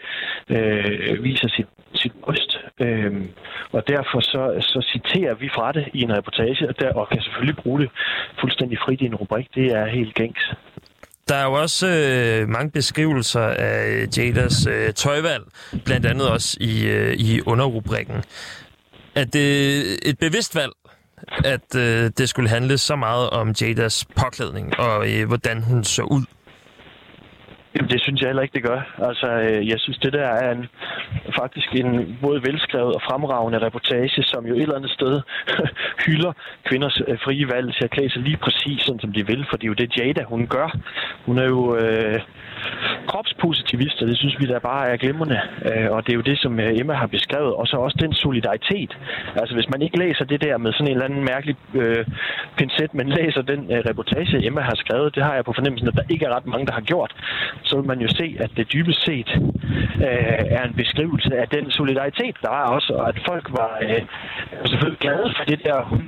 øh, 0.49 1.23
viser 1.23 1.49
sit, 1.49 1.67
sit 1.93 2.13
bryst. 2.23 2.60
Øh, 2.80 3.21
og 3.71 3.88
derfor 3.88 4.19
så, 4.19 4.43
så 4.60 4.80
citerer 4.91 5.34
vi 5.34 5.49
fra 5.49 5.71
det 5.71 5.86
i 5.93 6.01
en 6.01 6.17
reportage, 6.17 6.69
og, 6.69 6.80
der, 6.80 6.93
og 6.93 7.10
kan 7.10 7.21
selvfølgelig 7.21 7.56
bruge 7.56 7.80
det 7.82 7.89
fuldstændig 8.39 8.77
frit 8.86 9.01
i 9.01 9.06
en 9.06 9.15
rubrik. 9.15 9.47
Det 9.56 9.65
er 9.65 9.86
helt 9.86 10.13
gængs. 10.15 10.53
Der 11.29 11.35
er 11.35 11.43
jo 11.43 11.53
også 11.53 11.87
øh, 11.87 12.49
mange 12.49 12.71
beskrivelser 12.71 13.41
af 13.41 14.07
Jadas 14.17 14.65
øh, 14.65 14.93
tøjvalg, 14.93 15.43
blandt 15.85 16.05
andet 16.05 16.29
også 16.29 16.57
i, 16.61 16.85
øh, 16.85 17.13
i 17.13 17.41
underrubrikken. 17.41 18.23
Er 19.15 19.25
det 19.25 20.09
et 20.09 20.19
bevidst 20.19 20.55
valg, 20.55 20.71
at 21.45 21.75
øh, 21.75 22.11
det 22.17 22.29
skulle 22.29 22.49
handle 22.49 22.77
så 22.77 22.95
meget 22.95 23.29
om 23.29 23.53
Jadas 23.61 24.05
påklædning 24.15 24.79
og 24.79 25.11
øh, 25.13 25.27
hvordan 25.27 25.63
hun 25.63 25.83
så 25.83 26.01
ud? 26.01 26.23
Jamen, 27.77 27.91
det 27.91 28.01
synes 28.01 28.21
jeg 28.21 28.29
heller 28.29 28.41
ikke, 28.41 28.53
det 28.53 28.63
gør. 28.63 28.81
Altså, 29.09 29.27
øh, 29.27 29.67
jeg 29.67 29.79
synes, 29.79 29.97
det 29.97 30.13
der 30.13 30.27
er 30.27 30.51
en, 30.51 30.65
faktisk 31.39 31.75
en 31.75 32.17
både 32.21 32.43
velskrevet 32.43 32.93
og 32.95 33.01
fremragende 33.09 33.65
reportage, 33.65 34.23
som 34.23 34.45
jo 34.45 34.53
et 34.55 34.61
eller 34.61 34.75
andet 34.75 34.91
sted 34.91 35.21
hylder 36.05 36.31
kvinders 36.63 37.01
øh, 37.07 37.17
frie 37.25 37.47
valg 37.53 37.75
til 37.75 37.83
at 37.83 37.91
klæde 37.91 38.09
sig 38.09 38.21
lige 38.21 38.37
præcis, 38.37 38.81
sådan 38.81 38.99
som 38.99 39.13
de 39.13 39.27
vil, 39.27 39.45
for 39.49 39.57
det 39.57 39.63
er 39.63 39.67
jo 39.67 39.73
det, 39.73 39.97
Jada, 39.97 40.23
hun 40.23 40.47
gør. 40.47 40.77
Hun 41.25 41.37
er 41.37 41.47
jo 41.55 41.75
øh, 41.75 42.19
kropspositivist, 43.07 44.01
og 44.01 44.07
det 44.07 44.17
synes 44.17 44.35
vi 44.39 44.45
da 44.45 44.59
bare 44.59 44.87
er 44.91 44.97
glimrende. 44.97 45.39
Øh, 45.69 45.91
og 45.91 46.05
det 46.05 46.11
er 46.11 46.19
jo 46.21 46.21
det, 46.31 46.37
som 46.39 46.59
øh, 46.59 46.79
Emma 46.79 46.93
har 46.93 47.07
beskrevet, 47.07 47.53
og 47.53 47.67
så 47.67 47.75
også 47.77 47.97
den 47.99 48.13
solidaritet. 48.13 48.97
Altså, 49.35 49.55
hvis 49.55 49.69
man 49.69 49.81
ikke 49.81 49.99
læser 49.99 50.25
det 50.25 50.41
der 50.41 50.57
med 50.57 50.71
sådan 50.73 50.87
en 50.87 50.91
eller 50.91 51.05
anden 51.05 51.23
mærkelig 51.23 51.55
øh, 51.73 52.05
pincet, 52.57 52.93
men 52.93 53.09
læser 53.09 53.41
den 53.41 53.71
øh, 53.73 53.79
reportage, 53.89 54.45
Emma 54.47 54.61
har 54.61 54.75
skrevet, 54.75 55.15
det 55.15 55.23
har 55.23 55.33
jeg 55.35 55.45
på 55.45 55.53
fornemmelsen, 55.53 55.87
at 55.87 55.95
der 55.95 56.03
ikke 56.09 56.25
er 56.25 56.35
ret 56.35 56.45
mange, 56.45 56.65
der 56.65 56.73
har 56.73 56.81
gjort, 56.81 57.11
så 57.67 57.73
vil 57.77 57.88
man 57.93 57.99
jo 58.06 58.10
se, 58.19 58.27
at 58.39 58.51
det 58.58 58.65
dybest 58.73 59.01
set 59.06 59.30
øh, 60.08 60.58
er 60.58 60.63
en 60.69 60.75
beskrivelse 60.82 61.32
af 61.41 61.47
den 61.47 61.71
solidaritet, 61.71 62.36
der 62.41 62.49
er 62.49 62.67
også, 62.77 62.93
og 62.93 63.10
at 63.10 63.17
folk 63.30 63.45
var 63.60 63.71
øh, 63.82 64.01
selvfølgelig 64.69 64.99
glade 64.99 65.27
for 65.38 65.43
det 65.51 65.60
der, 65.65 65.77
hun, 65.91 66.03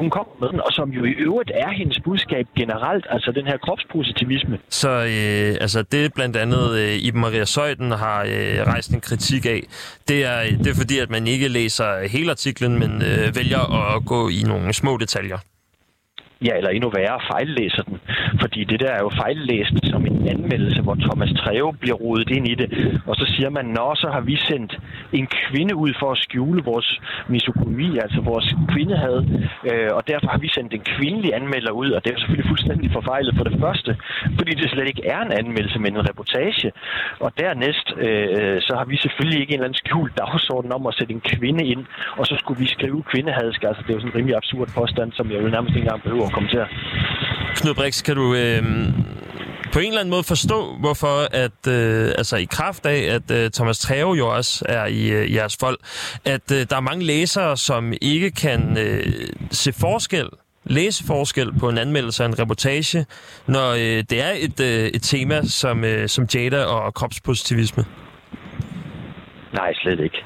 hun 0.00 0.10
kom 0.10 0.26
med 0.40 0.48
og 0.66 0.72
som 0.72 0.90
jo 0.90 1.04
i 1.04 1.14
øvrigt 1.28 1.50
er 1.54 1.70
hendes 1.70 1.98
budskab 2.04 2.46
generelt, 2.56 3.06
altså 3.10 3.32
den 3.32 3.46
her 3.46 3.56
kropspositivisme. 3.56 4.58
Så 4.68 4.88
øh, 4.88 5.50
altså 5.64 5.82
det 5.82 6.14
blandt 6.14 6.36
andet 6.36 6.78
øh, 6.78 7.06
Iben 7.06 7.20
Maria 7.20 7.44
Søjden 7.44 7.90
har 7.90 8.20
øh, 8.22 8.58
rejst 8.72 8.90
en 8.94 9.00
kritik 9.00 9.46
af, 9.46 9.60
det 10.08 10.24
er, 10.24 10.40
det 10.62 10.66
er 10.66 10.74
fordi, 10.74 10.98
at 10.98 11.10
man 11.10 11.26
ikke 11.26 11.48
læser 11.48 12.08
hele 12.08 12.30
artiklen, 12.30 12.78
men 12.78 12.92
øh, 13.02 13.36
vælger 13.36 13.62
at 13.96 14.04
gå 14.06 14.28
i 14.28 14.42
nogle 14.46 14.72
små 14.72 14.96
detaljer. 14.96 15.38
Ja, 16.44 16.56
eller 16.56 16.70
endnu 16.70 16.90
værre, 16.90 17.20
fejllæser 17.32 17.82
den. 17.82 17.98
Fordi 18.40 18.64
det 18.64 18.80
der 18.80 18.90
er 18.90 18.98
jo 18.98 19.10
fejllæst 19.22 19.74
som 19.84 20.05
en 20.26 20.40
anmeldelse, 20.44 20.80
hvor 20.82 20.96
Thomas 21.06 21.32
Treve 21.40 21.72
bliver 21.82 21.98
rodet 22.04 22.30
ind 22.30 22.48
i 22.48 22.54
det. 22.54 22.68
Og 23.06 23.14
så 23.16 23.24
siger 23.34 23.50
man, 23.50 23.64
nå, 23.64 23.94
så 23.94 24.08
har 24.14 24.20
vi 24.20 24.36
sendt 24.36 24.72
en 25.12 25.26
kvinde 25.26 25.74
ud 25.76 25.92
for 26.00 26.10
at 26.12 26.18
skjule 26.18 26.62
vores 26.64 27.00
misogyni, 27.28 27.98
altså 27.98 28.20
vores 28.20 28.54
kvindehad. 28.72 29.18
Øh, 29.70 29.90
og 29.96 30.02
derfor 30.08 30.28
har 30.34 30.38
vi 30.38 30.48
sendt 30.48 30.72
en 30.74 30.84
kvindelig 30.94 31.34
anmelder 31.34 31.72
ud, 31.82 31.90
og 31.90 32.04
det 32.04 32.10
er 32.12 32.18
selvfølgelig 32.18 32.50
fuldstændig 32.52 32.88
forfejlet 32.92 33.34
for 33.36 33.44
det 33.44 33.56
første, 33.60 33.96
fordi 34.38 34.52
det 34.54 34.70
slet 34.70 34.88
ikke 34.92 35.06
er 35.06 35.20
en 35.20 35.32
anmeldelse, 35.32 35.78
men 35.78 35.96
en 35.96 36.08
reportage. 36.08 36.72
Og 37.20 37.30
dernæst, 37.38 37.86
øh, 38.06 38.56
så 38.66 38.72
har 38.78 38.84
vi 38.84 38.96
selvfølgelig 38.96 39.40
ikke 39.40 39.52
en 39.52 39.58
eller 39.60 39.68
anden 39.68 39.82
skjult 39.84 40.12
dagsorden 40.18 40.72
om 40.72 40.86
at 40.86 40.94
sætte 40.98 41.12
en 41.14 41.20
kvinde 41.20 41.64
ind, 41.64 41.82
og 42.18 42.26
så 42.26 42.34
skulle 42.40 42.58
vi 42.60 42.66
skrive 42.66 43.02
kvindehadsk. 43.10 43.60
Altså, 43.68 43.82
det 43.82 43.90
er 43.90 43.94
jo 43.94 44.00
sådan 44.00 44.12
en 44.12 44.18
rimelig 44.18 44.36
absurd 44.36 44.68
påstand, 44.78 45.12
som 45.12 45.30
jeg 45.30 45.42
jo 45.42 45.48
nærmest 45.48 45.74
ikke 45.76 45.84
engang 45.86 46.02
behøver 46.02 46.26
at 46.26 46.32
kommentere. 46.32 46.66
Knud 47.60 47.74
Brix, 47.74 48.02
kan 48.06 48.16
du 48.16 48.26
øh, 48.34 48.62
på 49.72 49.78
en 49.78 49.86
eller 49.86 50.00
anden 50.00 50.10
måde 50.10 50.24
forstå, 50.24 50.76
hvorfor 50.80 51.28
at, 51.32 51.66
øh, 51.68 52.12
altså 52.18 52.36
i 52.36 52.44
kraft 52.44 52.86
af, 52.86 53.14
at 53.14 53.30
øh, 53.30 53.50
Thomas 53.50 53.78
Treve 53.78 54.14
jo 54.14 54.28
også 54.28 54.64
er 54.68 54.86
i 54.86 55.10
øh, 55.10 55.34
jeres 55.34 55.56
folk, 55.60 55.80
at 56.24 56.52
øh, 56.52 56.66
der 56.70 56.76
er 56.76 56.80
mange 56.80 57.04
læsere, 57.04 57.56
som 57.56 57.92
ikke 58.00 58.30
kan 58.30 58.78
øh, 58.78 59.06
se 59.50 59.72
forskel 59.72 60.28
læse 60.66 61.04
forskel 61.06 61.52
på 61.60 61.68
en 61.68 61.78
anmeldelse 61.78 62.22
og 62.22 62.28
en 62.28 62.38
reportage, 62.38 63.06
når 63.46 63.70
øh, 63.72 64.04
det 64.10 64.22
er 64.22 64.32
et, 64.46 64.60
øh, 64.60 64.86
et 64.96 65.02
tema 65.02 65.42
som, 65.42 65.84
øh, 65.84 66.08
som 66.08 66.26
Jada 66.34 66.64
og 66.64 66.94
kropspositivisme? 66.94 67.84
Nej, 69.52 69.74
slet 69.74 70.00
ikke. 70.00 70.24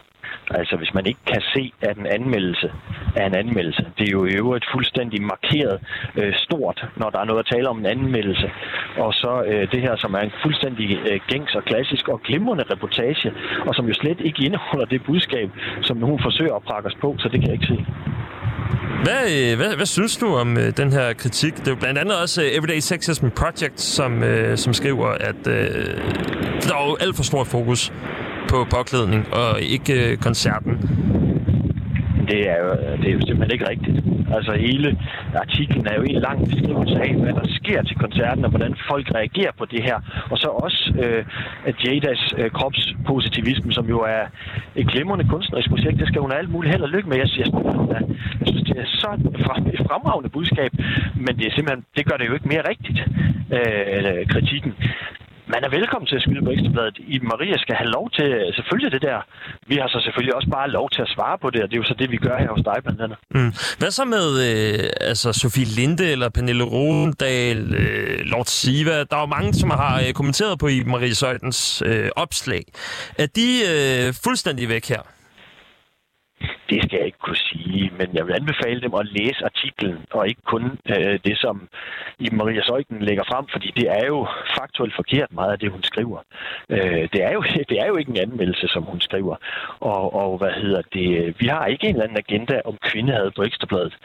Altså, 0.50 0.76
hvis 0.76 0.94
man 0.94 1.06
ikke 1.06 1.20
kan 1.26 1.42
se, 1.54 1.72
at 1.80 1.96
en 1.96 2.06
anmeldelse 2.06 2.72
af 3.16 3.26
en 3.26 3.34
anmeldelse. 3.34 3.84
Det 3.98 4.08
er 4.08 4.12
jo 4.12 4.24
i 4.24 4.34
øvrigt 4.42 4.64
fuldstændig 4.72 5.22
markeret 5.22 5.80
øh, 6.16 6.34
stort, 6.34 6.86
når 6.96 7.10
der 7.10 7.18
er 7.18 7.24
noget 7.24 7.38
at 7.38 7.48
tale 7.54 7.68
om 7.68 7.78
en 7.78 7.86
anmeldelse. 7.86 8.50
Og 8.96 9.14
så 9.14 9.42
øh, 9.46 9.70
det 9.72 9.80
her, 9.80 9.96
som 9.96 10.14
er 10.14 10.18
en 10.20 10.32
fuldstændig 10.42 10.98
øh, 11.10 11.20
gængs 11.26 11.54
og 11.54 11.64
klassisk 11.64 12.08
og 12.08 12.22
glimrende 12.22 12.64
reportage, 12.72 13.32
og 13.66 13.74
som 13.74 13.86
jo 13.86 13.94
slet 13.94 14.20
ikke 14.20 14.44
indeholder 14.44 14.86
det 14.86 15.04
budskab, 15.04 15.50
som 15.82 16.02
hun 16.02 16.20
forsøger 16.22 16.54
at 16.54 16.62
prakke 16.62 16.86
os 16.88 16.96
på, 17.00 17.16
så 17.18 17.28
det 17.28 17.40
kan 17.40 17.48
jeg 17.50 17.52
ikke 17.52 17.66
se. 17.66 17.86
Hvad, 19.04 19.24
øh, 19.38 19.56
hvad, 19.56 19.76
hvad 19.76 19.86
synes 19.86 20.16
du 20.16 20.26
om 20.26 20.56
øh, 20.56 20.76
den 20.76 20.92
her 20.92 21.12
kritik? 21.12 21.56
Det 21.56 21.66
er 21.66 21.70
jo 21.70 21.76
blandt 21.76 21.98
andet 21.98 22.20
også 22.22 22.42
øh, 22.42 22.48
Everyday 22.56 22.78
Sexism 22.78 23.28
Project, 23.28 23.80
som, 23.80 24.22
øh, 24.22 24.58
som 24.58 24.74
skriver, 24.74 25.06
at 25.06 25.46
øh, 25.46 25.54
der 26.68 26.74
er 26.74 26.86
jo 26.88 26.96
alt 27.00 27.16
for 27.16 27.22
stort 27.22 27.46
fokus 27.46 27.92
på 28.48 28.66
påklædning 28.70 29.34
og 29.34 29.60
ikke 29.60 30.10
øh, 30.10 30.16
koncerten. 30.16 30.99
Det 32.30 32.40
er, 32.52 32.58
jo, 32.64 32.70
det 33.00 33.06
er 33.10 33.14
jo 33.18 33.22
simpelthen 33.26 33.52
ikke 33.56 33.68
rigtigt. 33.72 33.98
Altså 34.36 34.52
hele 34.66 34.88
artiklen 35.34 35.86
er 35.90 35.94
jo 35.94 36.02
en 36.02 36.20
lang 36.26 36.38
beskrivelse 36.44 36.96
af, 37.06 37.12
hvad 37.22 37.32
der 37.32 37.46
sker 37.60 37.82
til 37.82 37.96
koncerten, 37.96 38.44
og 38.44 38.50
hvordan 38.50 38.74
folk 38.90 39.06
reagerer 39.14 39.52
på 39.58 39.64
det 39.64 39.82
her. 39.82 39.96
Og 40.30 40.38
så 40.38 40.48
også 40.48 40.80
øh, 41.02 41.24
at 41.68 41.74
Jadas 41.84 42.22
øh, 42.38 42.50
kropspositivisme, 42.50 43.72
som 43.72 43.86
jo 43.88 43.98
er 44.00 44.24
et 44.76 44.86
glimrende 44.86 45.28
kunstnerisk 45.28 45.70
projekt, 45.70 46.00
det 46.00 46.08
skal 46.08 46.20
hun 46.20 46.30
have 46.30 46.38
alt 46.38 46.50
muligt 46.50 46.72
held 46.72 46.82
og 46.82 46.88
lykke 46.88 47.08
med. 47.08 47.16
Jeg, 47.16 47.28
jeg, 47.38 47.48
jeg 48.40 48.46
synes, 48.48 48.64
det 48.68 48.76
er 48.78 48.88
så 49.02 49.10
et 49.72 49.86
fremragende 49.88 50.28
budskab, 50.28 50.72
men 51.14 51.32
det, 51.38 51.46
er 51.46 51.52
simpelthen, 51.54 51.84
det 51.96 52.06
gør 52.08 52.16
det 52.16 52.28
jo 52.28 52.34
ikke 52.34 52.48
mere 52.48 52.68
rigtigt, 52.68 52.98
øh, 53.56 54.26
kritikken 54.32 54.74
man 55.54 55.62
er 55.66 55.70
velkommen 55.78 56.06
til 56.06 56.16
at 56.18 56.22
skyde 56.22 56.42
på 56.46 56.50
Ekstrabladet. 56.54 56.96
I 57.14 57.16
Maria 57.32 57.56
skal 57.64 57.74
have 57.80 57.90
lov 57.96 58.06
til 58.16 58.28
selvfølgelig 58.56 58.92
det 58.96 59.02
der. 59.08 59.18
Vi 59.70 59.74
har 59.80 59.88
så 59.94 59.98
selvfølgelig 60.04 60.34
også 60.38 60.50
bare 60.58 60.68
lov 60.78 60.86
til 60.94 61.02
at 61.06 61.10
svare 61.14 61.36
på 61.42 61.50
det, 61.50 61.60
og 61.62 61.68
det 61.68 61.74
er 61.76 61.82
jo 61.84 61.90
så 61.92 61.96
det, 62.02 62.08
vi 62.10 62.18
gør 62.26 62.36
her 62.42 62.50
hos 62.54 62.64
dig 62.70 62.78
blandt 62.84 63.00
andet. 63.04 63.18
Mm. 63.36 63.52
Hvad 63.80 63.90
så 63.98 64.04
med 64.16 64.26
øh, 64.48 65.10
altså 65.10 65.28
Sofie 65.32 65.68
Linde 65.78 66.06
eller 66.14 66.28
Pernille 66.36 66.64
Rosendal, 66.74 67.60
øh, 67.82 68.18
Lord 68.32 68.48
Siva? 68.58 68.96
Der 69.10 69.16
er 69.16 69.24
jo 69.26 69.34
mange, 69.36 69.50
som 69.60 69.70
har 69.70 69.94
øh, 70.04 70.12
kommenteret 70.20 70.58
på 70.58 70.66
i 70.76 70.78
Marie 70.92 71.14
Søjdens 71.14 71.82
øh, 71.86 72.08
opslag. 72.24 72.62
Er 73.22 73.28
de 73.38 73.48
øh, 73.70 74.06
fuldstændig 74.24 74.68
væk 74.68 74.84
her? 74.88 75.02
Det 76.70 76.78
skal 76.84 76.96
jeg 77.00 77.06
ikke 77.06 77.22
kunne 77.26 77.42
sige, 77.50 77.59
men 77.98 78.08
jeg 78.16 78.26
vil 78.26 78.34
anbefale 78.40 78.80
dem 78.80 78.94
at 78.94 79.06
læse 79.06 79.44
artiklen, 79.44 79.98
og 80.10 80.28
ikke 80.28 80.42
kun 80.44 80.64
øh, 80.94 81.18
det, 81.24 81.38
som 81.38 81.68
i 82.18 82.28
Maria 82.32 82.62
Søjken 82.62 83.02
lægger 83.02 83.24
frem, 83.24 83.44
fordi 83.52 83.72
det 83.76 83.86
er 83.98 84.06
jo 84.06 84.26
faktuelt 84.58 84.94
forkert 84.94 85.32
meget 85.32 85.52
af 85.52 85.58
det, 85.58 85.70
hun 85.70 85.82
skriver. 85.82 86.18
Øh, 86.68 87.08
det, 87.12 87.20
er 87.28 87.32
jo, 87.32 87.42
det 87.70 87.76
er 87.82 87.86
jo 87.86 87.96
ikke 87.96 88.10
en 88.10 88.24
anmeldelse, 88.26 88.68
som 88.68 88.82
hun 88.82 89.00
skriver. 89.00 89.36
Og, 89.80 90.14
og 90.14 90.38
hvad 90.38 90.52
hedder 90.52 90.82
det? 90.92 91.34
Vi 91.40 91.46
har 91.46 91.66
ikke 91.66 91.86
en 91.86 91.94
eller 91.94 92.04
anden 92.04 92.24
agenda 92.24 92.60
om 92.64 92.76
kvindehad 92.82 93.30
på 93.36 93.42
Ekstrabladet. 93.42 93.96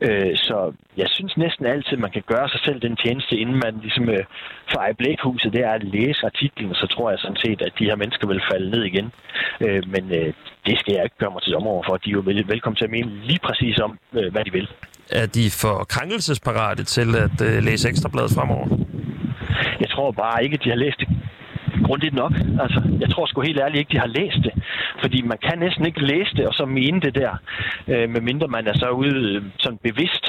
Øh, 0.00 0.36
så 0.36 0.72
jeg 0.96 1.08
synes 1.08 1.36
næsten 1.36 1.66
altid, 1.66 1.96
man 1.96 2.10
kan 2.10 2.22
gøre 2.26 2.48
sig 2.48 2.60
selv 2.64 2.80
den 2.80 2.96
tjeneste, 2.96 3.36
inden 3.36 3.60
man 3.64 3.74
ligesom 3.82 4.08
øh, 4.08 4.24
fejrer 4.72 4.92
blækhuset, 4.92 5.52
det 5.52 5.60
er 5.64 5.72
at 5.72 5.84
læse 5.84 6.26
artiklen, 6.26 6.74
så 6.74 6.86
tror 6.86 7.10
jeg 7.10 7.18
sådan 7.18 7.42
set, 7.44 7.62
at 7.62 7.72
de 7.78 7.84
her 7.84 7.96
mennesker 7.96 8.26
vil 8.26 8.42
falde 8.52 8.70
ned 8.70 8.82
igen. 8.84 9.12
Øh, 9.60 9.82
men 9.94 10.04
øh, 10.18 10.32
det 10.66 10.78
skal 10.78 10.94
jeg 10.94 11.04
ikke 11.04 11.18
gøre 11.18 11.30
mig 11.30 11.42
til 11.42 11.52
dommer 11.52 11.82
for. 11.88 11.96
De 11.96 12.10
er 12.10 12.18
jo 12.18 12.22
vel, 12.24 12.48
velkommen 12.48 12.76
til 12.76 12.84
at 12.84 12.90
mene 12.90 13.10
lige 13.22 13.38
præcis 13.46 13.78
om, 13.78 13.98
øh, 14.12 14.32
hvad 14.32 14.44
de 14.44 14.52
vil. 14.52 14.68
Er 15.10 15.26
de 15.26 15.50
for 15.50 15.84
krænkelsesparate 15.84 16.84
til 16.84 17.16
at 17.16 17.40
øh, 17.48 17.62
læse 17.62 17.88
Ekstrabladet 17.88 18.30
fremover? 18.30 18.66
Jeg 19.80 19.88
tror 19.90 20.10
bare 20.12 20.44
ikke, 20.44 20.54
at 20.54 20.64
de 20.64 20.68
har 20.68 20.76
læst 20.76 20.98
det 21.00 21.08
grundigt 21.86 22.14
nok. 22.14 22.32
Altså, 22.60 22.82
jeg 23.00 23.10
tror 23.10 23.26
sgu 23.26 23.40
helt 23.40 23.60
ærligt 23.60 23.78
ikke, 23.78 23.92
de 23.92 23.98
har 23.98 24.12
læst 24.18 24.40
det. 24.46 24.54
Fordi 25.00 25.22
man 25.22 25.38
kan 25.46 25.58
næsten 25.58 25.86
ikke 25.86 26.06
læse 26.12 26.32
det, 26.36 26.46
og 26.46 26.54
så 26.54 26.64
mene 26.66 27.00
det 27.00 27.14
der, 27.14 27.32
øh, 27.88 28.10
medmindre 28.14 28.48
man 28.48 28.66
er 28.66 28.76
så 28.82 28.88
ude 28.88 29.16
øh, 29.30 29.42
sådan 29.58 29.78
bevidst, 29.82 30.26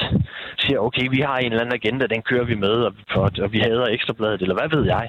siger, 0.58 0.78
okay, 0.78 1.06
vi 1.10 1.20
har 1.20 1.36
en 1.38 1.52
eller 1.52 1.64
anden 1.64 1.74
agenda, 1.80 2.06
den 2.06 2.22
kører 2.22 2.44
vi 2.44 2.54
med, 2.54 2.74
og, 2.88 2.92
og, 3.10 3.30
og 3.42 3.52
vi 3.52 3.58
hader 3.58 3.86
ekstrabladet, 3.86 4.42
eller 4.42 4.54
hvad 4.54 4.78
ved 4.78 4.84
jeg. 4.86 5.06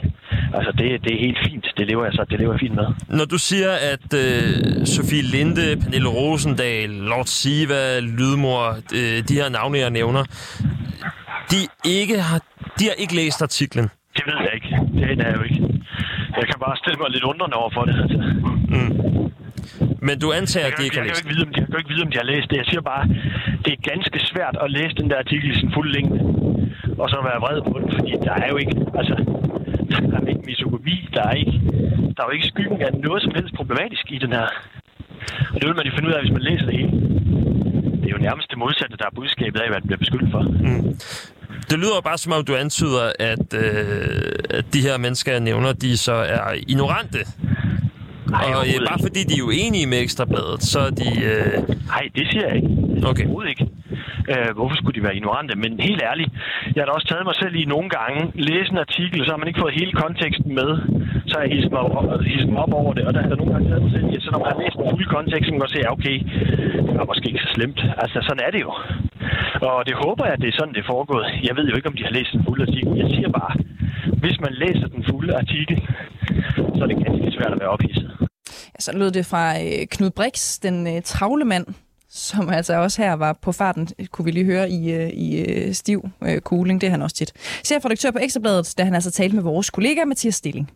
Altså, 0.54 0.72
det, 0.78 1.04
det 1.04 1.12
er 1.16 1.20
helt 1.20 1.40
fint. 1.48 1.66
Det 1.78 1.88
lever 1.88 2.04
jeg 2.04 2.14
så, 2.14 2.26
det 2.30 2.40
lever 2.40 2.54
jeg 2.54 2.60
fint 2.60 2.76
med. 2.76 2.88
Når 3.20 3.26
du 3.26 3.38
siger, 3.38 3.72
at 3.94 4.08
øh, 4.24 4.86
Sofie 4.86 5.22
Linde, 5.22 5.66
Pernille 5.82 6.10
Rosendal, 6.10 6.90
Lord 6.90 7.26
Siva, 7.26 8.00
Lydmor, 8.00 8.66
øh, 8.70 9.18
de 9.30 9.34
her 9.34 9.50
navne, 9.50 9.78
jeg 9.78 9.90
nævner, 9.90 10.24
de, 11.52 11.60
ikke 11.86 12.18
har, 12.22 12.40
de 12.80 12.84
har 12.86 12.96
ikke 13.04 13.16
læst 13.16 13.42
artiklen. 13.42 13.90
Det 14.18 14.24
ved 14.26 14.34
jeg 14.46 14.54
ikke. 14.56 14.70
Det 14.94 15.04
er 15.04 15.28
jeg 15.28 15.38
jo 15.38 15.44
ikke. 15.44 15.62
Jeg 16.40 16.46
kan 16.50 16.60
bare 16.66 16.76
stille 16.82 16.98
mig 17.02 17.10
lidt 17.16 17.26
undrende 17.32 17.56
over 17.62 17.72
for 17.78 17.84
det. 17.88 17.96
Altså. 18.04 18.18
Mm. 18.74 18.92
Men 20.08 20.16
du 20.24 20.28
antager, 20.40 20.68
at 20.70 20.74
de 20.78 20.84
ikke 20.88 20.98
har 21.00 21.06
læst 21.08 21.24
det? 21.24 21.36
Jeg 21.40 21.66
kan 21.66 21.74
jo 21.76 21.78
ikke 21.82 21.92
vide, 21.94 22.04
om 22.06 22.12
de 22.12 22.18
har 22.24 22.30
læst 22.34 22.48
det. 22.50 22.58
Jeg 22.62 22.68
siger 22.72 22.84
bare, 22.94 23.04
det 23.64 23.72
er 23.74 23.82
ganske 23.92 24.18
svært 24.32 24.56
at 24.64 24.72
læse 24.78 24.94
den 25.02 25.10
der 25.12 25.18
artikel 25.24 25.48
i 25.52 25.56
sin 25.62 25.72
fulde 25.76 25.92
længde. 25.98 26.20
Og 27.02 27.10
så 27.10 27.18
være 27.30 27.40
vred 27.46 27.60
på 27.72 27.76
den, 27.82 27.90
fordi 27.98 28.12
der 28.28 28.36
er 28.44 28.48
jo 28.54 28.58
ikke, 28.64 28.76
altså, 29.00 29.16
der 30.12 30.18
er 30.22 30.28
ikke 30.34 30.46
misogomi, 30.52 30.98
der 31.16 31.24
er 31.32 31.36
ikke, 31.42 31.56
der 32.16 32.20
er 32.24 32.28
jo 32.30 32.36
ikke 32.38 32.48
skyggen 32.54 32.82
af 32.88 32.92
noget 33.08 33.22
som 33.24 33.32
helst 33.38 33.54
problematisk 33.60 34.06
i 34.16 34.18
den 34.24 34.32
her. 34.38 34.48
Og 35.54 35.58
det 35.60 35.66
vil 35.68 35.76
man 35.80 35.86
jo 35.86 35.92
finde 35.96 36.10
ud 36.10 36.14
af, 36.14 36.22
hvis 36.22 36.36
man 36.38 36.46
læser 36.50 36.66
det 36.66 36.76
hele. 36.80 36.92
Det 38.02 38.08
er 38.10 38.16
jo 38.18 38.28
nærmest 38.30 38.50
det 38.52 38.58
modsatte, 38.58 38.98
der 38.98 39.06
er 39.06 39.16
budskabet 39.16 39.60
af, 39.60 39.70
hvad 39.70 39.80
den 39.82 39.88
bliver 39.88 40.04
beskyldt 40.06 40.32
for. 40.32 40.42
Mm. 40.68 40.84
Det 41.70 41.80
lyder 41.80 42.02
bare 42.04 42.18
som 42.18 42.34
om, 42.34 42.46
du 42.46 42.56
antyder, 42.56 43.12
at, 43.20 43.54
øh, 43.54 44.32
at 44.50 44.66
de 44.74 44.82
her 44.82 44.98
mennesker, 44.98 45.32
jeg 45.32 45.42
nævner, 45.42 45.74
de 45.74 45.98
så 45.98 46.14
er 46.14 46.54
ignorante. 46.68 47.20
Nej, 48.36 48.54
og 48.58 48.64
øh, 48.68 48.80
bare 48.90 49.00
fordi 49.08 49.22
de 49.30 49.36
er 49.42 49.46
uenige 49.52 49.88
med 49.92 50.00
Ekstrabladet, 50.06 50.62
så 50.72 50.80
er 50.90 50.94
de... 51.02 51.10
Øh... 51.32 51.54
Nej, 51.94 52.04
det 52.16 52.24
siger 52.32 52.46
jeg 52.48 52.56
ikke. 52.60 52.70
Okay. 53.10 53.26
Overhovedet 53.26 53.50
ikke. 53.54 53.66
Øh, 54.32 54.50
hvorfor 54.58 54.76
skulle 54.78 54.96
de 55.00 55.04
være 55.08 55.16
ignorante? 55.20 55.54
Men 55.64 55.72
helt 55.90 56.02
ærligt, 56.12 56.30
jeg 56.74 56.80
har 56.82 56.88
da 56.88 56.94
også 56.98 57.08
taget 57.12 57.26
mig 57.30 57.36
selv 57.42 57.56
i 57.62 57.64
nogle 57.76 57.90
gange, 57.98 58.20
læse 58.50 58.70
en 58.76 58.84
artikel, 58.86 59.20
så 59.26 59.30
har 59.34 59.40
man 59.42 59.48
ikke 59.50 59.64
fået 59.64 59.80
hele 59.82 59.94
konteksten 60.04 60.52
med. 60.60 60.70
Så 61.28 61.34
har 61.36 61.44
jeg 61.46 61.52
hisset 61.56 61.72
mig, 61.76 61.82
op, 61.88 61.94
mig 62.54 62.62
op 62.66 62.74
over 62.82 62.94
det, 62.98 63.04
og 63.08 63.12
der 63.14 63.22
har 63.22 63.30
jeg 63.32 63.40
nogle 63.42 63.54
gange 63.54 63.68
taget 63.70 63.84
mig 63.86 63.92
selv 63.96 64.06
i, 64.14 64.16
så 64.26 64.30
når 64.34 64.40
man 64.44 64.50
har 64.54 64.60
læst 64.62 64.76
den 64.80 64.86
fulde 64.92 65.10
kontekst, 65.16 65.44
så 65.46 65.50
kan 65.50 65.56
man 65.58 65.64
godt 65.66 65.74
se, 65.76 65.80
ja, 65.86 65.92
okay, 65.98 66.18
det 66.88 66.96
var 67.00 67.08
måske 67.12 67.26
ikke 67.32 67.46
så 67.46 67.52
slemt. 67.58 67.80
Altså, 68.04 68.18
sådan 68.28 68.44
er 68.48 68.52
det 68.56 68.62
jo. 68.68 68.72
Og 69.62 69.86
det 69.88 69.96
håber 70.04 70.24
jeg, 70.26 70.34
at 70.34 70.42
det 70.42 70.50
er 70.50 70.58
sådan, 70.60 70.74
det 70.74 70.82
er 70.84 70.92
foregået. 70.94 71.26
Jeg 71.48 71.56
ved 71.58 71.66
jo 71.70 71.76
ikke, 71.76 71.90
om 71.92 71.98
de 72.00 72.04
har 72.04 72.14
læst 72.18 72.32
den 72.34 72.44
fulde 72.48 72.64
artikel. 72.68 72.92
Jeg 73.04 73.10
siger 73.16 73.30
bare, 73.42 73.54
hvis 74.24 74.38
man 74.46 74.54
læser 74.64 74.88
den 74.96 75.04
fulde 75.10 75.34
artikel, 75.42 75.76
så 76.76 76.80
er 76.84 76.88
det 76.92 76.98
ganske 77.06 77.32
svært 77.38 77.54
at 77.54 77.60
være 77.60 77.70
ophidset. 77.76 78.10
Ja, 78.74 78.80
så 78.80 78.92
lød 78.98 79.12
det 79.12 79.26
fra 79.26 79.44
øh, 79.64 79.88
Knud 79.94 80.10
Brix, 80.10 80.60
den 80.60 80.88
øh, 80.88 81.02
travle 81.02 81.46
mand, 81.46 81.66
som 82.10 82.50
altså 82.50 82.74
også 82.76 83.02
her 83.02 83.14
var 83.14 83.34
på 83.42 83.52
farten, 83.52 83.88
kunne 84.12 84.26
vi 84.26 84.32
lige 84.32 84.46
høre 84.46 84.70
i, 84.70 84.92
øh, 84.92 85.10
i 85.10 85.28
øh, 85.42 85.74
stiv 85.74 86.10
øh, 86.24 86.40
cooling. 86.40 86.82
Det 86.82 86.88
er 86.88 86.92
han 86.92 87.02
også 87.02 87.16
tit. 87.16 87.34
Chefredaktør 87.66 88.12
på 88.12 88.20
Ekstrabladet, 88.22 88.74
da 88.78 88.84
han 88.84 88.94
altså 88.94 89.12
talte 89.12 89.36
med 89.36 89.44
vores 89.44 89.70
kollega 89.70 90.06
Mathias 90.06 90.36
Stilling. 90.36 90.72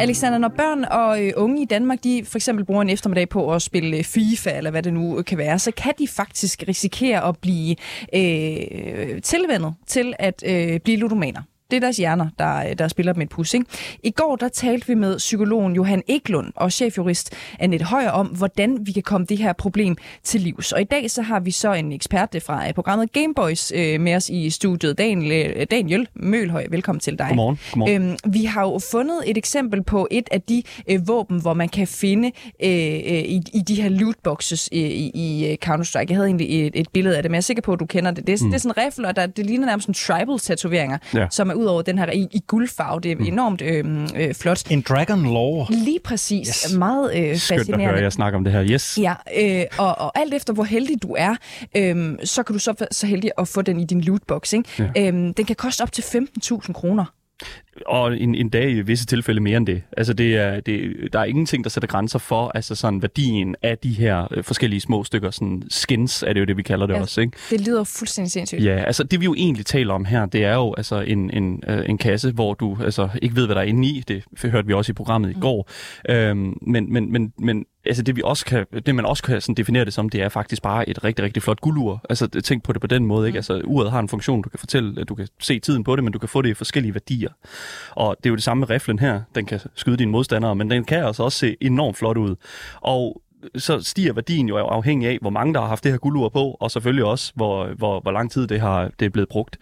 Alexander, 0.00 0.38
når 0.38 0.48
børn 0.48 0.84
og 0.84 1.24
øh, 1.24 1.32
unge 1.36 1.62
i 1.62 1.64
Danmark, 1.64 2.04
de 2.04 2.24
for 2.24 2.38
eksempel 2.38 2.64
bruger 2.64 2.82
en 2.82 2.90
eftermiddag 2.90 3.28
på 3.28 3.52
at 3.52 3.62
spille 3.62 3.96
øh, 3.96 4.04
FIFA, 4.04 4.50
eller 4.56 4.70
hvad 4.70 4.82
det 4.82 4.92
nu 4.92 5.18
øh, 5.18 5.24
kan 5.24 5.38
være, 5.38 5.58
så 5.58 5.70
kan 5.70 5.92
de 5.98 6.08
faktisk 6.08 6.64
risikere 6.68 7.28
at 7.28 7.38
blive 7.38 7.76
øh, 8.14 9.22
tilvendet 9.22 9.74
til 9.86 10.14
at 10.18 10.44
øh, 10.46 10.80
blive 10.80 10.96
ludomaner. 10.96 11.42
Det 11.74 11.82
er 11.82 11.86
deres 11.86 11.96
hjerner, 11.96 12.26
der, 12.38 12.74
der 12.74 12.88
spiller 12.88 13.12
dem 13.12 13.22
et 13.22 13.28
pus. 13.28 13.54
Ikke? 13.54 13.66
I 14.02 14.10
går 14.10 14.36
der 14.36 14.48
talte 14.48 14.86
vi 14.86 14.94
med 14.94 15.18
psykologen 15.18 15.76
Johan 15.76 16.02
Eklund 16.08 16.52
og 16.56 16.72
chefjurist 16.72 17.34
Annette 17.58 17.86
Højer 17.86 18.10
om, 18.10 18.26
hvordan 18.26 18.78
vi 18.82 18.92
kan 18.92 19.02
komme 19.02 19.26
det 19.26 19.38
her 19.38 19.52
problem 19.52 19.96
til 20.22 20.40
livs. 20.40 20.72
Og 20.72 20.80
i 20.80 20.84
dag 20.84 21.10
så 21.10 21.22
har 21.22 21.40
vi 21.40 21.50
så 21.50 21.72
en 21.72 21.92
ekspert 21.92 22.36
fra 22.46 22.68
øh, 22.68 22.74
programmet 22.74 23.12
Gameboys 23.12 23.72
øh, 23.76 24.00
med 24.00 24.14
os 24.14 24.28
i 24.28 24.50
studiet. 24.50 24.98
Daniel, 24.98 25.56
øh, 25.56 25.66
Daniel 25.70 26.08
Mølhøj, 26.14 26.66
velkommen 26.70 27.00
til 27.00 27.18
dig. 27.18 27.26
Godmorgen. 27.28 27.58
Godmorgen. 27.72 28.02
Øhm, 28.02 28.32
vi 28.32 28.44
har 28.44 28.62
jo 28.62 28.78
fundet 28.90 29.18
et 29.26 29.36
eksempel 29.36 29.82
på 29.82 30.08
et 30.10 30.28
af 30.30 30.42
de 30.42 30.62
øh, 30.90 31.08
våben, 31.08 31.40
hvor 31.40 31.54
man 31.54 31.68
kan 31.68 31.86
finde 31.86 32.32
øh, 32.64 32.70
øh, 32.70 32.74
i, 33.08 33.42
i 33.52 33.60
de 33.68 33.82
her 33.82 33.88
lootboxes 33.88 34.68
i, 34.72 34.80
i, 34.80 35.10
i 35.14 35.50
øh, 35.50 35.56
Counter-Strike. 35.64 36.06
Jeg 36.08 36.16
havde 36.16 36.26
egentlig 36.26 36.66
et, 36.66 36.72
et 36.74 36.88
billede 36.92 37.16
af 37.16 37.22
det, 37.22 37.30
men 37.30 37.34
jeg 37.34 37.40
er 37.40 37.42
sikker 37.42 37.62
på, 37.62 37.72
at 37.72 37.80
du 37.80 37.86
kender 37.86 38.10
det. 38.10 38.26
Det 38.26 38.32
er, 38.32 38.44
mm. 38.44 38.50
det 38.50 38.56
er 38.56 38.60
sådan 38.60 38.82
en 38.82 38.86
rifle, 38.86 39.08
og 39.08 39.16
der, 39.16 39.26
det 39.26 39.46
ligner 39.46 39.66
nærmest 39.66 39.86
sådan 39.86 39.94
tribal-tatoveringer, 39.94 40.98
ja. 41.14 41.26
som 41.30 41.50
er 41.50 41.54
ud 41.54 41.63
over 41.70 41.82
den 41.82 41.98
her 41.98 42.10
i, 42.10 42.28
i 42.32 42.40
guldfarve. 42.46 43.00
Det 43.00 43.12
er 43.12 43.16
mm. 43.16 43.24
enormt 43.24 43.62
øh, 43.62 44.08
øh, 44.16 44.34
flot. 44.34 44.70
En 44.70 44.80
Dragon 44.80 45.22
Lore. 45.22 45.66
Lige 45.70 46.00
præcis. 46.04 46.48
Yes. 46.48 46.76
Meget 46.78 47.10
øh, 47.14 47.36
Skønt 47.36 47.58
fascinerende. 47.58 47.84
at 47.84 47.90
høre, 47.90 48.02
jeg 48.02 48.12
snakker 48.12 48.38
om 48.38 48.44
det 48.44 48.52
her. 48.52 48.64
Yes. 48.64 48.98
Ja, 49.00 49.14
øh, 49.36 49.64
og, 49.78 49.98
og 49.98 50.18
alt 50.18 50.34
efter 50.34 50.52
hvor 50.52 50.64
heldig 50.64 51.02
du 51.02 51.14
er, 51.18 51.36
øh, 51.76 52.14
så 52.24 52.42
kan 52.42 52.52
du 52.52 52.58
så 52.58 52.74
være 52.78 52.88
så 52.92 53.06
heldig 53.06 53.30
at 53.38 53.48
få 53.48 53.62
den 53.62 53.80
i 53.80 53.84
din 53.84 54.00
lootbox. 54.00 54.52
Ikke? 54.52 54.90
Ja. 54.96 55.08
Øh, 55.08 55.12
den 55.12 55.44
kan 55.44 55.56
koste 55.56 55.82
op 55.82 55.92
til 55.92 56.02
15.000 56.02 56.72
kroner. 56.72 57.04
Og 57.86 58.20
en, 58.20 58.34
en 58.34 58.48
dag 58.48 58.70
i 58.70 58.80
visse 58.80 59.06
tilfælde 59.06 59.40
mere 59.40 59.56
end 59.56 59.66
det. 59.66 59.82
Altså 59.96 60.12
det 60.12 60.36
er, 60.36 60.60
det, 60.60 60.94
der 61.12 61.20
er 61.20 61.24
ingenting, 61.24 61.64
der 61.64 61.70
sætter 61.70 61.86
grænser 61.86 62.18
for 62.18 62.52
altså 62.54 62.74
sådan 62.74 63.02
værdien 63.02 63.56
af 63.62 63.78
de 63.78 63.92
her 63.92 64.28
øh, 64.30 64.44
forskellige 64.44 64.80
små 64.80 65.04
stykker. 65.04 65.30
Sådan 65.30 65.62
skins 65.68 66.22
er 66.22 66.32
det 66.32 66.40
jo 66.40 66.44
det, 66.44 66.56
vi 66.56 66.62
kalder 66.62 66.86
det 66.86 66.94
ja, 66.94 67.00
også. 67.00 67.20
Ikke? 67.20 67.36
Det 67.50 67.66
lyder 67.66 67.84
fuldstændig 67.84 68.30
sindssygt. 68.30 68.64
Ja, 68.64 68.84
altså 68.84 69.04
det 69.04 69.20
vi 69.20 69.24
jo 69.24 69.34
egentlig 69.34 69.66
taler 69.66 69.94
om 69.94 70.04
her, 70.04 70.26
det 70.26 70.44
er 70.44 70.54
jo 70.54 70.74
altså 70.76 71.00
en, 71.00 71.30
en, 71.30 71.62
øh, 71.68 71.88
en 71.88 71.98
kasse, 71.98 72.32
hvor 72.32 72.54
du 72.54 72.78
altså 72.84 73.08
ikke 73.22 73.36
ved, 73.36 73.46
hvad 73.46 73.54
der 73.54 73.62
er 73.62 73.66
inde 73.66 73.88
i. 73.88 74.04
Det 74.08 74.24
hørte 74.42 74.66
vi 74.66 74.72
også 74.72 74.92
i 74.92 74.94
programmet 74.94 75.30
i 75.30 75.34
mm. 75.34 75.40
går. 75.40 75.70
Øhm, 76.08 76.58
men, 76.62 76.92
men, 76.92 77.12
men, 77.12 77.32
men 77.38 77.66
altså 77.86 78.02
det, 78.02 78.16
vi 78.16 78.22
også 78.24 78.44
kan, 78.44 78.66
det 78.86 78.94
man 78.94 79.06
også 79.06 79.22
kan 79.22 79.40
sådan 79.40 79.54
definere 79.54 79.84
det 79.84 79.92
som, 79.92 80.08
det 80.08 80.22
er 80.22 80.28
faktisk 80.28 80.62
bare 80.62 80.88
et 80.88 81.04
rigtig, 81.04 81.24
rigtig 81.24 81.42
flot 81.42 81.60
guldur. 81.60 82.04
Altså 82.10 82.26
tænk 82.26 82.62
på 82.62 82.72
det 82.72 82.80
på 82.80 82.86
den 82.86 83.06
måde. 83.06 83.26
Ikke? 83.26 83.36
Altså 83.36 83.60
uret 83.64 83.90
har 83.90 84.00
en 84.00 84.08
funktion, 84.08 84.42
du 84.42 84.48
kan 84.48 84.58
fortælle, 84.58 85.04
du 85.04 85.14
kan 85.14 85.28
se 85.40 85.58
tiden 85.58 85.84
på 85.84 85.96
det, 85.96 86.04
men 86.04 86.12
du 86.12 86.18
kan 86.18 86.28
få 86.28 86.42
det 86.42 86.48
i 86.48 86.54
forskellige 86.54 86.94
værdier. 86.94 87.30
Og 87.90 88.16
det 88.18 88.26
er 88.26 88.30
jo 88.30 88.36
det 88.36 88.44
samme 88.44 88.60
med 88.60 88.70
riflen 88.70 88.98
her. 88.98 89.20
Den 89.34 89.46
kan 89.46 89.60
skyde 89.74 89.96
dine 89.96 90.10
modstandere, 90.10 90.54
men 90.54 90.70
den 90.70 90.84
kan 90.84 91.04
altså 91.04 91.22
også 91.22 91.38
se 91.38 91.56
enormt 91.60 91.96
flot 91.96 92.16
ud. 92.16 92.36
Og 92.80 93.22
så 93.56 93.80
stiger 93.80 94.12
værdien 94.12 94.48
jo 94.48 94.56
afhængig 94.56 95.08
af, 95.08 95.18
hvor 95.20 95.30
mange 95.30 95.54
der 95.54 95.60
har 95.60 95.68
haft 95.68 95.84
det 95.84 95.92
her 95.92 95.98
guldur 95.98 96.28
på, 96.28 96.56
og 96.60 96.70
selvfølgelig 96.70 97.04
også, 97.04 97.32
hvor, 97.34 97.66
hvor, 97.66 98.00
hvor 98.00 98.10
lang 98.10 98.30
tid 98.30 98.46
det 98.46 98.60
har 98.60 98.90
det 99.00 99.06
er 99.06 99.10
blevet 99.10 99.28
brugt. 99.28 99.58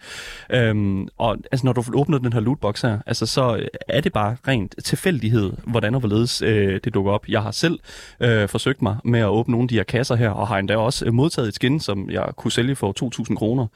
Øhm, 0.49 1.07
og 1.17 1.37
altså, 1.51 1.65
når 1.65 1.73
du 1.73 1.83
åbner 1.93 2.17
den 2.17 2.33
her 2.33 2.39
lootbox 2.39 2.81
her, 2.81 2.99
altså, 3.05 3.25
så 3.25 3.67
er 3.87 4.01
det 4.01 4.13
bare 4.13 4.35
rent 4.47 4.75
tilfældighed, 4.83 5.51
hvordan 5.67 5.93
og 5.95 5.99
hvorledes 5.99 6.41
øh, 6.41 6.79
det 6.83 6.93
dukker 6.93 7.11
op. 7.11 7.27
Jeg 7.29 7.41
har 7.41 7.51
selv 7.51 7.79
øh, 8.19 8.49
forsøgt 8.49 8.81
mig 8.81 8.97
med 9.03 9.19
at 9.19 9.27
åbne 9.27 9.51
nogle 9.51 9.65
af 9.65 9.67
de 9.67 9.75
her 9.75 9.83
kasser 9.83 10.15
her, 10.15 10.29
og 10.29 10.47
har 10.47 10.57
endda 10.57 10.77
også 10.77 11.11
modtaget 11.11 11.47
et 11.47 11.55
skin, 11.55 11.79
som 11.79 12.09
jeg 12.09 12.29
kunne 12.37 12.51
sælge 12.51 12.75
for 12.75 13.23
2.000 13.29 13.35
kroner. 13.35 13.67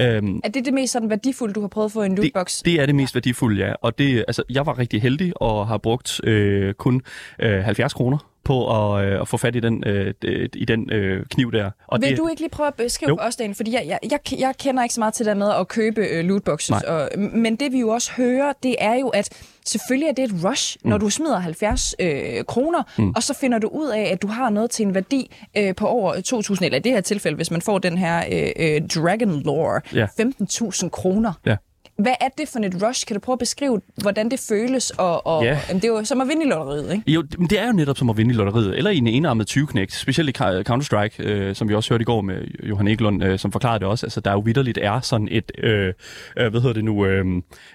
Øhm, 0.00 0.40
er 0.44 0.48
det 0.48 0.64
det 0.64 0.74
mest 0.74 0.92
sådan 0.92 1.10
værdifulde, 1.10 1.54
du 1.54 1.60
har 1.60 1.68
prøvet 1.68 1.84
at 1.86 1.92
få 1.92 2.02
i 2.02 2.06
en 2.06 2.14
lootbox? 2.14 2.56
Det, 2.56 2.64
det 2.64 2.80
er 2.80 2.86
det 2.86 2.94
mest 2.94 3.14
værdifulde, 3.14 3.66
ja. 3.66 3.72
Og 3.82 3.98
det, 3.98 4.24
altså, 4.28 4.42
jeg 4.50 4.66
var 4.66 4.78
rigtig 4.78 5.02
heldig 5.02 5.42
og 5.42 5.66
har 5.66 5.78
brugt 5.78 6.24
øh, 6.24 6.74
kun 6.74 7.02
øh, 7.38 7.64
70 7.64 7.94
kroner 7.94 8.33
på 8.44 8.94
at, 8.96 9.06
øh, 9.06 9.20
at 9.20 9.28
få 9.28 9.36
fat 9.36 9.56
i 9.56 9.60
den, 9.60 9.84
øh, 9.86 10.14
i 10.54 10.64
den 10.64 10.92
øh, 10.92 11.26
kniv 11.26 11.52
der. 11.52 11.70
Og 11.86 12.00
Vil 12.00 12.10
det, 12.10 12.18
du 12.18 12.28
ikke 12.28 12.42
lige 12.42 12.50
prøve 12.50 12.66
at 12.66 12.74
beskrive 12.74 13.08
jo. 13.08 13.16
os 13.20 13.36
den? 13.36 13.54
Fordi 13.54 13.72
jeg, 13.72 13.84
jeg, 13.86 13.98
jeg, 14.10 14.40
jeg 14.40 14.54
kender 14.58 14.82
ikke 14.82 14.94
så 14.94 15.00
meget 15.00 15.14
til 15.14 15.26
det 15.26 15.36
med 15.36 15.50
at 15.60 15.68
købe 15.68 16.00
øh, 16.00 16.24
lootboxes. 16.24 16.82
Og, 16.82 17.08
men 17.16 17.56
det 17.56 17.72
vi 17.72 17.80
jo 17.80 17.88
også 17.88 18.12
hører, 18.12 18.52
det 18.62 18.76
er 18.78 18.94
jo, 18.94 19.08
at 19.08 19.28
selvfølgelig 19.66 20.08
er 20.08 20.12
det 20.12 20.24
et 20.24 20.44
rush, 20.44 20.78
mm. 20.84 20.90
når 20.90 20.98
du 20.98 21.10
smider 21.10 21.38
70 21.38 21.94
øh, 21.98 22.44
kroner, 22.44 22.82
mm. 22.98 23.12
og 23.16 23.22
så 23.22 23.34
finder 23.34 23.58
du 23.58 23.68
ud 23.68 23.88
af, 23.88 24.02
at 24.12 24.22
du 24.22 24.26
har 24.26 24.50
noget 24.50 24.70
til 24.70 24.86
en 24.86 24.94
værdi 24.94 25.30
øh, 25.56 25.74
på 25.74 25.86
over 25.86 26.14
2.000, 26.14 26.64
eller 26.64 26.78
i 26.78 26.80
det 26.80 26.92
her 26.92 27.00
tilfælde, 27.00 27.36
hvis 27.36 27.50
man 27.50 27.62
får 27.62 27.78
den 27.78 27.98
her 27.98 28.24
øh, 28.32 28.74
øh, 28.74 28.88
Dragon 28.88 29.42
Lore, 29.42 29.80
ja. 29.94 30.06
15.000 30.06 30.88
kroner. 30.88 31.32
Ja. 31.46 31.56
Hvad 31.96 32.14
er 32.20 32.28
det 32.38 32.48
for 32.48 32.58
et 32.58 32.82
rush? 32.82 33.06
Kan 33.06 33.14
du 33.14 33.20
prøve 33.20 33.34
at 33.34 33.38
beskrive, 33.38 33.80
hvordan 33.96 34.30
det 34.30 34.40
føles? 34.48 34.90
Og, 34.90 35.26
og, 35.26 35.44
ja. 35.44 35.58
jamen, 35.68 35.82
det 35.82 35.88
er 35.88 35.92
jo 35.92 36.04
som 36.04 36.20
at 36.20 36.28
vinde 36.28 36.44
i 36.44 36.48
lotteriet, 36.48 36.92
ikke? 36.92 37.12
Jo, 37.12 37.22
det 37.22 37.60
er 37.60 37.66
jo 37.66 37.72
netop 37.72 37.98
som 37.98 38.10
at 38.10 38.16
vinde 38.16 38.34
i 38.34 38.36
lotteriet, 38.36 38.76
eller 38.76 38.90
i 38.90 38.98
en 38.98 39.06
enarmet 39.06 39.46
20 39.46 39.68
specielt 39.90 40.28
i 40.28 40.42
Counter-Strike, 40.70 41.22
øh, 41.22 41.54
som 41.54 41.68
vi 41.68 41.74
også 41.74 41.90
hørte 41.90 42.02
i 42.02 42.04
går 42.04 42.20
med 42.20 42.36
Johan 42.62 42.88
Eklund, 42.88 43.24
øh, 43.24 43.38
som 43.38 43.52
forklarede 43.52 43.78
det 43.78 43.88
også. 43.88 44.06
Altså, 44.06 44.20
der 44.20 44.30
er 44.30 44.34
jo 44.34 44.40
vidderligt 44.40 44.78
er 44.78 45.00
sådan 45.00 45.28
et, 45.30 45.52
øh, 45.58 45.92
øh, 46.36 46.50
hvad 46.50 46.60
hedder 46.60 46.72
det 46.72 46.84
nu, 46.84 47.06
øh, 47.06 47.26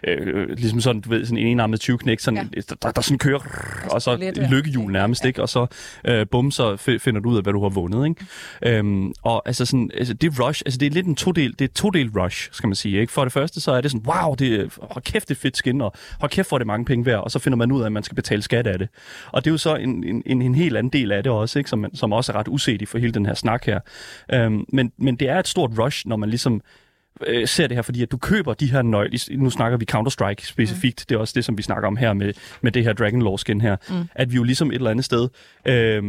øh, 0.08 0.50
ligesom 0.50 0.82
sådan, 0.82 1.02
du 1.02 1.10
ved, 1.10 1.26
sådan 1.26 1.38
en 1.38 1.48
enarmet 1.48 1.80
20 1.80 2.00
sådan, 2.20 2.50
ja. 2.56 2.62
der, 2.82 2.92
der 2.92 3.02
sådan 3.02 3.18
kører, 3.18 3.40
og 3.92 4.02
så 4.02 4.16
lidt, 4.16 4.52
lykkehjul 4.52 4.92
nærmest, 4.92 5.24
ja. 5.24 5.28
ikke? 5.28 5.42
Og 5.42 5.50
så 5.50 5.68
øh, 6.06 6.28
bum, 6.32 6.52
så 6.52 6.78
finder 6.78 7.22
du 7.22 7.30
ud 7.30 7.38
af, 7.38 7.44
hvad 7.44 7.54
du 7.54 7.62
har 7.62 7.70
vundet, 7.70 8.08
ikke? 8.10 8.78
Øhm, 8.78 9.14
og 9.24 9.44
altså 9.46 9.66
sådan, 9.66 9.92
altså, 9.94 10.14
det 10.14 10.40
rush, 10.40 10.62
altså 10.66 10.78
det 10.78 10.86
er 10.86 10.92
lidt 10.92 11.06
en 11.06 11.16
to-del, 11.16 11.56
det 11.60 11.70
er 11.70 11.74
to-del 11.74 12.10
rush, 12.10 12.50
skal 12.52 12.68
man 12.68 12.76
sige, 12.76 13.02
ikke? 13.02 13.14
For 13.14 13.24
det 13.24 13.34
første, 13.34 13.62
så 13.62 13.72
er 13.72 13.82
det 13.82 13.92
sådan, 13.92 14.09
wow, 14.10 14.36
det, 14.36 14.78
hold 14.82 15.04
kæft, 15.04 15.30
det 15.30 15.36
er 15.36 15.40
fedt 15.40 15.58
skin, 15.58 15.82
og 15.82 15.94
hold 16.20 16.32
kæft, 16.32 16.50
hvor 16.50 16.58
er 16.58 16.60
det 16.60 16.68
mange 16.68 16.86
penge 16.86 17.06
værd, 17.06 17.24
og 17.24 17.32
så 17.32 17.40
finder 17.40 17.58
man 17.58 17.72
ud 17.72 17.82
af, 17.82 17.86
at 17.86 17.92
man 17.92 18.04
skal 18.04 18.16
betale 18.16 18.42
skat 18.42 18.68
af 18.68 18.80
det. 18.80 18.90
Og 19.32 19.46
det 19.46 19.50
er 19.50 19.54
jo 19.54 19.58
så 19.58 19.76
en, 19.76 20.24
en, 20.26 20.42
en 20.42 20.56
helt 20.56 20.78
anden 20.78 20.94
del 20.94 21.12
af 21.12 21.24
det 21.24 21.32
også, 21.32 21.60
ikke? 21.60 21.70
Som, 21.70 21.86
som 21.94 22.14
også 22.14 22.32
er 22.32 22.36
ret 22.36 22.82
i 22.82 22.86
for 22.86 22.98
hele 22.98 23.14
den 23.14 23.26
her 23.26 23.34
snak 23.34 23.66
her. 23.66 23.80
Øhm, 24.34 24.66
men, 24.74 24.92
men 24.98 25.16
det 25.16 25.30
er 25.30 25.40
et 25.40 25.48
stort 25.48 25.72
rush, 25.80 26.08
når 26.08 26.16
man 26.16 26.30
ligesom 26.30 26.62
øh, 27.28 27.48
ser 27.48 27.68
det 27.68 27.78
her, 27.78 27.82
fordi 27.82 28.02
at 28.02 28.12
du 28.12 28.18
køber 28.18 28.54
de 28.54 28.72
her 28.72 28.82
nøgler, 28.82 29.38
nu 29.38 29.50
snakker 29.50 29.78
vi 29.78 29.86
Counter-Strike 29.92 30.46
specifikt, 30.46 31.00
mm. 31.00 31.06
det 31.10 31.16
er 31.16 31.20
også 31.20 31.34
det, 31.36 31.46
som 31.46 31.58
vi 31.58 31.62
snakker 31.62 31.88
om 31.88 31.98
her 31.98 32.14
med, 32.14 32.34
med 32.62 32.72
det 32.72 32.84
her 32.84 32.94
Dragon 32.94 33.22
Law 33.22 33.38
skin 33.38 33.62
her, 33.62 33.76
mm. 33.90 34.10
at 34.16 34.32
vi 34.32 34.36
jo 34.36 34.44
ligesom 34.44 34.72
et 34.72 34.76
eller 34.76 34.92
andet 34.92 35.06
sted 35.06 35.30
øh, 35.66 36.04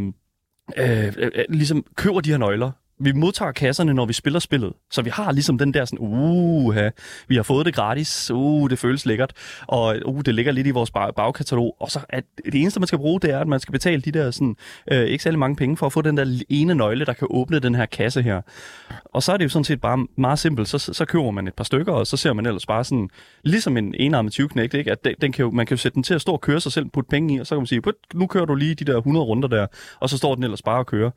øh, 0.77 1.13
øh, 1.17 1.45
ligesom 1.49 1.85
køber 1.97 2.21
de 2.21 2.31
her 2.31 2.39
nøgler, 2.39 2.71
vi 3.01 3.13
modtager 3.13 3.53
kasserne, 3.53 3.95
når 3.95 4.07
vi 4.07 4.13
spiller 4.13 4.41
spillet. 4.41 4.73
Så 4.91 5.03
vi 5.03 5.11
har 5.11 5.33
ligesom 5.33 5.59
den 5.59 5.75
der 5.75 5.85
sådan, 5.85 5.99
uh, 6.01 6.77
vi 7.29 7.37
har 7.37 7.43
fået 7.43 7.67
det 7.67 7.75
gratis, 7.75 8.31
uh, 8.31 8.71
det 8.71 8.79
føles 8.79 9.07
lækkert, 9.07 9.33
og 9.67 9.97
uh, 10.07 10.21
det 10.25 10.35
ligger 10.35 10.53
lidt 10.53 10.67
i 10.67 10.71
vores 10.71 10.91
bagkatalog. 10.91 11.77
Og 11.81 11.91
så 11.91 12.01
at 12.09 12.25
det 12.45 12.55
eneste, 12.55 12.81
man 12.81 12.87
skal 12.87 12.99
bruge, 12.99 13.21
det 13.21 13.31
er, 13.31 13.39
at 13.39 13.49
man 13.49 13.61
skal 13.61 13.73
betale 13.73 14.03
de 14.03 14.13
der 14.13 14.31
sådan, 14.31 14.57
øh, 14.93 15.05
ikke 15.05 15.25
særlig 15.25 15.39
mange 15.39 15.57
penge 15.57 15.77
for 15.77 15.87
at 15.87 15.93
få 15.93 16.03
den 16.03 16.17
der 16.17 16.43
ene 16.49 16.75
nøgle, 16.75 17.05
der 17.05 17.13
kan 17.13 17.29
åbne 17.31 17.59
den 17.59 17.75
her 17.75 17.87
kasse 17.87 18.23
her. 18.23 18.41
Og 19.05 19.23
så 19.23 19.33
er 19.33 19.37
det 19.37 19.45
jo 19.45 19.49
sådan 19.49 19.65
set 19.65 19.81
bare 19.81 20.07
meget 20.17 20.39
simpelt. 20.39 20.69
Så, 20.69 20.79
så 20.79 21.05
køber 21.05 21.31
man 21.31 21.49
et 21.49 21.55
par 21.55 21.65
stykker, 21.65 21.93
og 21.93 22.07
så 22.07 22.17
ser 22.17 22.33
man 22.33 22.47
ellers 22.47 22.67
bare 22.67 22.85
sådan, 22.85 23.09
ligesom 23.45 23.77
en 23.77 23.95
enarmet 23.99 24.33
20 24.33 24.49
knægt, 24.49 24.75
ikke? 24.75 24.93
at 24.93 25.05
den, 25.05 25.15
den 25.21 25.33
kan 25.33 25.43
jo, 25.43 25.51
man 25.51 25.67
kan 25.67 25.77
jo 25.77 25.81
sætte 25.81 25.95
den 25.95 26.03
til 26.03 26.15
at 26.15 26.21
stå 26.21 26.33
og 26.33 26.41
køre 26.41 26.61
sig 26.61 26.73
selv, 26.73 26.87
putte 26.93 27.09
penge 27.09 27.35
i, 27.35 27.41
og 27.41 27.47
så 27.47 27.55
kan 27.55 27.61
man 27.61 27.67
sige, 27.67 27.83
nu 28.15 28.27
kører 28.27 28.45
du 28.45 28.55
lige 28.55 28.75
de 28.75 28.85
der 28.85 28.97
100 28.97 29.27
runder 29.27 29.49
der, 29.49 29.67
og 30.01 30.11
så 30.11 30.19
står 30.19 30.35
den 30.35 30.45
ellers 30.45 30.63
bare 30.63 30.79
og 30.79 30.87
kører. 30.87 31.11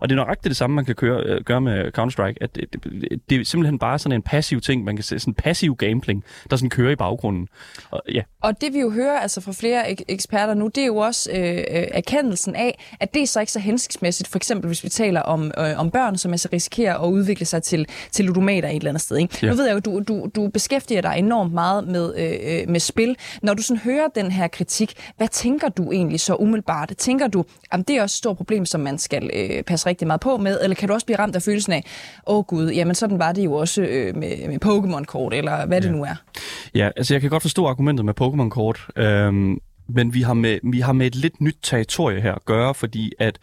Og 0.00 0.08
det 0.08 0.14
er 0.14 0.16
nøjagtigt 0.16 0.50
det 0.50 0.56
samme, 0.56 0.76
man 0.76 0.84
kan 0.84 0.94
køre, 0.94 1.27
øh, 1.28 1.44
gøre 1.44 1.60
med 1.60 1.98
Counter-Strike, 1.98 2.36
at 2.40 2.54
det, 2.54 2.72
det, 2.72 3.20
det 3.30 3.40
er 3.40 3.44
simpelthen 3.44 3.78
bare 3.78 3.98
sådan 3.98 4.16
en 4.16 4.22
passiv 4.22 4.60
ting, 4.60 4.84
man 4.84 4.96
kan 4.96 5.02
se, 5.02 5.18
sådan 5.18 5.30
en 5.30 5.34
passiv 5.34 5.76
gambling, 5.76 6.24
der 6.50 6.56
sådan 6.56 6.70
kører 6.70 6.92
i 6.92 6.96
baggrunden. 6.96 7.48
Og, 7.90 8.02
ja. 8.12 8.22
og 8.42 8.60
det 8.60 8.74
vi 8.74 8.80
jo 8.80 8.90
hører 8.90 9.18
altså 9.18 9.40
fra 9.40 9.52
flere 9.52 9.90
ek- 9.90 10.04
eksperter 10.08 10.54
nu, 10.54 10.68
det 10.74 10.82
er 10.82 10.86
jo 10.86 10.96
også 10.96 11.30
øh, 11.32 11.56
øh, 11.56 11.86
erkendelsen 11.92 12.54
af, 12.54 12.96
at 13.00 13.14
det 13.14 13.22
er 13.22 13.26
så 13.26 13.40
ikke 13.40 13.52
så 13.52 13.58
hensigtsmæssigt, 13.58 14.28
for 14.28 14.38
eksempel 14.38 14.66
hvis 14.66 14.84
vi 14.84 14.88
taler 14.88 15.20
om, 15.20 15.52
øh, 15.58 15.78
om 15.78 15.90
børn, 15.90 16.16
som 16.16 16.32
altså 16.32 16.48
risikerer 16.52 16.98
at 16.98 17.08
udvikle 17.08 17.46
sig 17.46 17.62
til, 17.62 17.86
til 18.10 18.24
ludomater 18.24 18.68
et 18.68 18.76
eller 18.76 18.90
andet 18.90 19.02
sted. 19.02 19.16
Ikke? 19.16 19.38
Ja. 19.42 19.50
Nu 19.50 19.56
ved 19.56 19.66
jeg 19.66 19.74
jo, 19.74 19.80
du, 19.80 20.02
du, 20.08 20.30
du 20.36 20.48
beskæftiger 20.48 21.00
dig 21.00 21.14
enormt 21.18 21.52
meget 21.52 21.88
med, 21.88 22.14
øh, 22.16 22.60
øh, 22.60 22.68
med 22.68 22.80
spil. 22.80 23.16
Når 23.42 23.54
du 23.54 23.62
sådan 23.62 23.80
hører 23.80 24.08
den 24.14 24.30
her 24.30 24.48
kritik, 24.48 24.94
hvad 25.16 25.28
tænker 25.28 25.68
du 25.68 25.92
egentlig 25.92 26.20
så 26.20 26.34
umiddelbart? 26.34 26.92
Tænker 26.98 27.28
du, 27.28 27.44
at 27.70 27.88
det 27.88 27.96
er 27.96 28.02
også 28.02 28.14
et 28.14 28.18
stort 28.18 28.36
problem, 28.36 28.66
som 28.66 28.80
man 28.80 28.98
skal 28.98 29.30
øh, 29.34 29.62
passe 29.62 29.86
rigtig 29.86 30.06
meget 30.06 30.20
på 30.20 30.36
med, 30.36 30.60
eller 30.62 30.74
kan 30.74 30.88
du 30.88 30.94
også 30.94 31.06
blive 31.06 31.17
ramt 31.18 31.36
af 31.36 31.42
følelsen 31.42 31.72
af, 31.72 31.84
åh 32.26 32.38
oh, 32.38 32.44
gud, 32.44 32.70
jamen 32.70 32.94
sådan 32.94 33.18
var 33.18 33.32
det 33.32 33.44
jo 33.44 33.52
også 33.52 33.82
øh, 33.82 34.16
med, 34.16 34.48
med 34.48 34.58
Pokémon-kort, 34.64 35.34
eller 35.34 35.66
hvad 35.66 35.80
ja. 35.80 35.88
det 35.88 35.96
nu 35.96 36.02
er? 36.04 36.14
Ja, 36.74 36.90
altså 36.96 37.14
jeg 37.14 37.20
kan 37.20 37.30
godt 37.30 37.42
forstå 37.42 37.66
argumentet 37.66 38.04
med 38.04 38.14
Pokémon-kort, 38.20 38.86
øhm, 38.96 39.58
men 39.88 40.14
vi 40.14 40.22
har, 40.22 40.34
med, 40.34 40.58
vi 40.62 40.80
har 40.80 40.92
med 40.92 41.06
et 41.06 41.14
lidt 41.14 41.40
nyt 41.40 41.56
territorie 41.62 42.20
her 42.20 42.34
at 42.34 42.44
gøre, 42.44 42.74
fordi 42.74 43.12
at 43.18 43.38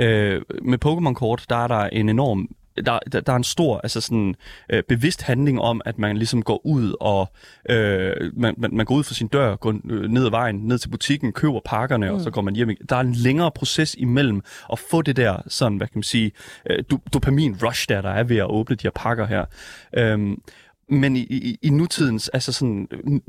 øh, 0.00 0.42
med 0.62 0.78
Pokémon-kort, 0.84 1.44
der 1.48 1.56
er 1.56 1.68
der 1.68 1.80
en 1.80 2.08
enorm 2.08 2.48
der, 2.76 2.98
der, 3.12 3.20
der 3.20 3.32
er 3.32 3.36
en 3.36 3.44
stor 3.44 3.78
altså 3.78 4.00
sådan, 4.00 4.34
øh, 4.70 4.82
bevidst 4.88 5.22
handling 5.22 5.60
om, 5.60 5.80
at 5.84 5.98
man 5.98 6.16
ligesom 6.16 6.42
går 6.42 6.66
ud 6.66 6.94
og 7.00 7.32
øh, 7.70 8.12
man, 8.36 8.54
man, 8.58 8.70
man 8.72 8.86
går 8.86 8.94
ud 8.94 9.04
fra 9.04 9.14
sin 9.14 9.28
dør, 9.28 9.56
går 9.56 9.74
øh, 9.90 10.10
ned 10.10 10.24
ad 10.24 10.30
vejen, 10.30 10.56
ned 10.56 10.78
til 10.78 10.88
butikken, 10.88 11.32
køber 11.32 11.60
pakkerne, 11.64 12.08
mm. 12.08 12.14
og 12.14 12.20
så 12.20 12.30
går 12.30 12.42
man 12.42 12.56
hjem. 12.56 12.70
Der 12.88 12.96
er 12.96 13.00
en 13.00 13.12
længere 13.12 13.50
proces 13.50 13.94
imellem 13.98 14.42
at 14.72 14.78
få 14.78 15.02
det 15.02 15.16
der 15.16 15.36
sådan, 15.48 15.76
hvad 15.76 15.86
kan 15.86 15.98
man 15.98 16.02
sige, 16.02 16.32
øh, 16.70 16.84
dopamin-rush 17.16 17.86
der, 17.88 18.02
der 18.02 18.10
er 18.10 18.24
ved 18.24 18.36
at 18.36 18.46
åbne 18.46 18.76
de 18.76 18.82
her 18.82 18.90
pakker 18.94 19.26
her. 19.26 19.44
Øh, 19.96 20.36
men 20.94 21.16
i, 21.16 21.20
i, 21.20 21.58
i 21.62 21.70
nutidens 21.70 22.28
altså 22.28 22.52
sådan, 22.52 22.88
øh, 22.90 23.20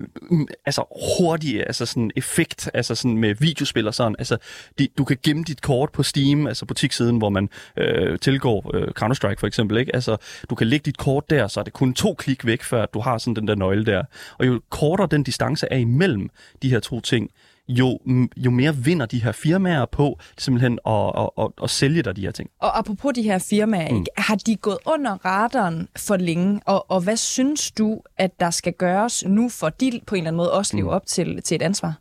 altså 0.65 0.83
hurtige 1.17 1.65
altså 1.65 1.85
sådan 1.85 2.11
effekt, 2.15 2.69
altså 2.73 2.95
sådan 2.95 3.17
med 3.17 3.35
videospil 3.39 3.87
og 3.87 3.93
sådan, 3.93 4.15
altså 4.19 4.37
de, 4.79 4.87
du 4.97 5.03
kan 5.03 5.17
gemme 5.23 5.43
dit 5.43 5.61
kort 5.61 5.91
på 5.91 6.03
Steam, 6.03 6.47
altså 6.47 6.65
butikssiden, 6.65 7.17
hvor 7.17 7.29
man 7.29 7.49
øh, 7.77 8.19
tilgår 8.19 8.71
øh, 8.75 8.87
Counter-Strike 9.01 9.39
for 9.39 9.47
eksempel, 9.47 9.77
ikke? 9.77 9.95
Altså 9.95 10.17
du 10.49 10.55
kan 10.55 10.67
lægge 10.67 10.83
dit 10.83 10.97
kort 10.97 11.29
der, 11.29 11.47
så 11.47 11.59
er 11.59 11.63
det 11.63 11.73
kun 11.73 11.93
to 11.93 12.13
klik 12.13 12.45
væk, 12.45 12.63
før 12.63 12.85
du 12.85 12.99
har 12.99 13.17
sådan 13.17 13.35
den 13.35 13.47
der 13.47 13.55
nøgle 13.55 13.85
der. 13.85 14.03
Og 14.37 14.47
jo 14.47 14.61
kortere 14.69 15.07
den 15.11 15.23
distance 15.23 15.67
er 15.71 15.77
imellem 15.77 16.29
de 16.61 16.69
her 16.69 16.79
to 16.79 17.01
ting, 17.01 17.31
jo, 17.67 17.99
jo 18.37 18.51
mere 18.51 18.75
vinder 18.75 19.05
de 19.05 19.23
her 19.23 19.31
firmaer 19.31 19.85
på 19.85 20.19
simpelthen 20.37 20.79
at, 20.87 21.11
at, 21.17 21.29
at, 21.37 21.47
at 21.63 21.69
sælge 21.69 22.03
dig 22.03 22.15
de 22.15 22.21
her 22.21 22.31
ting. 22.31 22.49
Og 22.59 22.79
apropos 22.79 23.13
de 23.13 23.21
her 23.21 23.39
firmaer, 23.39 23.93
mm. 23.93 24.05
har 24.17 24.35
de 24.35 24.55
gået 24.55 24.77
under 24.85 25.25
radaren 25.25 25.87
for 25.97 26.17
længe? 26.17 26.61
Og, 26.65 26.91
og 26.91 27.01
hvad 27.01 27.17
synes 27.17 27.71
du, 27.71 28.01
at 28.17 28.39
der 28.39 28.49
skal 28.49 28.73
gøres 28.73 29.23
nu, 29.27 29.49
for 29.49 29.69
de 29.69 30.01
på 30.07 30.15
en 30.15 30.19
eller 30.19 30.27
anden 30.27 30.37
måde 30.37 30.51
også 30.53 30.75
leve 30.75 30.87
mm. 30.87 30.93
op 30.93 31.05
til, 31.05 31.41
til 31.41 31.55
et 31.55 31.61
ansvar? 31.61 31.93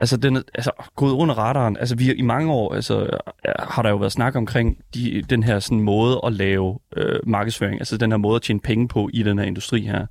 Altså, 0.00 0.16
den 0.16 0.36
er 0.36 0.42
altså, 0.54 0.70
gået 0.96 1.12
under 1.12 1.34
radaren. 1.34 1.76
Altså, 1.76 1.96
vi, 1.96 2.14
i 2.14 2.22
mange 2.22 2.52
år 2.52 2.74
altså, 2.74 3.18
har 3.58 3.82
der 3.82 3.90
jo 3.90 3.96
været 3.96 4.12
snak 4.12 4.36
omkring 4.36 4.78
de, 4.94 5.22
den 5.30 5.42
her 5.42 5.58
sådan, 5.58 5.80
måde 5.80 6.20
at 6.26 6.32
lave 6.32 6.78
øh, 6.96 7.20
markedsføring, 7.26 7.80
altså 7.80 7.96
den 7.96 8.10
her 8.10 8.16
måde 8.16 8.36
at 8.36 8.42
tjene 8.42 8.60
penge 8.60 8.88
på 8.88 9.10
i 9.12 9.22
den 9.22 9.38
her 9.38 9.46
industri 9.46 9.80
her. 9.80 10.06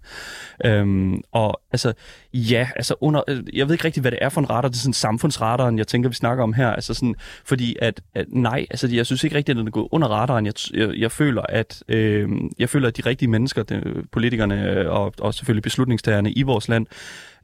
Øhm, 0.66 1.22
og 1.32 1.62
altså, 1.72 1.94
ja, 2.34 2.70
altså 2.76 2.96
under, 3.02 3.22
øh, 3.28 3.44
jeg 3.54 3.68
ved 3.68 3.74
ikke 3.74 3.86
rigtig, 3.86 4.02
hvad 4.02 4.12
det 4.12 4.20
er 4.22 4.30
for 4.30 4.42
en 4.42 4.50
radar, 4.50 4.68
det 4.68 4.76
er 4.76 4.80
sådan 4.80 4.94
samfundsradaren, 4.94 5.78
jeg 5.78 5.88
tænker, 5.88 6.10
vi 6.10 6.16
snakker 6.16 6.44
om 6.44 6.54
her, 6.54 6.70
altså 6.70 6.94
sådan, 6.94 7.16
fordi 7.46 7.76
at, 7.82 8.02
at 8.16 8.26
nej, 8.30 8.66
altså 8.70 8.88
jeg 8.92 9.06
synes 9.06 9.24
ikke 9.24 9.36
rigtigt, 9.36 9.56
at 9.56 9.60
den 9.60 9.68
er 9.68 9.72
gået 9.72 9.88
under 9.92 10.08
radaren. 10.08 10.46
Jeg, 10.46 10.54
jeg, 10.74 10.90
jeg 10.98 11.12
føler, 11.12 11.42
at 11.50 11.84
øh, 11.88 12.30
jeg 12.60 12.70
føler, 12.70 12.88
at 12.88 12.98
de 12.98 13.02
rigtige 13.02 13.30
mennesker, 13.30 13.64
de, 13.64 14.04
politikerne 14.12 14.70
øh, 14.70 14.92
og, 14.92 15.14
og 15.20 15.34
selvfølgelig 15.34 15.64
beslutningstagerne 15.64 16.32
i 16.32 16.44
vores 16.44 16.70
land, 16.70 16.88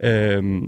øh, 0.03 0.61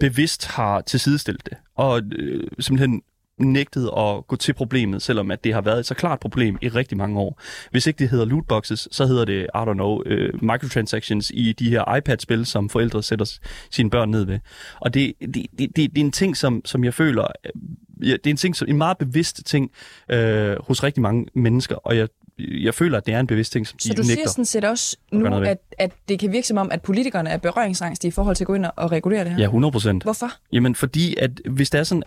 bevidst 0.00 0.46
har 0.46 0.80
tilsidestillet 0.80 1.46
det, 1.46 1.56
og 1.74 2.02
øh, 2.18 2.42
simpelthen 2.58 3.02
nægtet 3.40 3.90
at 3.96 4.26
gå 4.26 4.36
til 4.36 4.52
problemet, 4.52 5.02
selvom 5.02 5.30
at 5.30 5.44
det 5.44 5.54
har 5.54 5.60
været 5.60 5.78
et 5.78 5.86
så 5.86 5.94
klart 5.94 6.20
problem 6.20 6.58
i 6.62 6.68
rigtig 6.68 6.98
mange 6.98 7.20
år. 7.20 7.40
Hvis 7.70 7.86
ikke 7.86 7.98
det 7.98 8.08
hedder 8.08 8.24
lootboxes, 8.24 8.88
så 8.90 9.06
hedder 9.06 9.24
det, 9.24 9.42
I 9.42 9.58
don't 9.58 9.72
know, 9.72 10.02
øh, 10.06 10.42
microtransactions 10.42 11.32
i 11.34 11.52
de 11.52 11.70
her 11.70 11.96
iPad-spil, 11.96 12.46
som 12.46 12.68
forældre 12.68 13.02
sætter 13.02 13.38
sine 13.70 13.90
børn 13.90 14.10
ned 14.10 14.24
ved. 14.24 14.38
Og 14.80 14.94
det, 14.94 15.12
det, 15.20 15.34
det, 15.34 15.48
det, 15.58 15.76
det 15.76 15.98
er 15.98 16.04
en 16.04 16.12
ting, 16.12 16.36
som, 16.36 16.62
som 16.64 16.84
jeg 16.84 16.94
føler, 16.94 17.26
øh, 17.44 17.50
ja, 18.08 18.12
det 18.12 18.26
er 18.26 18.30
en, 18.30 18.36
ting, 18.36 18.56
som, 18.56 18.68
en 18.68 18.78
meget 18.78 18.98
bevidst 18.98 19.46
ting 19.46 19.70
øh, 20.10 20.56
hos 20.60 20.82
rigtig 20.82 21.02
mange 21.02 21.26
mennesker, 21.34 21.76
og 21.76 21.96
jeg 21.96 22.08
jeg 22.48 22.74
føler, 22.74 22.98
at 22.98 23.06
det 23.06 23.14
er 23.14 23.20
en 23.20 23.26
bevidst 23.26 23.52
ting, 23.52 23.66
som 23.66 23.78
de 23.82 23.88
Så 23.88 23.94
du 23.94 24.02
nægter 24.02 24.14
siger 24.14 24.28
sådan 24.28 24.44
set 24.44 24.64
også 24.64 24.96
nu, 25.12 25.36
at, 25.36 25.58
at 25.78 25.92
det 26.08 26.18
kan 26.18 26.32
virke 26.32 26.46
som 26.46 26.56
om, 26.56 26.70
at 26.72 26.82
politikerne 26.82 27.30
er 27.30 27.36
berøringsangste 27.36 28.08
i 28.08 28.10
forhold 28.10 28.36
til 28.36 28.44
at 28.44 28.46
gå 28.46 28.54
ind 28.54 28.66
og 28.76 28.92
regulere 28.92 29.24
det 29.24 29.32
her? 29.32 29.38
Ja, 29.38 29.44
100 29.44 29.72
procent. 29.72 30.02
Hvorfor? 30.02 30.30
Jamen, 30.52 30.74
fordi 30.74 31.16
at 31.18 31.30
hvis 31.50 31.70
det 31.70 31.78
er 31.78 31.84
sådan... 31.84 32.02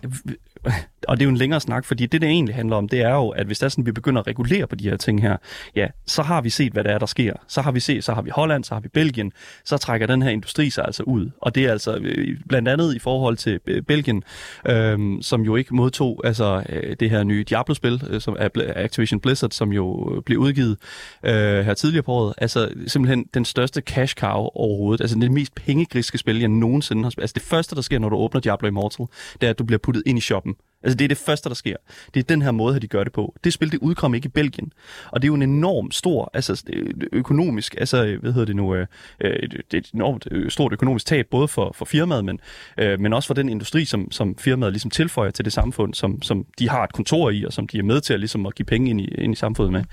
Og 1.08 1.16
det 1.16 1.22
er 1.22 1.24
jo 1.24 1.30
en 1.30 1.36
længere 1.36 1.60
snak, 1.60 1.84
fordi 1.84 2.06
det, 2.06 2.20
det 2.20 2.28
egentlig 2.28 2.54
handler 2.54 2.76
om, 2.76 2.88
det 2.88 3.00
er 3.00 3.14
jo, 3.14 3.28
at 3.28 3.46
hvis 3.46 3.58
det 3.58 3.66
er 3.66 3.68
sådan, 3.68 3.86
vi 3.86 3.92
begynder 3.92 4.20
at 4.20 4.26
regulere 4.26 4.66
på 4.66 4.74
de 4.74 4.90
her 4.90 4.96
ting 4.96 5.22
her, 5.22 5.36
ja, 5.76 5.86
så 6.06 6.22
har 6.22 6.40
vi 6.40 6.50
set, 6.50 6.72
hvad 6.72 6.84
der 6.84 6.90
er, 6.90 6.98
der 6.98 7.06
sker. 7.06 7.32
Så 7.48 7.62
har 7.62 7.72
vi 7.72 7.80
set, 7.80 8.04
så 8.04 8.14
har 8.14 8.22
vi 8.22 8.30
Holland, 8.30 8.64
så 8.64 8.74
har 8.74 8.80
vi 8.80 8.88
Belgien, 8.88 9.32
så 9.64 9.76
trækker 9.76 10.06
den 10.06 10.22
her 10.22 10.30
industri 10.30 10.70
sig 10.70 10.84
altså 10.84 11.02
ud. 11.02 11.30
Og 11.40 11.54
det 11.54 11.64
er 11.64 11.72
altså 11.72 11.96
øh, 11.96 12.36
blandt 12.48 12.68
andet 12.68 12.94
i 12.94 12.98
forhold 12.98 13.36
til 13.36 13.60
øh, 13.66 13.82
Belgien, 13.82 14.22
øhm, 14.68 15.22
som 15.22 15.42
jo 15.42 15.56
ikke 15.56 15.74
modtog 15.74 16.20
altså, 16.24 16.62
øh, 16.68 16.96
det 17.00 17.10
her 17.10 17.24
nye 17.24 17.44
Diablo-spil, 17.44 18.20
som 18.20 18.36
er 18.38 18.48
Activision 18.76 19.20
Blizzard, 19.20 19.50
som 19.50 19.72
jo 19.72 20.22
blev 20.24 20.38
udgivet 20.38 20.76
øh, 21.22 21.64
her 21.64 21.74
tidligere 21.74 22.02
på 22.02 22.12
året. 22.12 22.34
Altså 22.38 22.72
simpelthen 22.86 23.26
den 23.34 23.44
største 23.44 23.80
cash 23.80 24.14
cow 24.14 24.48
overhovedet. 24.54 25.00
Altså 25.00 25.18
det 25.18 25.32
mest 25.32 25.54
pengegriske 25.54 26.18
spil, 26.18 26.38
jeg 26.40 26.48
nogensinde 26.48 27.02
har 27.02 27.10
spillet. 27.10 27.24
Altså 27.24 27.34
det 27.34 27.42
første, 27.42 27.76
der 27.76 27.82
sker, 27.82 27.98
når 27.98 28.08
du 28.08 28.16
åbner 28.16 28.40
Diablo 28.40 28.68
Immortal, 28.68 29.06
det 29.40 29.46
er, 29.46 29.50
at 29.50 29.58
du 29.58 29.64
bliver 29.64 29.78
puttet 29.78 30.02
ind 30.06 30.18
i 30.18 30.20
shoppen. 30.20 30.54
Altså 30.84 30.96
det 30.96 31.04
er 31.04 31.08
det 31.08 31.18
første, 31.18 31.48
der 31.48 31.54
sker. 31.54 31.76
Det 32.14 32.20
er 32.20 32.24
den 32.24 32.42
her 32.42 32.50
måde, 32.50 32.80
de 32.80 32.88
gør 32.88 33.04
det 33.04 33.12
på. 33.12 33.34
Det 33.44 33.52
spil, 33.52 33.72
det 33.72 33.78
udkom 33.78 34.14
ikke 34.14 34.26
i 34.26 34.28
Belgien. 34.28 34.72
Og 35.10 35.22
det 35.22 35.26
er 35.26 35.28
jo 35.28 35.34
en 35.34 35.42
enorm 35.42 35.90
stor, 35.90 36.30
altså 36.34 36.64
økonomisk, 37.12 37.74
altså 37.78 38.16
hvad 38.20 38.32
hedder 38.32 38.46
det 38.46 38.56
nu, 38.56 38.74
øh, 38.74 38.86
øh 39.20 39.42
det 39.42 39.74
er 39.74 39.78
et 39.78 39.90
enormt 39.94 40.28
øh, 40.30 40.50
stort 40.50 40.72
økonomisk 40.72 41.06
tab, 41.06 41.26
både 41.30 41.48
for, 41.48 41.72
for 41.74 41.84
firmaet, 41.84 42.24
men, 42.24 42.40
øh, 42.78 43.00
men 43.00 43.12
også 43.12 43.26
for 43.26 43.34
den 43.34 43.48
industri, 43.48 43.84
som, 43.84 44.10
som 44.10 44.38
firmaet 44.38 44.72
ligesom 44.72 44.90
tilføjer 44.90 45.30
til 45.30 45.44
det 45.44 45.52
samfund, 45.52 45.94
som, 45.94 46.22
som 46.22 46.46
de 46.58 46.68
har 46.68 46.84
et 46.84 46.92
kontor 46.92 47.30
i, 47.30 47.44
og 47.44 47.52
som 47.52 47.66
de 47.66 47.78
er 47.78 47.82
med 47.82 48.00
til 48.00 48.12
at, 48.12 48.20
ligesom 48.20 48.46
at 48.46 48.54
give 48.54 48.66
penge 48.66 48.90
ind 48.90 49.00
i, 49.00 49.04
ind 49.04 49.32
i 49.32 49.36
samfundet 49.36 49.72
med. 49.72 49.84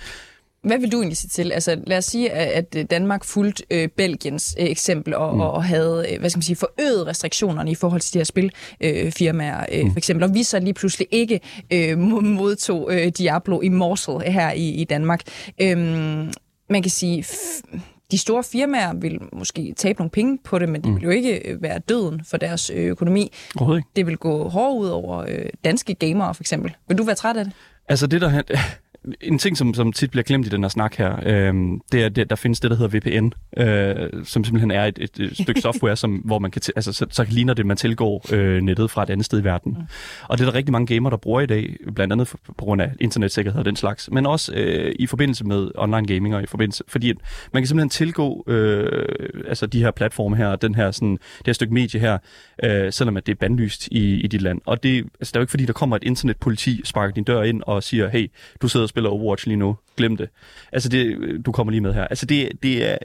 Hvad 0.63 0.79
vil 0.79 0.91
du 0.91 0.97
egentlig 0.97 1.17
sige 1.17 1.29
til? 1.29 1.51
Altså, 1.51 1.81
lad 1.87 1.97
os 1.97 2.05
sige, 2.05 2.31
at 2.31 2.75
Danmark 2.89 3.23
fulgte 3.23 3.63
øh, 3.71 3.87
Belgiens 3.87 4.55
øh, 4.59 4.65
eksempel 4.65 5.15
og, 5.15 5.35
mm. 5.35 5.41
og 5.41 5.63
havde 5.63 6.05
øh, 6.11 6.19
hvad 6.19 6.29
skal 6.29 6.37
man 6.37 6.43
sige, 6.43 6.55
forøget 6.55 7.07
restriktionerne 7.07 7.71
i 7.71 7.75
forhold 7.75 8.01
til 8.01 8.13
de 8.13 8.19
her 8.19 8.23
spilfirmaer, 8.23 9.65
øh, 9.71 9.83
mm. 9.83 9.91
for 9.91 9.97
eksempel. 9.97 10.23
Og 10.23 10.33
vi 10.33 10.43
så 10.43 10.59
lige 10.59 10.73
pludselig 10.73 11.07
ikke 11.11 11.39
øh, 11.73 11.97
modtog 11.97 12.93
øh, 12.93 13.07
Diablo 13.07 13.61
Immortal 13.61 14.31
her 14.31 14.51
i, 14.51 14.69
i 14.69 14.83
Danmark. 14.83 15.21
Øhm, 15.61 16.31
man 16.69 16.81
kan 16.81 16.91
sige, 16.91 17.25
de 18.11 18.17
store 18.17 18.43
firmaer 18.43 18.93
vil 18.93 19.19
måske 19.33 19.73
tabe 19.77 19.99
nogle 19.99 20.09
penge 20.09 20.39
på 20.43 20.59
det, 20.59 20.69
men 20.69 20.81
det 20.81 20.89
mm. 20.89 20.95
vil 20.95 21.03
jo 21.03 21.09
ikke 21.09 21.49
øh, 21.49 21.61
være 21.61 21.79
døden 21.79 22.21
for 22.29 22.37
deres 22.37 22.69
øh, 22.69 22.85
økonomi. 22.85 23.31
Det 23.95 24.07
vil 24.07 24.17
gå 24.17 24.49
hårdt 24.49 24.83
ud 24.83 24.89
over 24.89 25.25
danske 25.63 25.93
gamere, 25.93 26.35
for 26.35 26.43
eksempel. 26.43 26.75
Vil 26.87 26.97
du 26.97 27.03
være 27.03 27.15
træt 27.15 27.37
af 27.37 27.45
det? 27.45 27.53
Altså 27.89 28.07
det, 28.07 28.21
der 28.21 28.41
en 29.21 29.39
ting, 29.39 29.57
som, 29.57 29.73
som 29.73 29.91
tit 29.91 30.11
bliver 30.11 30.23
glemt 30.23 30.47
i 30.47 30.49
den 30.49 30.63
her 30.63 30.69
snak 30.69 30.95
her, 30.95 31.19
øh, 31.25 31.53
det 31.91 32.01
er, 32.01 32.21
at 32.21 32.29
der 32.29 32.35
findes 32.35 32.59
det, 32.59 32.71
der 32.71 32.77
hedder 32.77 32.99
VPN, 32.99 33.31
øh, 33.61 34.25
som 34.25 34.43
simpelthen 34.43 34.71
er 34.71 34.85
et, 34.85 34.99
et, 35.01 35.19
et 35.19 35.37
stykke 35.37 35.61
software, 35.67 35.95
som, 35.95 36.11
hvor 36.11 36.39
man 36.39 36.51
kan, 36.51 36.61
altså, 36.75 36.93
så, 36.93 37.05
så 37.09 37.25
ligner 37.29 37.53
det, 37.53 37.65
man 37.65 37.77
tilgår 37.77 38.25
øh, 38.33 38.61
nettet 38.61 38.91
fra 38.91 39.03
et 39.03 39.09
andet 39.09 39.25
sted 39.25 39.41
i 39.41 39.43
verden. 39.43 39.71
Mm. 39.79 39.83
Og 40.27 40.37
det 40.37 40.45
er 40.45 40.49
der 40.49 40.57
rigtig 40.57 40.71
mange 40.71 40.93
gamer, 40.93 41.09
der 41.09 41.17
bruger 41.17 41.41
i 41.41 41.45
dag, 41.45 41.75
blandt 41.95 42.13
andet 42.13 42.27
på 42.47 42.53
grund 42.57 42.81
af 42.81 42.91
internetsikkerhed 42.99 43.59
og 43.59 43.65
den 43.65 43.75
slags, 43.75 44.09
men 44.11 44.25
også 44.25 44.53
øh, 44.53 44.95
i 44.99 45.07
forbindelse 45.07 45.45
med 45.45 45.71
online 45.75 46.07
gaming 46.07 46.35
og 46.35 46.43
i 46.43 46.45
forbindelse, 46.45 46.83
fordi 46.87 47.13
man 47.53 47.63
kan 47.63 47.67
simpelthen 47.67 47.89
tilgå 47.89 48.43
øh, 48.47 49.29
altså 49.47 49.65
de 49.65 49.79
her 49.79 49.91
platforme 49.91 50.35
her, 50.35 50.55
den 50.55 50.75
her, 50.75 50.91
sådan, 50.91 51.11
det 51.11 51.45
her 51.45 51.53
stykke 51.53 51.73
medie 51.73 51.99
her, 51.99 52.17
øh, 52.63 52.93
selvom 52.93 53.17
at 53.17 53.25
det 53.25 53.31
er 53.31 53.35
bandlyst 53.35 53.87
i, 53.87 54.21
i 54.21 54.27
dit 54.27 54.41
land. 54.41 54.61
Og 54.65 54.83
det, 54.83 54.97
altså, 54.97 55.31
det 55.31 55.35
er 55.35 55.39
jo 55.39 55.43
ikke 55.43 55.51
fordi, 55.51 55.65
der 55.65 55.73
kommer 55.73 55.95
et 55.95 56.03
internetpoliti, 56.03 56.81
sparker 56.83 57.13
din 57.13 57.23
dør 57.23 57.43
ind 57.43 57.63
og 57.65 57.83
siger, 57.83 58.09
hey, 58.09 58.31
du 58.61 58.67
sidder 58.67 58.87
spiller 58.91 59.09
Overwatch 59.09 59.47
lige 59.47 59.57
nu. 59.57 59.77
Glem 59.97 60.17
det. 60.17 60.29
Altså, 60.71 60.89
det, 60.89 61.17
du 61.45 61.51
kommer 61.51 61.71
lige 61.71 61.81
med 61.81 61.93
her. 61.93 62.07
Altså, 62.07 62.25
det, 62.25 62.49
det, 62.63 62.89
er, 62.91 62.97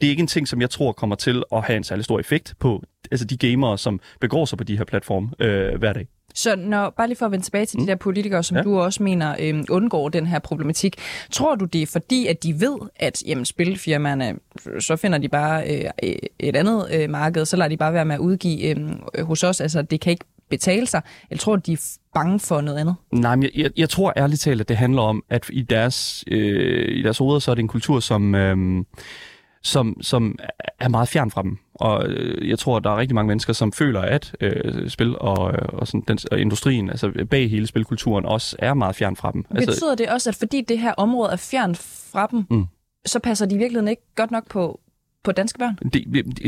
det 0.00 0.06
er 0.06 0.10
ikke 0.10 0.20
en 0.20 0.26
ting, 0.26 0.48
som 0.48 0.60
jeg 0.60 0.70
tror 0.70 0.92
kommer 0.92 1.16
til 1.16 1.42
at 1.52 1.62
have 1.62 1.76
en 1.76 1.84
særlig 1.84 2.04
stor 2.04 2.20
effekt 2.20 2.54
på 2.58 2.82
altså, 3.10 3.26
de 3.26 3.36
gamere, 3.36 3.78
som 3.78 4.00
begår 4.20 4.44
sig 4.44 4.58
på 4.58 4.64
de 4.64 4.76
her 4.78 4.84
platforme 4.84 5.30
øh, 5.40 5.78
hver 5.78 5.92
dag. 5.92 6.06
Så 6.34 6.56
når, 6.56 6.90
bare 6.90 7.06
lige 7.06 7.18
for 7.18 7.26
at 7.26 7.32
vende 7.32 7.44
tilbage 7.44 7.66
til 7.66 7.78
mm. 7.78 7.86
de 7.86 7.90
der 7.90 7.96
politikere, 7.96 8.42
som 8.42 8.56
ja. 8.56 8.62
du 8.62 8.80
også 8.80 9.02
mener 9.02 9.36
øh, 9.40 9.64
undgår 9.70 10.08
den 10.08 10.26
her 10.26 10.38
problematik. 10.38 10.96
Tror 11.30 11.54
du 11.54 11.64
det 11.64 11.82
er 11.82 11.86
fordi, 11.86 12.26
at 12.26 12.42
de 12.42 12.60
ved, 12.60 12.78
at 12.96 13.22
jamen, 13.26 13.44
spilfirmaerne, 13.44 14.36
så 14.80 14.96
finder 14.96 15.18
de 15.18 15.28
bare 15.28 15.84
øh, 16.02 16.14
et 16.38 16.56
andet 16.56 16.88
øh, 16.92 17.10
marked, 17.10 17.44
så 17.44 17.56
lader 17.56 17.68
de 17.68 17.76
bare 17.76 17.92
være 17.92 18.04
med 18.04 18.14
at 18.14 18.20
udgive 18.20 18.68
øh, 19.14 19.24
hos 19.26 19.44
os? 19.44 19.60
Altså, 19.60 19.82
det 19.82 20.00
kan 20.00 20.10
ikke 20.10 20.24
betale 20.48 20.86
sig? 20.86 21.02
Eller 21.30 21.40
tror 21.40 21.56
du, 21.56 21.62
de 21.66 21.72
er 21.72 21.96
bange 22.14 22.40
for 22.40 22.60
noget 22.60 22.78
andet? 22.78 22.94
Nej, 23.12 23.36
men 23.36 23.42
jeg, 23.42 23.50
jeg, 23.54 23.70
jeg 23.76 23.88
tror 23.88 24.12
ærligt 24.16 24.40
talt, 24.40 24.60
at 24.60 24.68
det 24.68 24.76
handler 24.76 25.02
om, 25.02 25.24
at 25.30 25.46
i 25.52 25.62
deres, 25.62 26.24
øh, 26.26 26.98
i 26.98 27.02
deres 27.02 27.18
hoveder, 27.18 27.38
så 27.38 27.50
er 27.50 27.54
det 27.54 27.62
en 27.62 27.68
kultur, 27.68 28.00
som, 28.00 28.34
øh, 28.34 28.84
som, 29.62 29.96
som 30.00 30.38
er 30.80 30.88
meget 30.88 31.08
fjern 31.08 31.30
fra 31.30 31.42
dem. 31.42 31.58
Og 31.74 32.08
øh, 32.08 32.48
jeg 32.48 32.58
tror, 32.58 32.76
at 32.76 32.84
der 32.84 32.90
er 32.90 32.96
rigtig 32.96 33.14
mange 33.14 33.28
mennesker, 33.28 33.52
som 33.52 33.72
føler, 33.72 34.00
at 34.00 34.36
øh, 34.40 34.88
spil 34.90 35.18
og, 35.18 35.36
og, 35.68 35.86
sådan, 35.86 36.04
den, 36.08 36.18
og 36.32 36.40
industrien, 36.40 36.90
altså 36.90 37.26
bag 37.30 37.50
hele 37.50 37.66
spilkulturen, 37.66 38.24
også 38.24 38.56
er 38.58 38.74
meget 38.74 38.96
fjern 38.96 39.16
fra 39.16 39.32
dem. 39.32 39.44
Altså- 39.50 39.70
Betyder 39.70 39.90
altså, 39.90 40.04
det 40.04 40.12
også, 40.12 40.30
at 40.30 40.36
fordi 40.36 40.60
det 40.60 40.78
her 40.78 40.92
område 40.92 41.32
er 41.32 41.36
fjern 41.36 41.74
fra 42.12 42.28
dem, 42.30 42.44
mm. 42.50 42.64
så 43.06 43.18
passer 43.18 43.46
de 43.46 43.58
virkelig 43.58 43.90
ikke 43.90 44.02
godt 44.16 44.30
nok 44.30 44.48
på 44.50 44.80
på 45.24 45.32
danske 45.32 45.58
børn? 45.58 45.90
Det, 45.92 46.04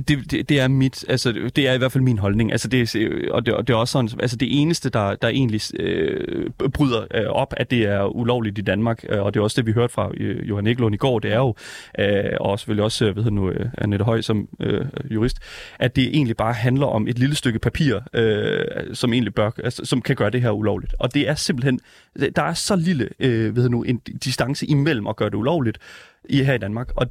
det, 0.08 0.30
det, 0.30 0.48
det 0.48 0.60
er 0.60 0.68
mit, 0.68 1.04
altså 1.08 1.50
det 1.56 1.68
er 1.68 1.72
i 1.72 1.78
hvert 1.78 1.92
fald 1.92 2.04
min 2.04 2.18
holdning. 2.18 2.52
Altså 2.52 2.68
det, 2.68 2.96
og, 3.30 3.46
det, 3.46 3.54
og 3.54 3.66
det 3.66 3.74
er 3.74 3.76
også 3.76 3.92
sådan, 3.92 4.20
altså 4.20 4.36
det 4.36 4.60
eneste, 4.60 4.90
der, 4.90 5.14
der 5.14 5.28
egentlig 5.28 5.60
øh, 5.80 6.50
bryder 6.74 7.06
øh, 7.14 7.26
op, 7.26 7.54
at 7.56 7.70
det 7.70 7.86
er 7.86 8.16
ulovligt 8.16 8.58
i 8.58 8.60
Danmark, 8.60 9.04
øh, 9.08 9.22
og 9.22 9.34
det 9.34 9.40
er 9.40 9.44
også 9.44 9.60
det, 9.60 9.66
vi 9.66 9.72
hørte 9.72 9.92
fra 9.92 10.10
øh, 10.16 10.48
Johan 10.48 10.66
Eklund 10.66 10.94
i 10.94 10.98
går, 10.98 11.18
det 11.18 11.32
er 11.32 11.36
jo, 11.36 11.54
øh, 11.98 12.36
og 12.40 12.58
selvfølgelig 12.58 12.84
også, 12.84 13.06
øh, 13.06 13.16
ved 13.16 13.22
jeg 13.22 13.32
nu, 13.32 13.50
øh, 13.50 13.66
Annette 13.78 14.04
Høj 14.04 14.20
som 14.20 14.48
øh, 14.60 14.86
jurist, 15.10 15.38
at 15.78 15.96
det 15.96 16.08
egentlig 16.08 16.36
bare 16.36 16.52
handler 16.52 16.86
om 16.86 17.08
et 17.08 17.18
lille 17.18 17.34
stykke 17.34 17.58
papir, 17.58 18.00
øh, 18.14 18.94
som 18.94 19.12
egentlig 19.12 19.34
bør, 19.34 19.50
altså, 19.64 19.84
som 19.84 20.02
kan 20.02 20.16
gøre 20.16 20.30
det 20.30 20.42
her 20.42 20.50
ulovligt. 20.50 20.94
Og 20.98 21.14
det 21.14 21.28
er 21.28 21.34
simpelthen, 21.34 21.80
der 22.36 22.42
er 22.42 22.54
så 22.54 22.76
lille, 22.76 23.08
øh, 23.20 23.56
ved 23.56 23.62
jeg 23.62 23.70
nu, 23.70 23.82
en 23.82 23.98
distance 23.98 24.66
imellem 24.66 25.06
at 25.06 25.16
gøre 25.16 25.30
det 25.30 25.36
ulovligt 25.36 25.78
i 26.28 26.42
her 26.42 26.54
i 26.54 26.58
Danmark, 26.58 26.90
og 26.96 27.06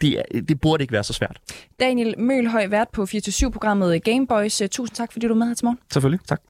det, 0.00 0.22
det 0.48 0.60
burde 0.60 0.82
ikke 0.82 0.92
være 0.92 1.04
så 1.04 1.12
svært. 1.12 1.38
Daniel 1.80 2.14
Mølhøj, 2.18 2.66
vært 2.66 2.88
på 2.92 3.02
24-programmet 3.02 4.02
Gameboys. 4.04 4.62
Tusind 4.70 4.96
tak, 4.96 5.12
fordi 5.12 5.26
du 5.26 5.32
er 5.32 5.38
med 5.38 5.46
her 5.46 5.54
til 5.54 5.64
morgen. 5.64 5.78
Selvfølgelig, 5.92 6.20
tak. 6.28 6.42